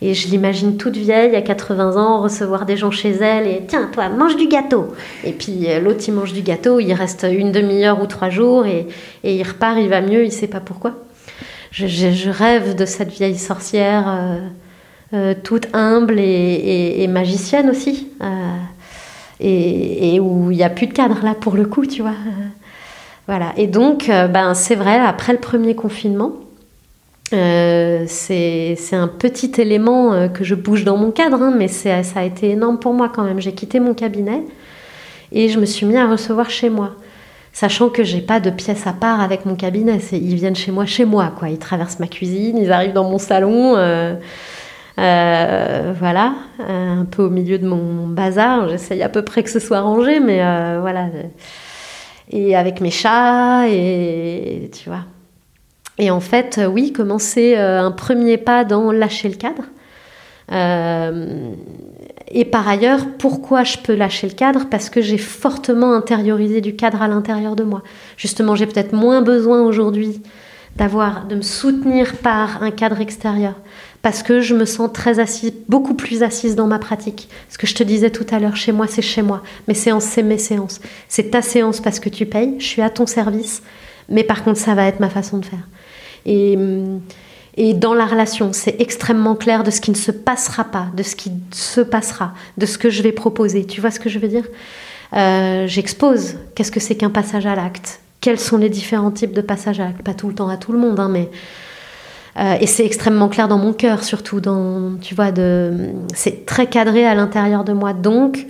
[0.03, 3.89] Et je l'imagine toute vieille, à 80 ans, recevoir des gens chez elle et tiens,
[3.93, 4.95] toi, mange du gâteau.
[5.25, 8.67] Et puis euh, l'autre, il mange du gâteau, il reste une demi-heure ou trois jours
[8.67, 8.87] et,
[9.23, 10.95] il repart, il va mieux, il sait pas pourquoi.
[11.71, 14.39] Je, rêve de cette vieille sorcière, euh,
[15.15, 18.09] euh, toute humble et, magicienne aussi.
[19.41, 22.15] et, où il n'y a plus de cadre là pour le coup, tu vois.
[23.27, 23.53] Voilà.
[23.57, 26.33] Et donc, euh, ben, c'est vrai, après le premier confinement,
[27.33, 32.03] euh, c'est un petit élément euh, que je bouge dans mon cadre, hein, mais ça
[32.17, 33.41] a été énorme pour moi quand même.
[33.41, 34.43] J'ai quitté mon cabinet
[35.33, 36.93] et je me suis mis à recevoir chez moi.
[37.53, 40.87] Sachant que j'ai pas de pièce à part avec mon cabinet, ils viennent chez moi,
[40.87, 41.49] chez moi, quoi.
[41.49, 43.75] Ils traversent ma cuisine, ils arrivent dans mon salon,
[44.97, 48.69] voilà, un peu au milieu de mon bazar.
[48.69, 50.39] J'essaye à peu près que ce soit rangé, mais
[50.81, 51.07] voilà
[52.31, 55.05] et avec mes chats, et tu vois.
[55.99, 59.65] Et en fait, euh, oui, commencer euh, un premier pas dans lâcher le cadre.
[60.53, 61.53] Euh,
[62.29, 64.67] et par ailleurs, pourquoi je peux lâcher le cadre?
[64.69, 67.83] Parce que j'ai fortement intériorisé du cadre à l'intérieur de moi.
[68.17, 70.21] Justement, j'ai peut-être moins besoin aujourd'hui
[70.77, 73.55] d'avoir, de me soutenir par un cadre extérieur
[74.05, 77.31] parce que je me sens très assise, beaucoup plus assise dans ma pratique.
[77.49, 79.43] Ce que je te disais tout à l'heure, chez moi, c'est chez moi.
[79.67, 80.83] Mes séances, c'est mes séances.
[81.09, 83.63] C'est ta séance parce que tu payes, je suis à ton service,
[84.11, 85.67] mais par contre, ça va être ma façon de faire.
[86.27, 86.59] Et,
[87.57, 91.03] et dans la relation, c'est extrêmement clair de ce qui ne se passera pas, de
[91.03, 93.65] ce qui se passera, de ce que je vais proposer.
[93.65, 94.45] Tu vois ce que je veux dire?
[95.15, 96.37] Euh, J'expose.
[96.55, 99.85] Qu'est-ce que c'est qu'un passage à l'acte Quels sont les différents types de passages à
[99.85, 100.03] l'acte?
[100.03, 101.31] Pas tout le temps à tout le monde, hein, mais
[102.37, 106.67] euh, et c'est extrêmement clair dans mon cœur, surtout dans, tu vois, de, c'est très
[106.67, 107.93] cadré à l'intérieur de moi.
[107.93, 108.47] Donc,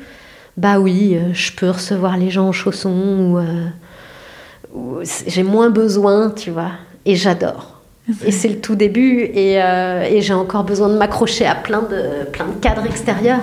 [0.57, 6.31] bah oui, euh, je peux recevoir les gens en chaussons ou, euh, j'ai moins besoin,
[6.31, 6.73] tu vois.
[7.05, 7.83] Et j'adore.
[8.25, 12.25] Et c'est le tout début et, et j'ai encore besoin de m'accrocher à plein de,
[12.31, 13.41] plein de cadres extérieurs.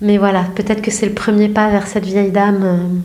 [0.00, 3.02] Mais voilà, peut-être que c'est le premier pas vers cette vieille dame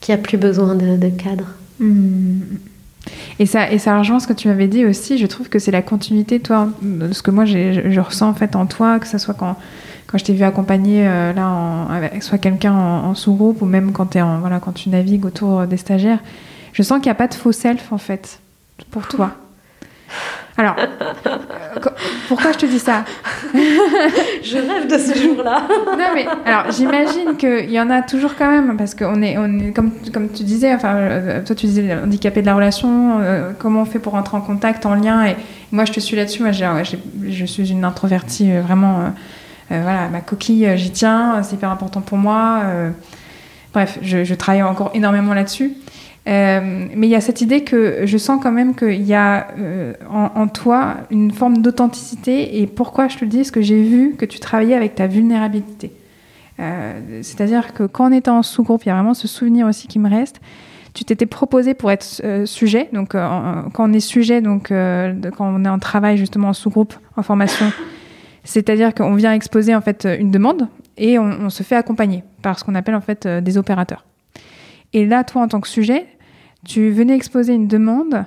[0.00, 1.46] qui a plus besoin de, de cadre.
[1.80, 2.40] Hmm.
[3.38, 5.18] Et ça, et ça rejoint ce que tu m'avais dit aussi.
[5.18, 8.56] Je trouve que c'est la continuité, toi, de ce que moi je, ressens en fait
[8.56, 9.56] en toi, que ce soit quand,
[10.06, 13.92] quand je t'ai vu accompagner euh, là, en, avec soit quelqu'un en, sous-groupe ou même
[13.92, 16.20] quand, es en, voilà, quand tu navigues autour des stagiaires.
[16.72, 18.40] Je sens qu'il n'y a pas de faux self en fait
[18.90, 19.32] pour toi.
[20.58, 20.74] Alors,
[22.28, 23.04] pourquoi je te dis ça
[23.54, 25.62] Je rêve de ce jour-là.
[25.68, 29.58] non, mais alors, j'imagine qu'il y en a toujours quand même, parce qu'on est, on
[29.58, 33.52] est comme, comme tu disais, enfin, euh, toi, tu disais handicapé de la relation, euh,
[33.58, 35.36] comment on fait pour entrer en contact, en lien, et
[35.72, 36.42] moi, je te suis là-dessus.
[36.42, 39.12] Moi, je suis une introvertie euh, vraiment.
[39.68, 42.62] voilà, ma coquille, j'y tiens, c'est hyper important pour moi.
[43.74, 45.74] bref, je, je travaille encore énormément là-dessus.
[46.28, 49.48] Euh, mais il y a cette idée que je sens quand même qu'il y a
[49.58, 52.60] euh, en, toi une forme d'authenticité.
[52.60, 53.38] Et pourquoi je te le dis?
[53.38, 55.92] Parce que j'ai vu que tu travaillais avec ta vulnérabilité.
[56.58, 59.86] Euh, c'est-à-dire que quand on était en sous-groupe, il y a vraiment ce souvenir aussi
[59.86, 60.40] qui me reste.
[60.94, 62.88] Tu t'étais proposé pour être sujet.
[62.94, 67.22] Donc, quand on est sujet, donc quand on est en travail justement en sous-groupe, en
[67.22, 67.70] formation,
[68.44, 72.58] c'est-à-dire qu'on vient exposer en fait une demande et on, on se fait accompagner par
[72.58, 74.06] ce qu'on appelle en fait des opérateurs.
[74.94, 76.06] Et là, toi, en tant que sujet,
[76.66, 78.26] tu venais exposer une demande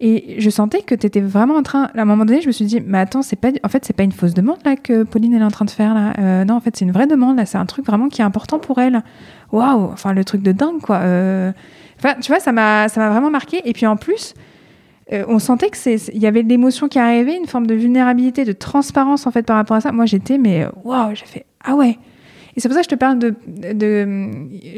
[0.00, 1.90] et je sentais que tu étais vraiment en train.
[1.96, 3.96] À un moment donné, je me suis dit, mais attends, c'est pas, en fait, c'est
[3.96, 6.12] pas une fausse demande là que Pauline est en train de faire là.
[6.18, 7.46] Euh, non, en fait, c'est une vraie demande là.
[7.46, 9.02] C'est un truc vraiment qui est important pour elle.
[9.50, 10.98] Waouh, enfin le truc de dingue quoi.
[10.98, 11.52] Euh,
[12.20, 13.60] tu vois, ça m'a, ça m'a vraiment marqué.
[13.64, 14.34] Et puis en plus,
[15.12, 17.74] euh, on sentait que c'est, il y avait de l'émotion qui arrivait, une forme de
[17.74, 19.90] vulnérabilité, de transparence en fait par rapport à ça.
[19.90, 21.98] Moi, j'étais mais waouh, j'ai fait ah ouais.
[22.54, 24.28] Et c'est pour ça que je te parle de, de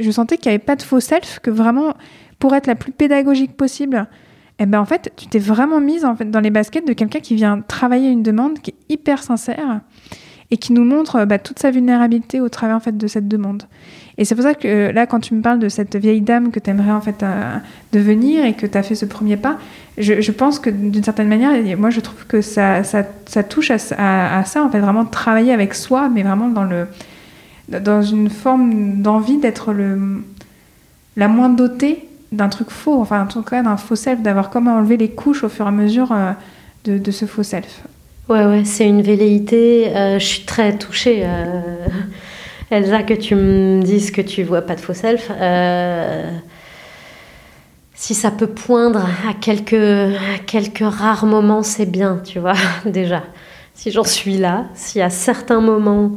[0.00, 1.94] je sentais qu'il n'y avait pas de faux self, que vraiment
[2.40, 4.08] pour être la plus pédagogique possible,
[4.58, 7.20] eh ben en fait, tu t'es vraiment mise en fait dans les baskets de quelqu'un
[7.20, 9.80] qui vient travailler une demande qui est hyper sincère
[10.50, 13.62] et qui nous montre bah, toute sa vulnérabilité au travers en fait de cette demande.
[14.18, 16.58] Et c'est pour ça que là, quand tu me parles de cette vieille dame que
[16.58, 17.56] tu aimerais en fait euh,
[17.92, 19.58] devenir et que tu as fait ce premier pas,
[19.96, 24.44] je, pense que d'une certaine manière, moi je trouve que ça, ça, touche à, à,
[24.44, 26.86] ça, en fait, vraiment travailler avec soi, mais vraiment dans, le,
[27.68, 29.74] dans une forme d'envie d'être
[31.16, 34.76] la moins dotée d'un truc faux, enfin en tout cas d'un faux self, d'avoir comment
[34.76, 36.32] enlever les couches au fur et à mesure euh,
[36.84, 37.82] de, ce faux self.
[38.28, 39.88] Ouais, ouais, c'est une velléité.
[39.88, 41.22] Euh, je suis très touchée.
[41.24, 41.86] Euh,
[42.70, 45.30] Elsa, que tu me dises que tu vois pas de faux self.
[47.94, 52.54] Si ça peut poindre à quelques, à quelques rares moments, c'est bien, tu vois,
[52.86, 53.24] déjà.
[53.74, 56.12] Si j'en suis là, si à certains moments,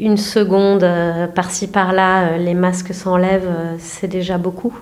[0.00, 0.88] une seconde
[1.34, 4.74] par-ci par-là, les masques s'enlèvent, c'est déjà beaucoup.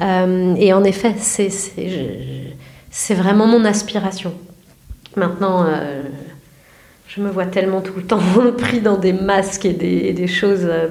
[0.00, 4.32] et en effet, c'est vraiment mon aspiration.
[5.16, 6.02] Maintenant, euh,
[7.08, 8.20] je me vois tellement tout le temps
[8.58, 10.64] pris dans des masques et des, choses.
[10.64, 10.88] Euh.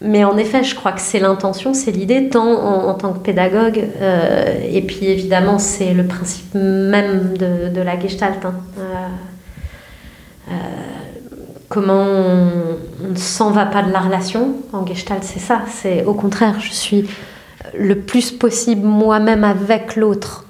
[0.00, 3.84] Mais en effet, je crois que c'est l'intention, c'est l'idée, tant en, tant que pédagogue,
[4.00, 8.44] euh, et puis évidemment, c'est le principe même de, la gestalt.
[8.44, 8.54] Hein.
[11.70, 15.62] Comment on ne s'en va pas de la relation en gestalt, c'est ça.
[15.66, 17.08] C'est au contraire, je suis
[17.74, 20.44] le plus possible moi-même avec l'autre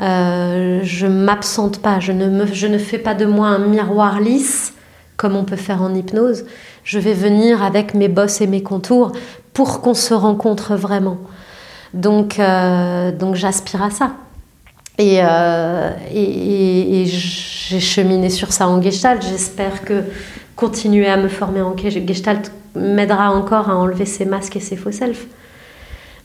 [0.00, 4.74] euh, je m'absente pas, je ne, je ne fais pas de moi un miroir lisse
[5.16, 6.44] comme on peut faire en hypnose.
[6.82, 9.12] Je vais venir avec mes bosses et mes contours
[9.52, 11.18] pour qu'on se rencontre vraiment.
[11.92, 14.12] Donc, euh, donc j'aspire à ça.
[14.98, 19.22] Et, euh, et, et, j'ai cheminé sur ça en Gestalt.
[19.22, 20.02] J'espère que
[20.56, 24.92] continuer à me former en Gestalt m'aidera encore à enlever ces masques et ces faux
[24.92, 25.26] self.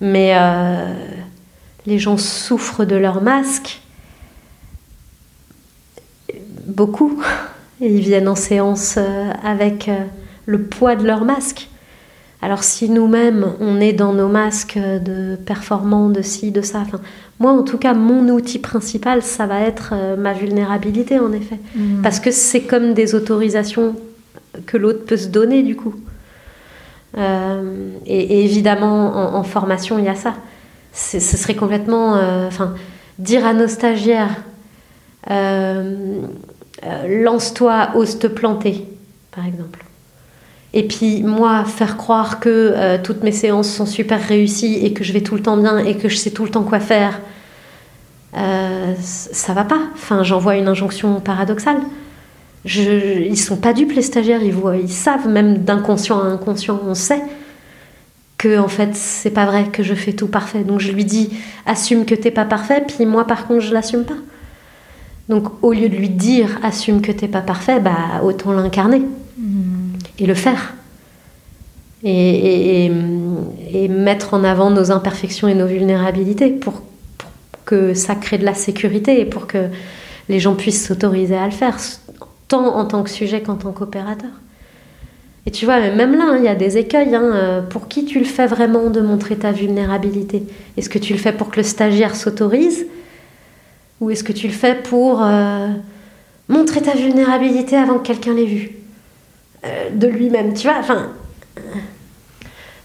[0.01, 0.33] Mais
[1.85, 3.81] les gens souffrent de leur masque.
[6.67, 7.21] Beaucoup.
[7.81, 10.03] Et ils viennent en séance euh, avec euh,
[10.45, 11.67] le poids de leur masque.
[12.41, 16.83] Alors si nous-mêmes, on est dans nos masques de performance, de ci, de ça,
[17.37, 21.59] moi en tout cas, mon outil principal, ça va être euh, ma vulnérabilité en effet.
[21.75, 22.01] Mmh.
[22.01, 23.95] Parce que c'est comme des autorisations
[24.65, 25.95] que l'autre peut se donner du coup.
[27.17, 30.35] et, évidemment, en, formation, il y a ça
[30.93, 32.15] ce serait complètement.
[32.15, 32.75] Euh, enfin,
[33.17, 34.35] dire à nos stagiaires
[35.29, 36.21] euh,
[36.85, 38.85] euh, lance-toi, ose te planter,
[39.31, 39.83] par exemple.
[40.73, 45.13] Et puis moi, faire croire que toutes mes séances sont super réussies et que je
[45.13, 47.19] vais tout le temps bien et que je sais tout le temps quoi faire,
[48.35, 49.79] ça va pas.
[49.95, 51.79] Enfin, j'envoie une injonction paradoxale.
[52.65, 56.79] Je, ils sont pas dupes les stagiaires, ils, voient, ils savent même d'inconscient à inconscient,
[56.85, 57.21] on sait
[58.37, 60.63] que en fait c'est pas vrai que je fais tout parfait.
[60.63, 61.29] Donc je lui dis
[61.65, 64.17] assume que t'es pas parfait, puis moi par contre je l'assume pas.
[65.29, 69.03] Donc au lieu de lui dire assume que t'es pas parfait, bah autant l'incarner
[70.17, 70.73] et le faire.
[72.03, 72.89] Et,
[73.89, 76.81] mettre en avant nos imperfections et nos vulnérabilités pour,
[77.17, 77.29] pour,
[77.65, 79.67] que ça crée de la sécurité et pour que
[80.29, 81.77] les gens puissent s'autoriser à le faire,
[82.49, 84.31] tant en tant que sujet qu'en tant qu'opérateur.
[85.45, 87.15] Et tu vois, même là, hein, il y a des écueils.
[87.15, 90.43] Hein, euh, pour qui tu le fais vraiment de montrer ta vulnérabilité?
[90.77, 92.85] Est-ce que tu le fais pour que le stagiaire s'autorise?
[94.01, 95.69] Ou est-ce que tu le fais pour euh,
[96.49, 98.71] montrer ta vulnérabilité avant que quelqu'un l'ait vu?
[99.65, 101.09] Euh, De lui-même, tu vois Enfin,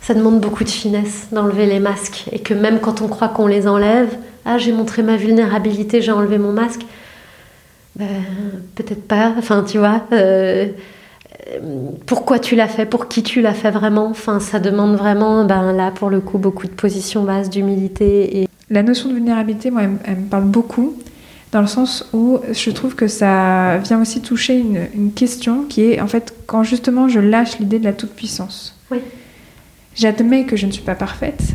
[0.01, 2.25] ça demande beaucoup de finesse d'enlever les masques.
[2.33, 6.13] Et que même quand on croit qu'on les enlève, ah, j'ai montré ma vulnérabilité, j'ai
[6.13, 6.83] enlevé mon masque.
[7.97, 8.09] Ben,
[8.75, 9.35] peut-être pas.
[9.39, 10.03] Enfin, tu vois
[12.07, 14.07] pourquoi tu l'as fait, pour qui tu l'as fait vraiment.
[14.07, 18.41] Enfin, ça demande vraiment, ben, là, pour le coup, beaucoup de positions basses, d'humilité.
[18.41, 18.49] Et...
[18.71, 20.95] La notion de vulnérabilité, moi, elle, me parle beaucoup,
[21.53, 26.01] dans le sens où je trouve que ça vient aussi toucher une, question qui est,
[26.01, 28.77] en fait, quand justement je lâche l'idée de la toute-puissance.
[28.91, 28.99] Oui.
[29.95, 31.55] J'admets que je ne suis pas parfaite.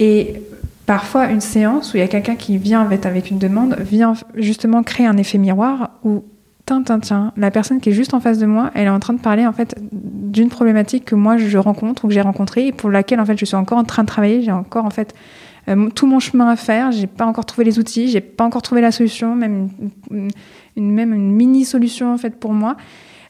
[0.00, 0.42] Et
[0.88, 4.82] parfois, une séance où il y a quelqu'un qui vient avec une demande vient justement
[4.82, 6.24] créer un effet miroir où
[6.64, 9.12] tiens, tiens, la personne qui est juste en face de moi, elle est en train
[9.12, 12.72] de parler en fait d'une problématique que moi je rencontre ou que j'ai rencontrée et
[12.72, 14.40] pour laquelle en fait je suis encore en train de travailler.
[14.40, 15.14] J'ai encore en fait
[15.68, 16.90] euh, tout mon chemin à faire.
[16.90, 19.68] J'ai pas encore trouvé les outils, j'ai pas encore trouvé la solution, même
[20.10, 22.78] une, même mini solution en fait pour moi.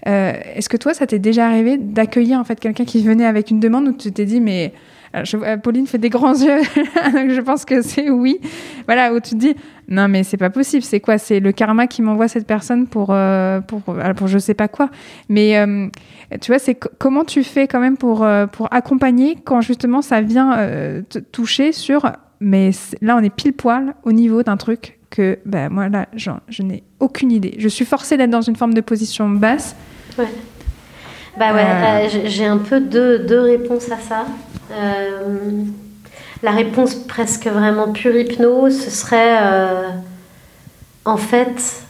[0.07, 3.51] Euh, est-ce que toi, ça t'est déjà arrivé d'accueillir en fait quelqu'un qui venait avec
[3.51, 4.73] une demande où tu t'es dit mais
[5.15, 8.39] je, Pauline fait des grands yeux, je pense que c'est oui.
[8.87, 9.55] Voilà, où tu te dis,
[9.89, 11.19] non mais c'est pas possible, c'est quoi?
[11.19, 13.15] C'est le karma qui m'envoie cette personne pour,
[13.67, 14.91] pour, pour, je sais pas quoi.
[15.29, 15.57] Mais
[16.41, 20.57] tu vois, c'est comment tu fais quand même pour, pour accompagner quand justement ça vient
[21.09, 22.11] te toucher sur,
[22.41, 22.71] mais
[23.01, 26.85] là on est pile poil au niveau d'un truc que ben, moi là, je n'ai
[27.01, 27.55] aucune idée.
[27.59, 29.75] Je suis forcée d'être dans une forme de position basse.
[30.19, 30.27] Ouais.
[31.39, 32.07] Bah ouais, euh.
[32.07, 34.27] Euh, j'ai un peu deux, deux, réponses à ça.
[34.73, 35.39] Euh,
[36.43, 39.39] la réponse presque vraiment pure hypnose, ce serait
[41.05, 41.83] en fait,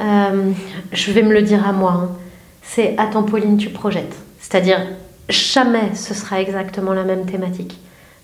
[0.00, 2.08] je vais me le dire à moi, hein,
[2.62, 4.16] c'est attends Pauline, tu projettes.
[4.40, 4.80] C'est-à-dire,
[5.28, 7.78] jamais ce sera exactement la même thématique.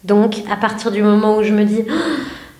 [0.05, 1.85] Donc, à partir du moment où je me dis,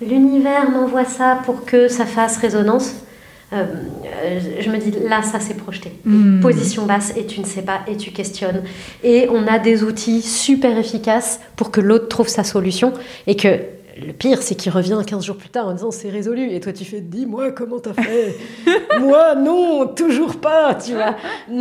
[0.01, 2.95] l'univers m'envoie ça pour que ça fasse résonance.
[3.53, 3.65] Euh,
[4.61, 6.39] je me dis là ça s'est projeté hmm.
[6.39, 8.63] position basse et tu ne sais pas et tu questionnes
[9.03, 12.93] et on a des outils super efficaces pour que l'autre trouve sa solution
[13.27, 13.59] et que
[13.99, 16.49] le pire, c'est qu'il revient 15 jours plus tard en disant c'est résolu.
[16.51, 18.35] Et toi, tu fais dis-moi comment t'as fait.
[18.99, 21.15] Moi, non, toujours pas, tu vois.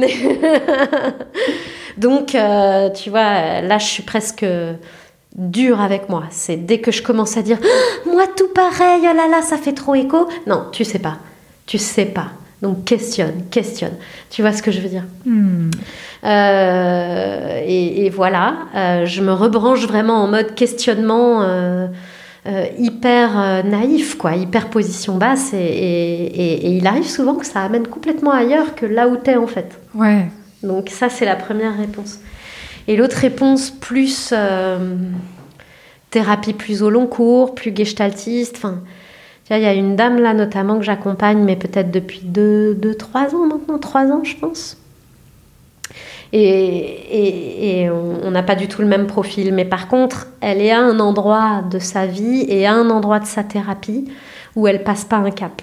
[1.99, 4.47] Donc, euh, tu vois, là, je suis presque
[5.37, 6.25] dur avec moi.
[6.31, 7.59] C'est dès que je commence à dire
[8.07, 10.29] moi tout pareil, oh là là, ça fait trop écho.
[10.47, 11.19] Non, tu sais pas.
[11.70, 12.32] Tu sais pas.
[12.62, 13.94] Donc questionne, questionne.
[14.28, 15.05] Tu vois ce que je veux dire?
[15.24, 15.70] Hmm.
[16.24, 21.86] euh, et, voilà, euh, je me rebranche vraiment en mode questionnement euh,
[22.76, 25.52] hyper naïf, quoi, hyper position basse.
[25.55, 29.47] Et, et, il arrive souvent que ça amène complètement ailleurs que là où t'es en
[29.47, 29.78] fait.
[29.94, 30.26] Ouais.
[30.64, 32.18] Donc ça, c'est la première réponse.
[32.88, 34.34] Et l'autre réponse, plus
[36.10, 38.56] thérapie plus au long cours, plus gestaltiste.
[38.56, 38.80] Enfin,
[39.56, 43.35] il y a une dame là notamment que j'accompagne, mais peut-être depuis 2-3 deux, trois
[43.35, 44.77] ans maintenant, 3 ans je pense.
[46.32, 50.78] Et, on n'a pas du tout le même profil, mais par contre, elle est à
[50.78, 54.05] un endroit de sa vie et à un endroit de sa thérapie
[54.55, 55.60] où elle passe pas un cap.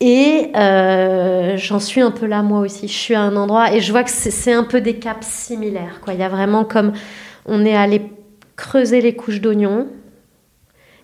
[0.00, 2.88] Et euh, j'en suis un peu là moi aussi.
[2.88, 6.00] Je suis à un endroit et je vois que c'est un peu des caps similaires.
[6.08, 6.92] Il y a vraiment comme
[7.46, 8.02] on est allé
[8.56, 9.86] creuser les couches d'oignons.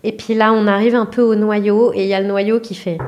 [0.03, 2.61] Et puis là, on arrive un peu au noyau et il y a le noyau
[2.61, 2.99] qui fait.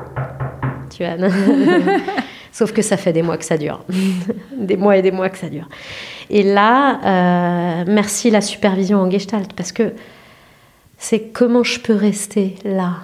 [0.95, 1.29] Tu vois
[2.51, 3.83] Sauf que ça fait des mois que ça dure.
[4.57, 5.67] des mois et des mois que ça dure.
[6.29, 9.93] Et là, euh, merci la supervision en gestalt parce que
[10.97, 12.97] c'est comment je peux rester là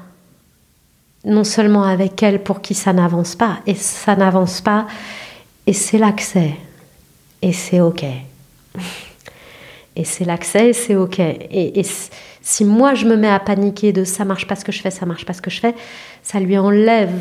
[1.26, 4.88] non seulement avec elle pour qui ça n'avance pas, et ça n'avance pas,
[5.68, 6.56] et c'est l'accès,
[7.42, 8.04] et c'est ok.
[9.96, 11.20] Et c'est l'accès, et c'est ok.
[11.20, 11.84] Et,
[12.42, 14.92] si moi je me mets à paniquer de ça marche pas ce que je fais,
[14.92, 15.76] ça marche pas ce que je fais,
[16.24, 17.14] ça lui enlève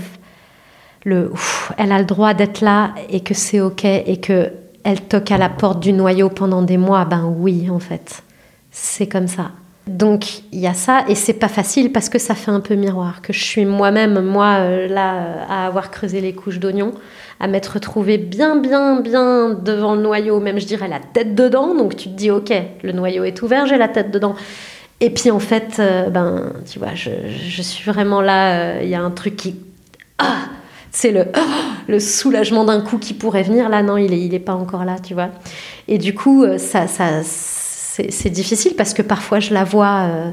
[1.05, 1.33] le
[1.77, 4.53] elle a le droit d'être là et que c'est ok et que
[4.85, 8.23] elle toque à la porte du noyau pendant des mois, ben oui en fait,
[8.71, 9.51] c'est comme ça.
[9.87, 12.75] Donc il y a ça et c'est pas facile parce que ça fait un peu
[12.75, 16.93] miroir que je suis moi-même moi euh, là à avoir creusé les couches d'oignons,
[17.41, 21.75] à m'être retrouvée bien bien bien devant le noyau, même je dirais la tête dedans.
[21.75, 24.37] Donc tu te dis ok, le noyau est ouvert, j'ai la tête dedans.
[25.01, 28.83] Et puis en fait, euh, ben tu vois, je, suis vraiment là.
[28.83, 29.57] Il y a un truc qui
[30.19, 30.47] ah,
[30.91, 31.27] c'est le
[31.89, 33.69] le soulagement d'un coup qui pourrait venir.
[33.69, 35.31] Là non, il est il est pas encore là, tu vois.
[35.87, 37.23] Et du coup ça ça
[38.09, 40.31] c'est difficile parce que parfois je la vois euh,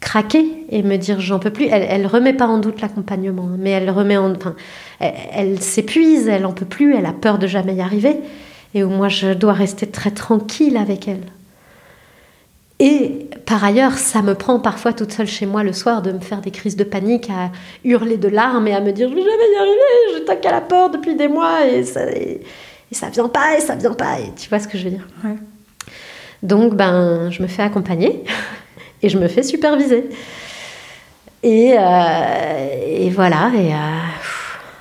[0.00, 1.66] craquer et me dire j'en peux plus.
[1.66, 4.54] Elle, ne remet pas en doute l'accompagnement, mais elle remet en, enfin,
[5.00, 8.16] elle, s'épuise, elle en peut plus, elle a peur de jamais y arriver.
[8.74, 11.22] Et où moi je dois rester très tranquille avec elle.
[12.80, 16.20] Et par ailleurs, ça me prend parfois toute seule chez moi le soir de me
[16.20, 17.50] faire des crises de panique, à
[17.84, 20.52] hurler de larmes et à me dire je vais jamais y arriver, je toque à
[20.52, 22.40] la porte depuis des mois et ça, et,
[22.92, 24.20] ça vient pas et ça vient pas.
[24.20, 25.06] Et tu vois ce que je veux dire?
[26.42, 28.22] Donc, ben, je me fais accompagner
[29.02, 30.08] et je me fais superviser.
[31.42, 33.76] Et, euh, voilà, et euh,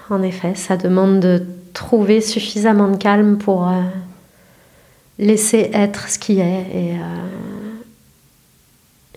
[0.10, 1.44] en effet, ça demande de
[1.74, 3.82] trouver suffisamment de calme pour euh,
[5.19, 6.65] laisser être ce qui est.
[6.74, 6.94] Et,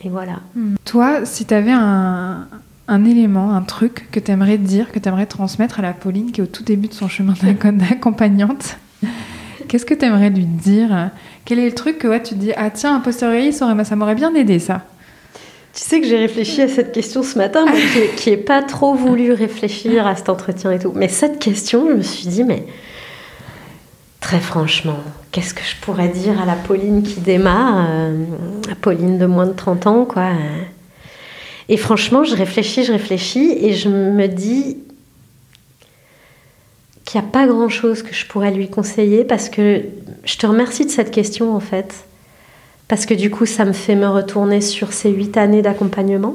[0.05, 0.41] et voilà.
[0.55, 0.75] Hmm.
[0.85, 2.47] Toi, si tu avais un,
[2.89, 6.33] un, élément, un truc que tu aimerais dire, que tu aimerais transmettre à la Pauline
[6.33, 8.79] qui est au tout début de son chemin d'accompagnante,
[9.69, 11.11] qu'est-ce que tu aimerais lui dire?
[11.45, 14.15] Quel est le truc que ouais, tu te dis, ah tiens, un posteriori, ça m'aurait
[14.15, 14.83] bien aidé ça?
[15.73, 18.95] Tu sais que j'ai réfléchi à cette question ce matin, mais qui, n'est pas trop
[18.95, 20.93] voulu réfléchir à cet entretien et tout.
[20.95, 22.65] Mais cette question, je me suis dit, mais
[24.21, 25.01] très franchement,
[25.33, 28.25] qu'est-ce que je pourrais dire à la Pauline qui démarre, euh,
[28.71, 30.31] à Pauline de moins de 30 ans, quoi.
[31.69, 34.77] Et franchement, je réfléchis, je réfléchis, et je me dis,
[37.11, 39.83] qu'il n'y a pas grand-chose que je pourrais lui conseiller parce que
[40.25, 42.05] je te remercie de cette question en fait.
[42.87, 46.35] parce que du coup, ça me fait me retourner sur ces huit années d'accompagnement.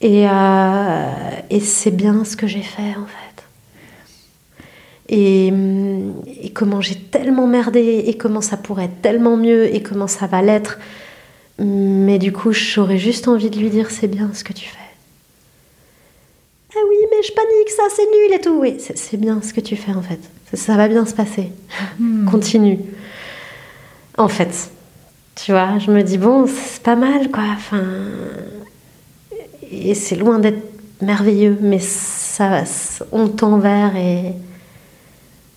[0.00, 1.10] Et, euh,
[1.50, 3.23] et c'est bien ce que j'ai fait en fait.
[5.08, 5.52] Et,
[6.42, 10.26] et comment j'ai tellement merdé, et comment ça pourrait être tellement mieux, et comment ça
[10.26, 10.78] va l'être.
[11.58, 14.78] Mais du coup, j'aurais juste envie de lui dire c'est bien ce que tu fais.
[16.76, 18.58] Ah oui, mais je panique, ça c'est nul et tout.
[18.60, 20.18] Oui, c'est bien ce que tu fais en fait.
[20.52, 21.52] Ça, va bien se passer.
[21.98, 22.28] Hmm.
[22.28, 22.78] Continue.
[24.18, 24.70] En fait,
[25.36, 27.44] tu vois, je me dis bon, c'est pas mal quoi.
[27.54, 27.84] Enfin,
[29.70, 30.62] et c'est loin d'être
[31.00, 32.64] merveilleux, mais ça,
[33.12, 34.32] on tend vers et,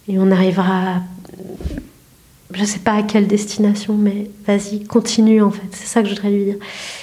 [0.07, 1.01] et on arrivera.
[2.53, 5.67] Je sais pas à quelle destination, mais vas-y, continue en fait.
[5.71, 6.55] C'est ça que je voudrais lui dire.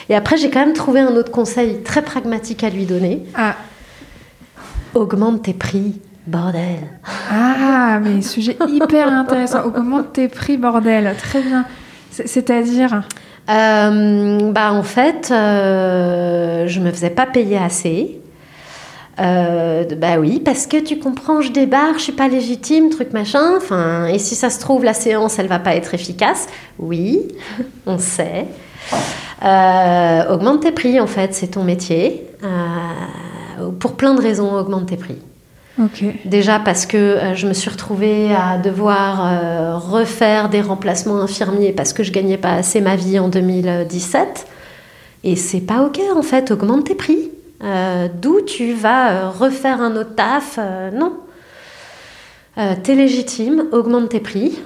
[0.08, 3.22] Et après, j'ai quand même trouvé un autre conseil très pragmatique à lui donner.
[3.34, 3.56] Ah.
[4.94, 6.88] Augmente tes prix, bordel.
[7.30, 9.64] Ah, mais sujet hyper intéressant.
[9.64, 11.14] Augmente tes prix, bordel.
[11.18, 11.66] Très bien.
[12.10, 13.02] C'est-à-dire
[13.50, 18.20] euh, bah en fait, euh, je me faisais pas payer assez.
[19.20, 23.56] Euh, bah oui, parce que tu comprends, je débarque, je suis pas légitime, truc machin.
[23.56, 26.48] Enfin, et si ça se trouve, la séance, elle va pas être efficace.
[26.78, 27.28] Oui,
[27.86, 28.46] on sait.
[30.30, 32.26] augmente tes prix, en fait, c'est ton métier.
[33.78, 35.18] pour plein de raisons, augmente tes prix.
[36.24, 41.72] Déjà parce que euh, je me suis retrouvée à devoir euh, refaire des remplacements infirmiers
[41.72, 44.46] parce que je gagnais pas assez ma vie en 2017.
[45.24, 47.30] Et c'est pas ok en fait, augmente tes prix.
[47.64, 50.58] Euh, d'où tu vas refaire un autre taf
[50.92, 51.14] Non.
[52.84, 54.60] T'es légitime, augmente tes prix.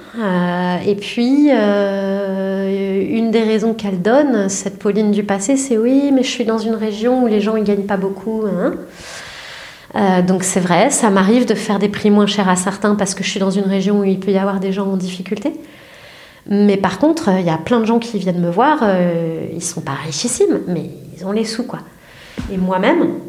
[0.85, 6.29] et puis, une des raisons qu'elle donne, cette Pauline du passé, c'est oui, mais je
[6.29, 8.43] suis dans une région où les gens ne gagnent pas beaucoup.
[8.45, 8.75] Hein.
[9.95, 13.15] Euh, donc c'est vrai, ça m'arrive de faire des prix moins chers à certains parce
[13.15, 15.53] que je suis dans une région où il peut y avoir des gens en difficulté.
[16.47, 19.63] Mais par contre, il y a plein de gens qui viennent me voir, euh, ils
[19.63, 21.79] sont pas richissimes, mais ils ont les sous quoi.
[22.51, 23.19] Et moi-même,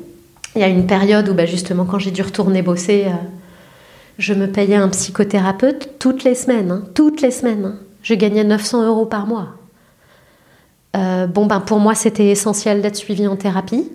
[0.55, 3.13] il y a une période où bah, justement quand j'ai dû retourner bosser, euh,
[4.19, 7.65] je me payais un psychothérapeute toutes les semaines, hein, toutes les semaines.
[7.65, 7.75] Hein.
[8.03, 9.49] Je gagnais 900 euros par mois.
[10.95, 13.91] bon ben pour moi c'était essentiel d'être suivi en thérapie.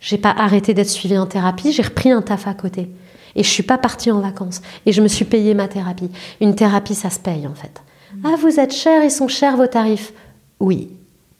[0.00, 2.88] J'ai pas arrêté d'être suivie en thérapie, j'ai repris un taf à côté.
[3.34, 4.62] Et je suis pas partie en vacances.
[4.86, 6.10] Et je me suis payé ma thérapie.
[6.40, 7.82] Une thérapie, ça se paye en fait.
[8.24, 10.12] Ah, vous êtes cher, ils sont chers vos tarifs.
[10.60, 10.90] Oui.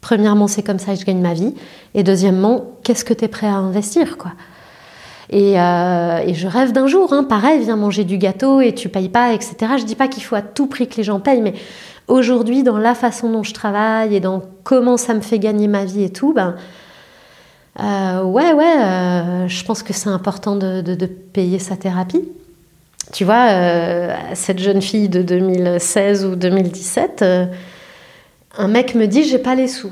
[0.01, 1.53] Premièrement, c'est comme ça que je gagne ma vie.
[1.93, 4.31] Et deuxièmement, qu'est-ce que tu es prêt à investir quoi?
[5.31, 8.89] Et, euh, et, je rêve d'un jour, hein, pareil, viens manger du gâteau et tu
[8.89, 9.73] payes pas, etc.
[9.77, 11.53] Je dis pas qu'il faut à tout prix que les gens payent, mais
[12.07, 15.85] aujourd'hui, dans la façon dont je travaille et dans comment ça me fait gagner ma
[15.85, 16.55] vie et tout, ben,
[17.79, 22.27] euh, ouais, ouais, euh, je pense que c'est important de, payer sa thérapie.
[23.13, 23.49] Tu vois,
[24.33, 27.23] cette jeune fille de 2016 ou 2017,
[28.59, 29.91] un mec me dit j'ai pas les sous.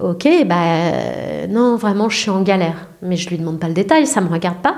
[0.00, 2.88] ok, bah non, vraiment, je suis en galère.
[3.02, 4.76] Mais je lui demande pas le détail, ça me regarde pas.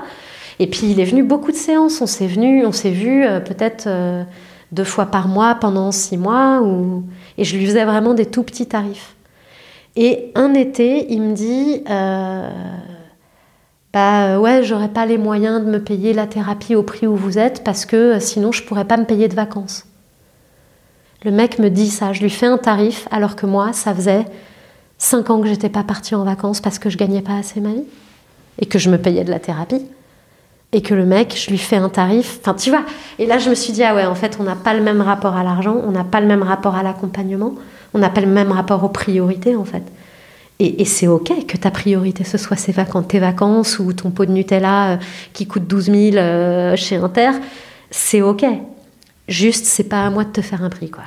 [0.59, 2.01] Et puis il est venu beaucoup de séances.
[2.01, 3.87] On s'est venu, on s'est vu peut-être
[4.71, 6.61] deux fois par mois pendant six mois,
[7.37, 9.15] et je lui faisais vraiment des tout petits tarifs.
[9.97, 12.49] Et un été, il me dit euh,
[13.91, 17.39] Bah ouais, j'aurais pas les moyens de me payer la thérapie au prix où vous
[17.39, 19.87] êtes parce que euh, sinon je pourrais pas me payer de vacances.
[21.23, 24.25] Le mec me dit ça, je lui fais un tarif alors que moi, ça faisait
[24.97, 27.69] 5 ans que j'étais pas partie en vacances parce que je gagnais pas assez ma
[27.69, 27.85] vie
[28.59, 29.85] et que je me payais de la thérapie.
[30.73, 32.39] Et que le mec, je lui fais un tarif.
[32.41, 32.83] Enfin, tu vois.
[33.19, 35.01] Et là, je me suis dit, ah ouais, en fait, on n'a pas le même
[35.01, 37.53] rapport à l'argent, on n'a pas le même rapport à l'accompagnement
[37.93, 39.83] on n'a pas le même rapport aux priorités en fait.
[40.59, 44.31] Et, c'est ok que ta priorité ce soit vacances, tes vacances ou ton pot de
[44.31, 44.97] Nutella euh,
[45.33, 47.29] qui coûte 12 000 euh, chez Inter,
[47.91, 48.43] c'est ok.
[49.27, 51.03] Juste, c'est pas à moi de te faire un prix quoi.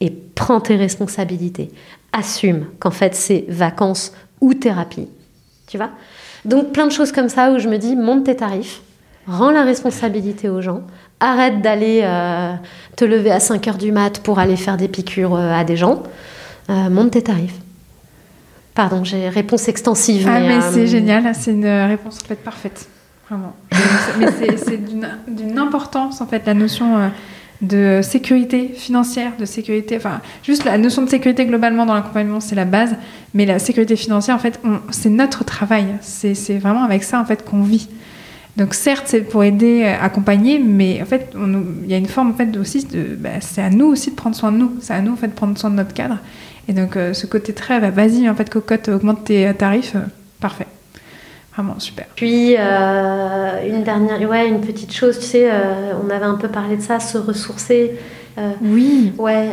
[0.00, 1.70] Et prends tes responsabilités.
[2.12, 5.08] Assume qu'en fait c'est vacances ou thérapie.
[5.66, 5.90] Tu vois?
[6.44, 8.80] Donc plein de choses comme ça où je me dis monte tes tarifs,
[9.26, 10.82] rends la responsabilité aux gens,
[11.20, 12.54] arrête d'aller euh,
[12.96, 15.76] te lever à 5 heures du mat pour aller faire des piqûres euh, à des
[15.76, 16.02] gens.
[16.70, 17.58] Euh, monte tes tarifs.
[18.74, 20.26] Pardon, j'ai réponse extensive.
[20.28, 22.88] Ah, mais, c'est génial, c'est une réponse en fait parfaite.
[23.28, 23.54] Vraiment.
[24.18, 27.10] mais c'est d'une importance, en fait, la notion
[27.62, 32.54] de sécurité financière, de sécurité, enfin, juste la notion de sécurité globalement dans l'accompagnement, c'est
[32.54, 32.96] la base,
[33.34, 34.60] mais la sécurité financière, en fait,
[34.90, 35.86] c'est notre travail.
[36.00, 37.88] C'est vraiment avec ça, en fait, qu'on vit.
[38.56, 42.30] Donc certes, c'est pour aider, euh, accompagner, mais en fait, il y a une forme
[42.32, 44.92] en fait aussi de, bah, c'est à nous aussi de prendre soin de nous, c'est
[44.92, 46.18] à nous en fait de prendre soin de notre cadre.
[46.68, 50.00] Et donc euh, ce côté très, bah, vas-y en fait, cocotte, augmente tes tarifs, euh,
[50.40, 50.66] parfait.
[51.54, 52.06] Vraiment super.
[52.14, 55.50] Puis une dernière, ouais, une petite chose, tu sais,
[56.02, 57.98] on avait un peu parlé de ça, se ressourcer.
[58.62, 59.12] oui.
[59.18, 59.50] Ouais.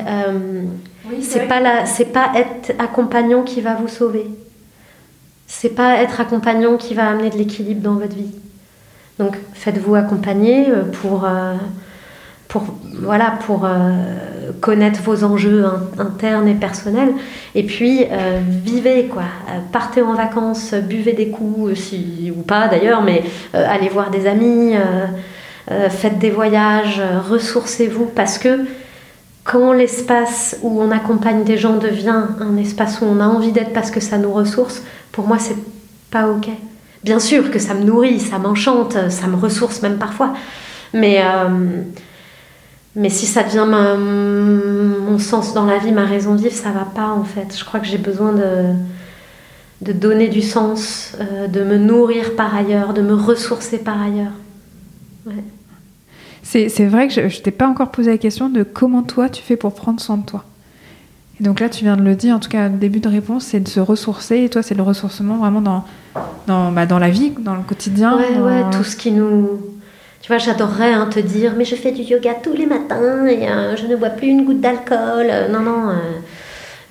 [1.10, 4.28] oui, c'est pas la, c'est pas être accompagnant qui va vous sauver.
[5.48, 8.36] C'est pas être accompagnant qui va amener de l'équilibre dans votre vie.
[9.18, 10.68] Donc faites-vous accompagner
[11.02, 11.28] pour
[12.48, 12.64] pour,
[13.02, 15.66] voilà, pour euh, connaître vos enjeux
[15.98, 17.14] internes et personnels.
[17.56, 19.24] Et puis, euh, vivez, quoi.
[19.50, 24.28] Euh, partez en vacances, buvez des coups, si, ou pas d'ailleurs, mais allez voir des
[24.28, 24.74] amis,
[25.90, 28.66] faites des voyages, ressourcez-vous, parce que
[29.44, 33.74] quand l'espace où on accompagne des gens devient un espace où on a envie d'être
[33.74, 35.58] parce que ça nous ressource, pour moi, c'est
[36.12, 36.50] pas OK.
[37.04, 40.34] Bien sûr que ça me nourrit, ça m'enchante, ça me ressource même parfois.
[40.94, 41.22] Mais
[42.98, 46.84] mais si ça devient mon sens dans la vie, ma raison de vivre, ça va
[46.84, 47.56] pas en fait.
[47.56, 48.74] Je crois que j'ai besoin de,
[49.82, 54.32] de donner du sens, euh, de me nourrir par ailleurs, de me ressourcer par ailleurs.
[56.42, 59.44] C'est vrai que je ne t'ai pas encore posé la question de comment toi tu
[59.44, 60.44] fais pour prendre soin de toi.
[61.40, 63.60] Et donc là, tu viens de le dire, en tout cas, début de réponse, c'est
[63.60, 64.38] de se ressourcer.
[64.38, 65.84] Et toi, c'est le ressourcement vraiment dans,
[66.48, 68.18] dans, bah, dans la vie, dans le quotidien.
[68.18, 69.77] Ouais, ouais, tout ce qui nous
[70.28, 73.48] tu vois, j'adorerais hein, te dire, mais je fais du yoga tous les matins et
[73.48, 75.28] euh, je ne bois plus une goutte d'alcool.
[75.30, 75.94] Euh, non, non,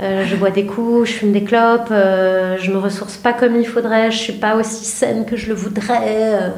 [0.00, 3.66] euh, je bois des coups, je fume des clopes, je me ressource pas comme il
[3.66, 6.50] faudrait, je suis pas aussi saine que je le voudrais.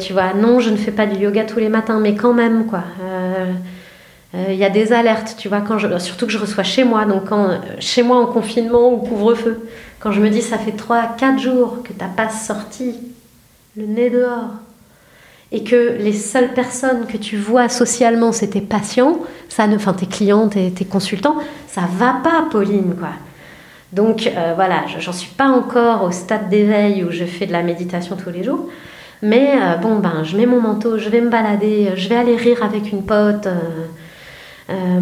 [0.00, 2.66] tu vois, non, je ne fais pas du yoga tous les matins, mais quand même,
[2.66, 2.84] quoi.
[4.34, 7.06] Il y a des alertes, tu vois, quand je, surtout que je reçois chez moi,
[7.06, 7.30] donc
[7.78, 9.66] chez moi en confinement ou couvre-feu,
[9.98, 12.96] quand je me dis ça fait 3-4 jours que tu n'as pas sorti
[13.76, 14.50] le nez dehors,
[15.52, 19.92] et que les seules personnes que tu vois socialement, c'est tes patients, ça ne, enfin
[19.92, 21.36] tes clients, tes, consultants,
[21.68, 23.10] ça va pas, Pauline, quoi.
[23.92, 27.62] Donc euh, voilà, j'en suis pas encore au stade d'éveil où je fais de la
[27.62, 28.68] méditation tous les jours,
[29.22, 32.34] mais euh, bon ben, je mets mon manteau, je vais me balader, je vais aller
[32.36, 33.46] rire avec une pote.
[34.70, 35.00] Euh,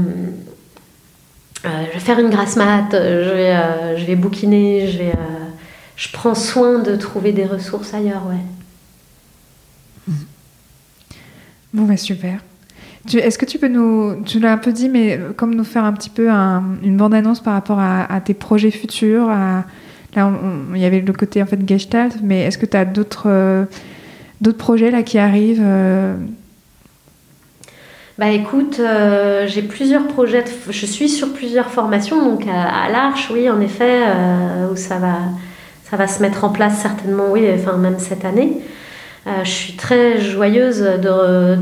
[1.65, 3.57] je vais faire une grasse mat, je vais,
[3.97, 5.13] je vais bouquiner, je, vais,
[5.95, 8.62] je prends soin de trouver des ressources ailleurs, ouais.
[11.73, 12.39] Bon, bah, super.
[13.13, 15.93] Est-ce que tu peux nous, tu l'as un peu dit, mais comme nous faire un
[15.93, 19.65] petit peu une bande-annonce par rapport à, tes projets futurs à,
[20.15, 20.31] Là,
[20.75, 23.65] il y avait le côté en fait Gestalt, mais est-ce que tu as d'autres euh,
[24.43, 26.15] d'autres projets là qui arrivent euh?
[28.19, 33.49] Bah écoute, euh, j'ai plusieurs projets, je suis sur plusieurs formations, donc à, l'Arche, oui,
[33.49, 34.03] en effet,
[34.71, 35.17] où ça va,
[35.89, 38.59] ça va se mettre en place certainement, oui, enfin même cette année.
[39.27, 41.59] Euh, je suis très joyeuse de,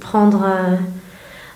[0.00, 0.76] prendre euh,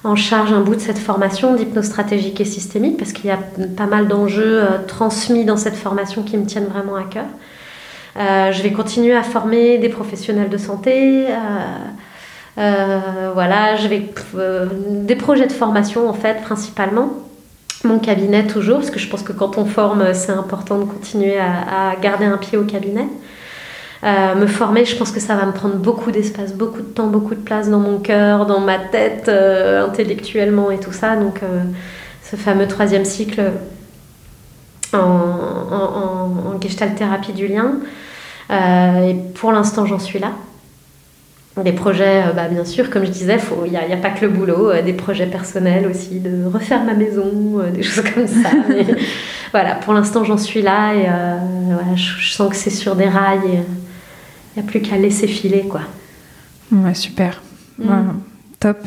[0.03, 3.39] en charge un bout de cette formation d'hypnose stratégique et systémique parce qu'il y a
[3.77, 7.27] pas mal d'enjeux euh, transmis dans cette formation qui me tiennent vraiment à cœur.
[8.17, 11.27] je vais continuer à former des professionnels de santé.
[12.57, 13.89] voilà, je
[15.03, 17.11] des projets de formation en fait principalement.
[17.85, 21.39] Mon cabinet toujours, parce que je pense que quand on forme, c'est important de continuer
[21.39, 23.07] à garder un pied au cabinet.
[24.02, 27.09] Euh, me former, je pense que ça va me prendre beaucoup d'espace, beaucoup de temps,
[27.09, 31.16] beaucoup de place dans mon cœur, dans ma tête, euh, intellectuellement et tout ça.
[31.16, 31.62] Donc, euh,
[32.22, 33.43] ce fameux troisième cycle
[34.94, 37.74] en, en, gestalt thérapie du lien.
[38.51, 40.32] et pour l'instant, j'en suis là.
[41.62, 44.72] Des projets, bah, bien sûr, comme je disais, il n'y a, pas que le boulot,
[44.82, 48.51] des projets personnels aussi, de refaire ma maison, des choses comme ça.
[49.51, 51.06] voilà, pour l'instant, j'en suis là et
[51.66, 53.64] voilà, je, sens que c'est sur des rails.
[54.55, 55.82] Il n'y a plus qu'à laisser filer, quoi.
[56.72, 57.43] Ouais, super.
[57.78, 58.12] Mm.
[58.59, 58.78] top.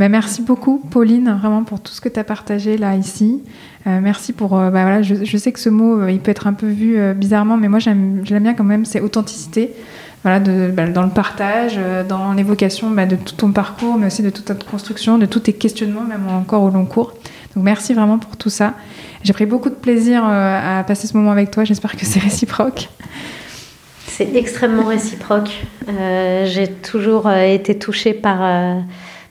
[0.00, 3.42] Ben, merci beaucoup, Pauline, vraiment pour tout ce que tu as partagé là, ici.
[3.86, 4.58] Euh, merci pour.
[4.58, 6.98] Euh, bah, voilà, je, sais que ce mot, euh, il peut être un peu vu
[7.14, 9.74] bizarrement, mais moi, j'aime, je l'aime bien quand même, c'est authenticité.
[10.22, 11.78] Voilà, de, bah, dans le partage,
[12.08, 15.40] dans l'évocation bah, de tout ton parcours, mais aussi de toute ta construction, de tous
[15.40, 17.12] tes questionnements, même encore au long cours.
[17.54, 18.72] Donc, merci vraiment pour tout ça.
[19.22, 21.64] J'ai pris beaucoup de plaisir à passer ce moment avec toi.
[21.64, 22.88] J'espère que c'est réciproque.
[24.10, 25.50] C'est extrêmement réciproque.
[25.88, 28.80] Euh, j'ai toujours euh, été touchée par, euh,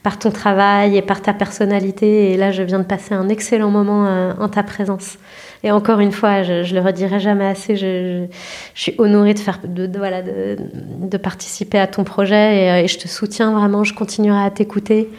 [0.04, 2.32] par ton travail et par ta personnalité.
[2.32, 5.18] Et là, je viens de passer un excellent moment en ta présence.
[5.64, 7.76] Et encore une fois, je, ne le redirai jamais assez.
[7.76, 8.26] Je,
[8.74, 9.60] suis honorée de, faire,
[9.98, 13.84] voilà, de, participer à ton projet et, je te soutiens vraiment.
[13.84, 15.10] Je continuerai à t'écouter.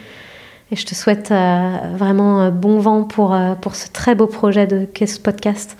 [0.71, 4.87] Et je te souhaite vraiment bon vent pour, pour ce très beau projet de
[5.21, 5.77] podcast.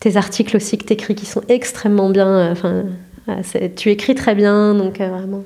[0.00, 2.54] Tes articles aussi que tu écris qui sont extrêmement bien.
[3.76, 5.44] Tu écris très bien, donc euh, vraiment.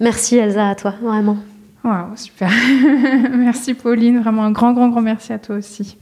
[0.00, 1.38] Merci Elsa à toi, vraiment.
[1.84, 2.50] Waouh, super.
[3.36, 5.96] merci Pauline, vraiment un grand, grand, grand merci à toi aussi.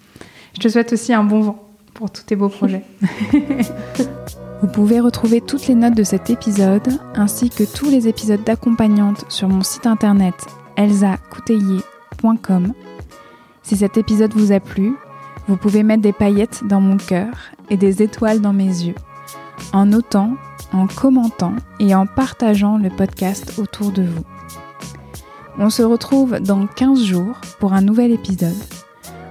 [0.54, 2.82] Je te souhaite aussi un bon vent pour tous tes beaux projets.
[4.62, 9.24] Vous pouvez retrouver toutes les notes de cet épisode ainsi que tous les épisodes d'accompagnante
[9.28, 10.34] sur mon site internet
[10.76, 12.72] elsacouteiller.com.
[13.62, 14.94] Si cet épisode vous a plu,
[15.46, 17.32] vous pouvez mettre des paillettes dans mon cœur
[17.70, 18.94] et des étoiles dans mes yeux
[19.72, 20.36] en notant,
[20.72, 24.24] en commentant et en partageant le podcast autour de vous.
[25.58, 28.54] On se retrouve dans 15 jours pour un nouvel épisode.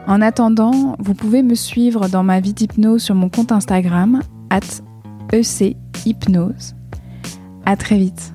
[0.07, 4.60] En attendant, vous pouvez me suivre dans ma vie d'hypnose sur mon compte Instagram, at
[5.34, 6.76] ECHypnose.
[7.66, 8.35] À très vite.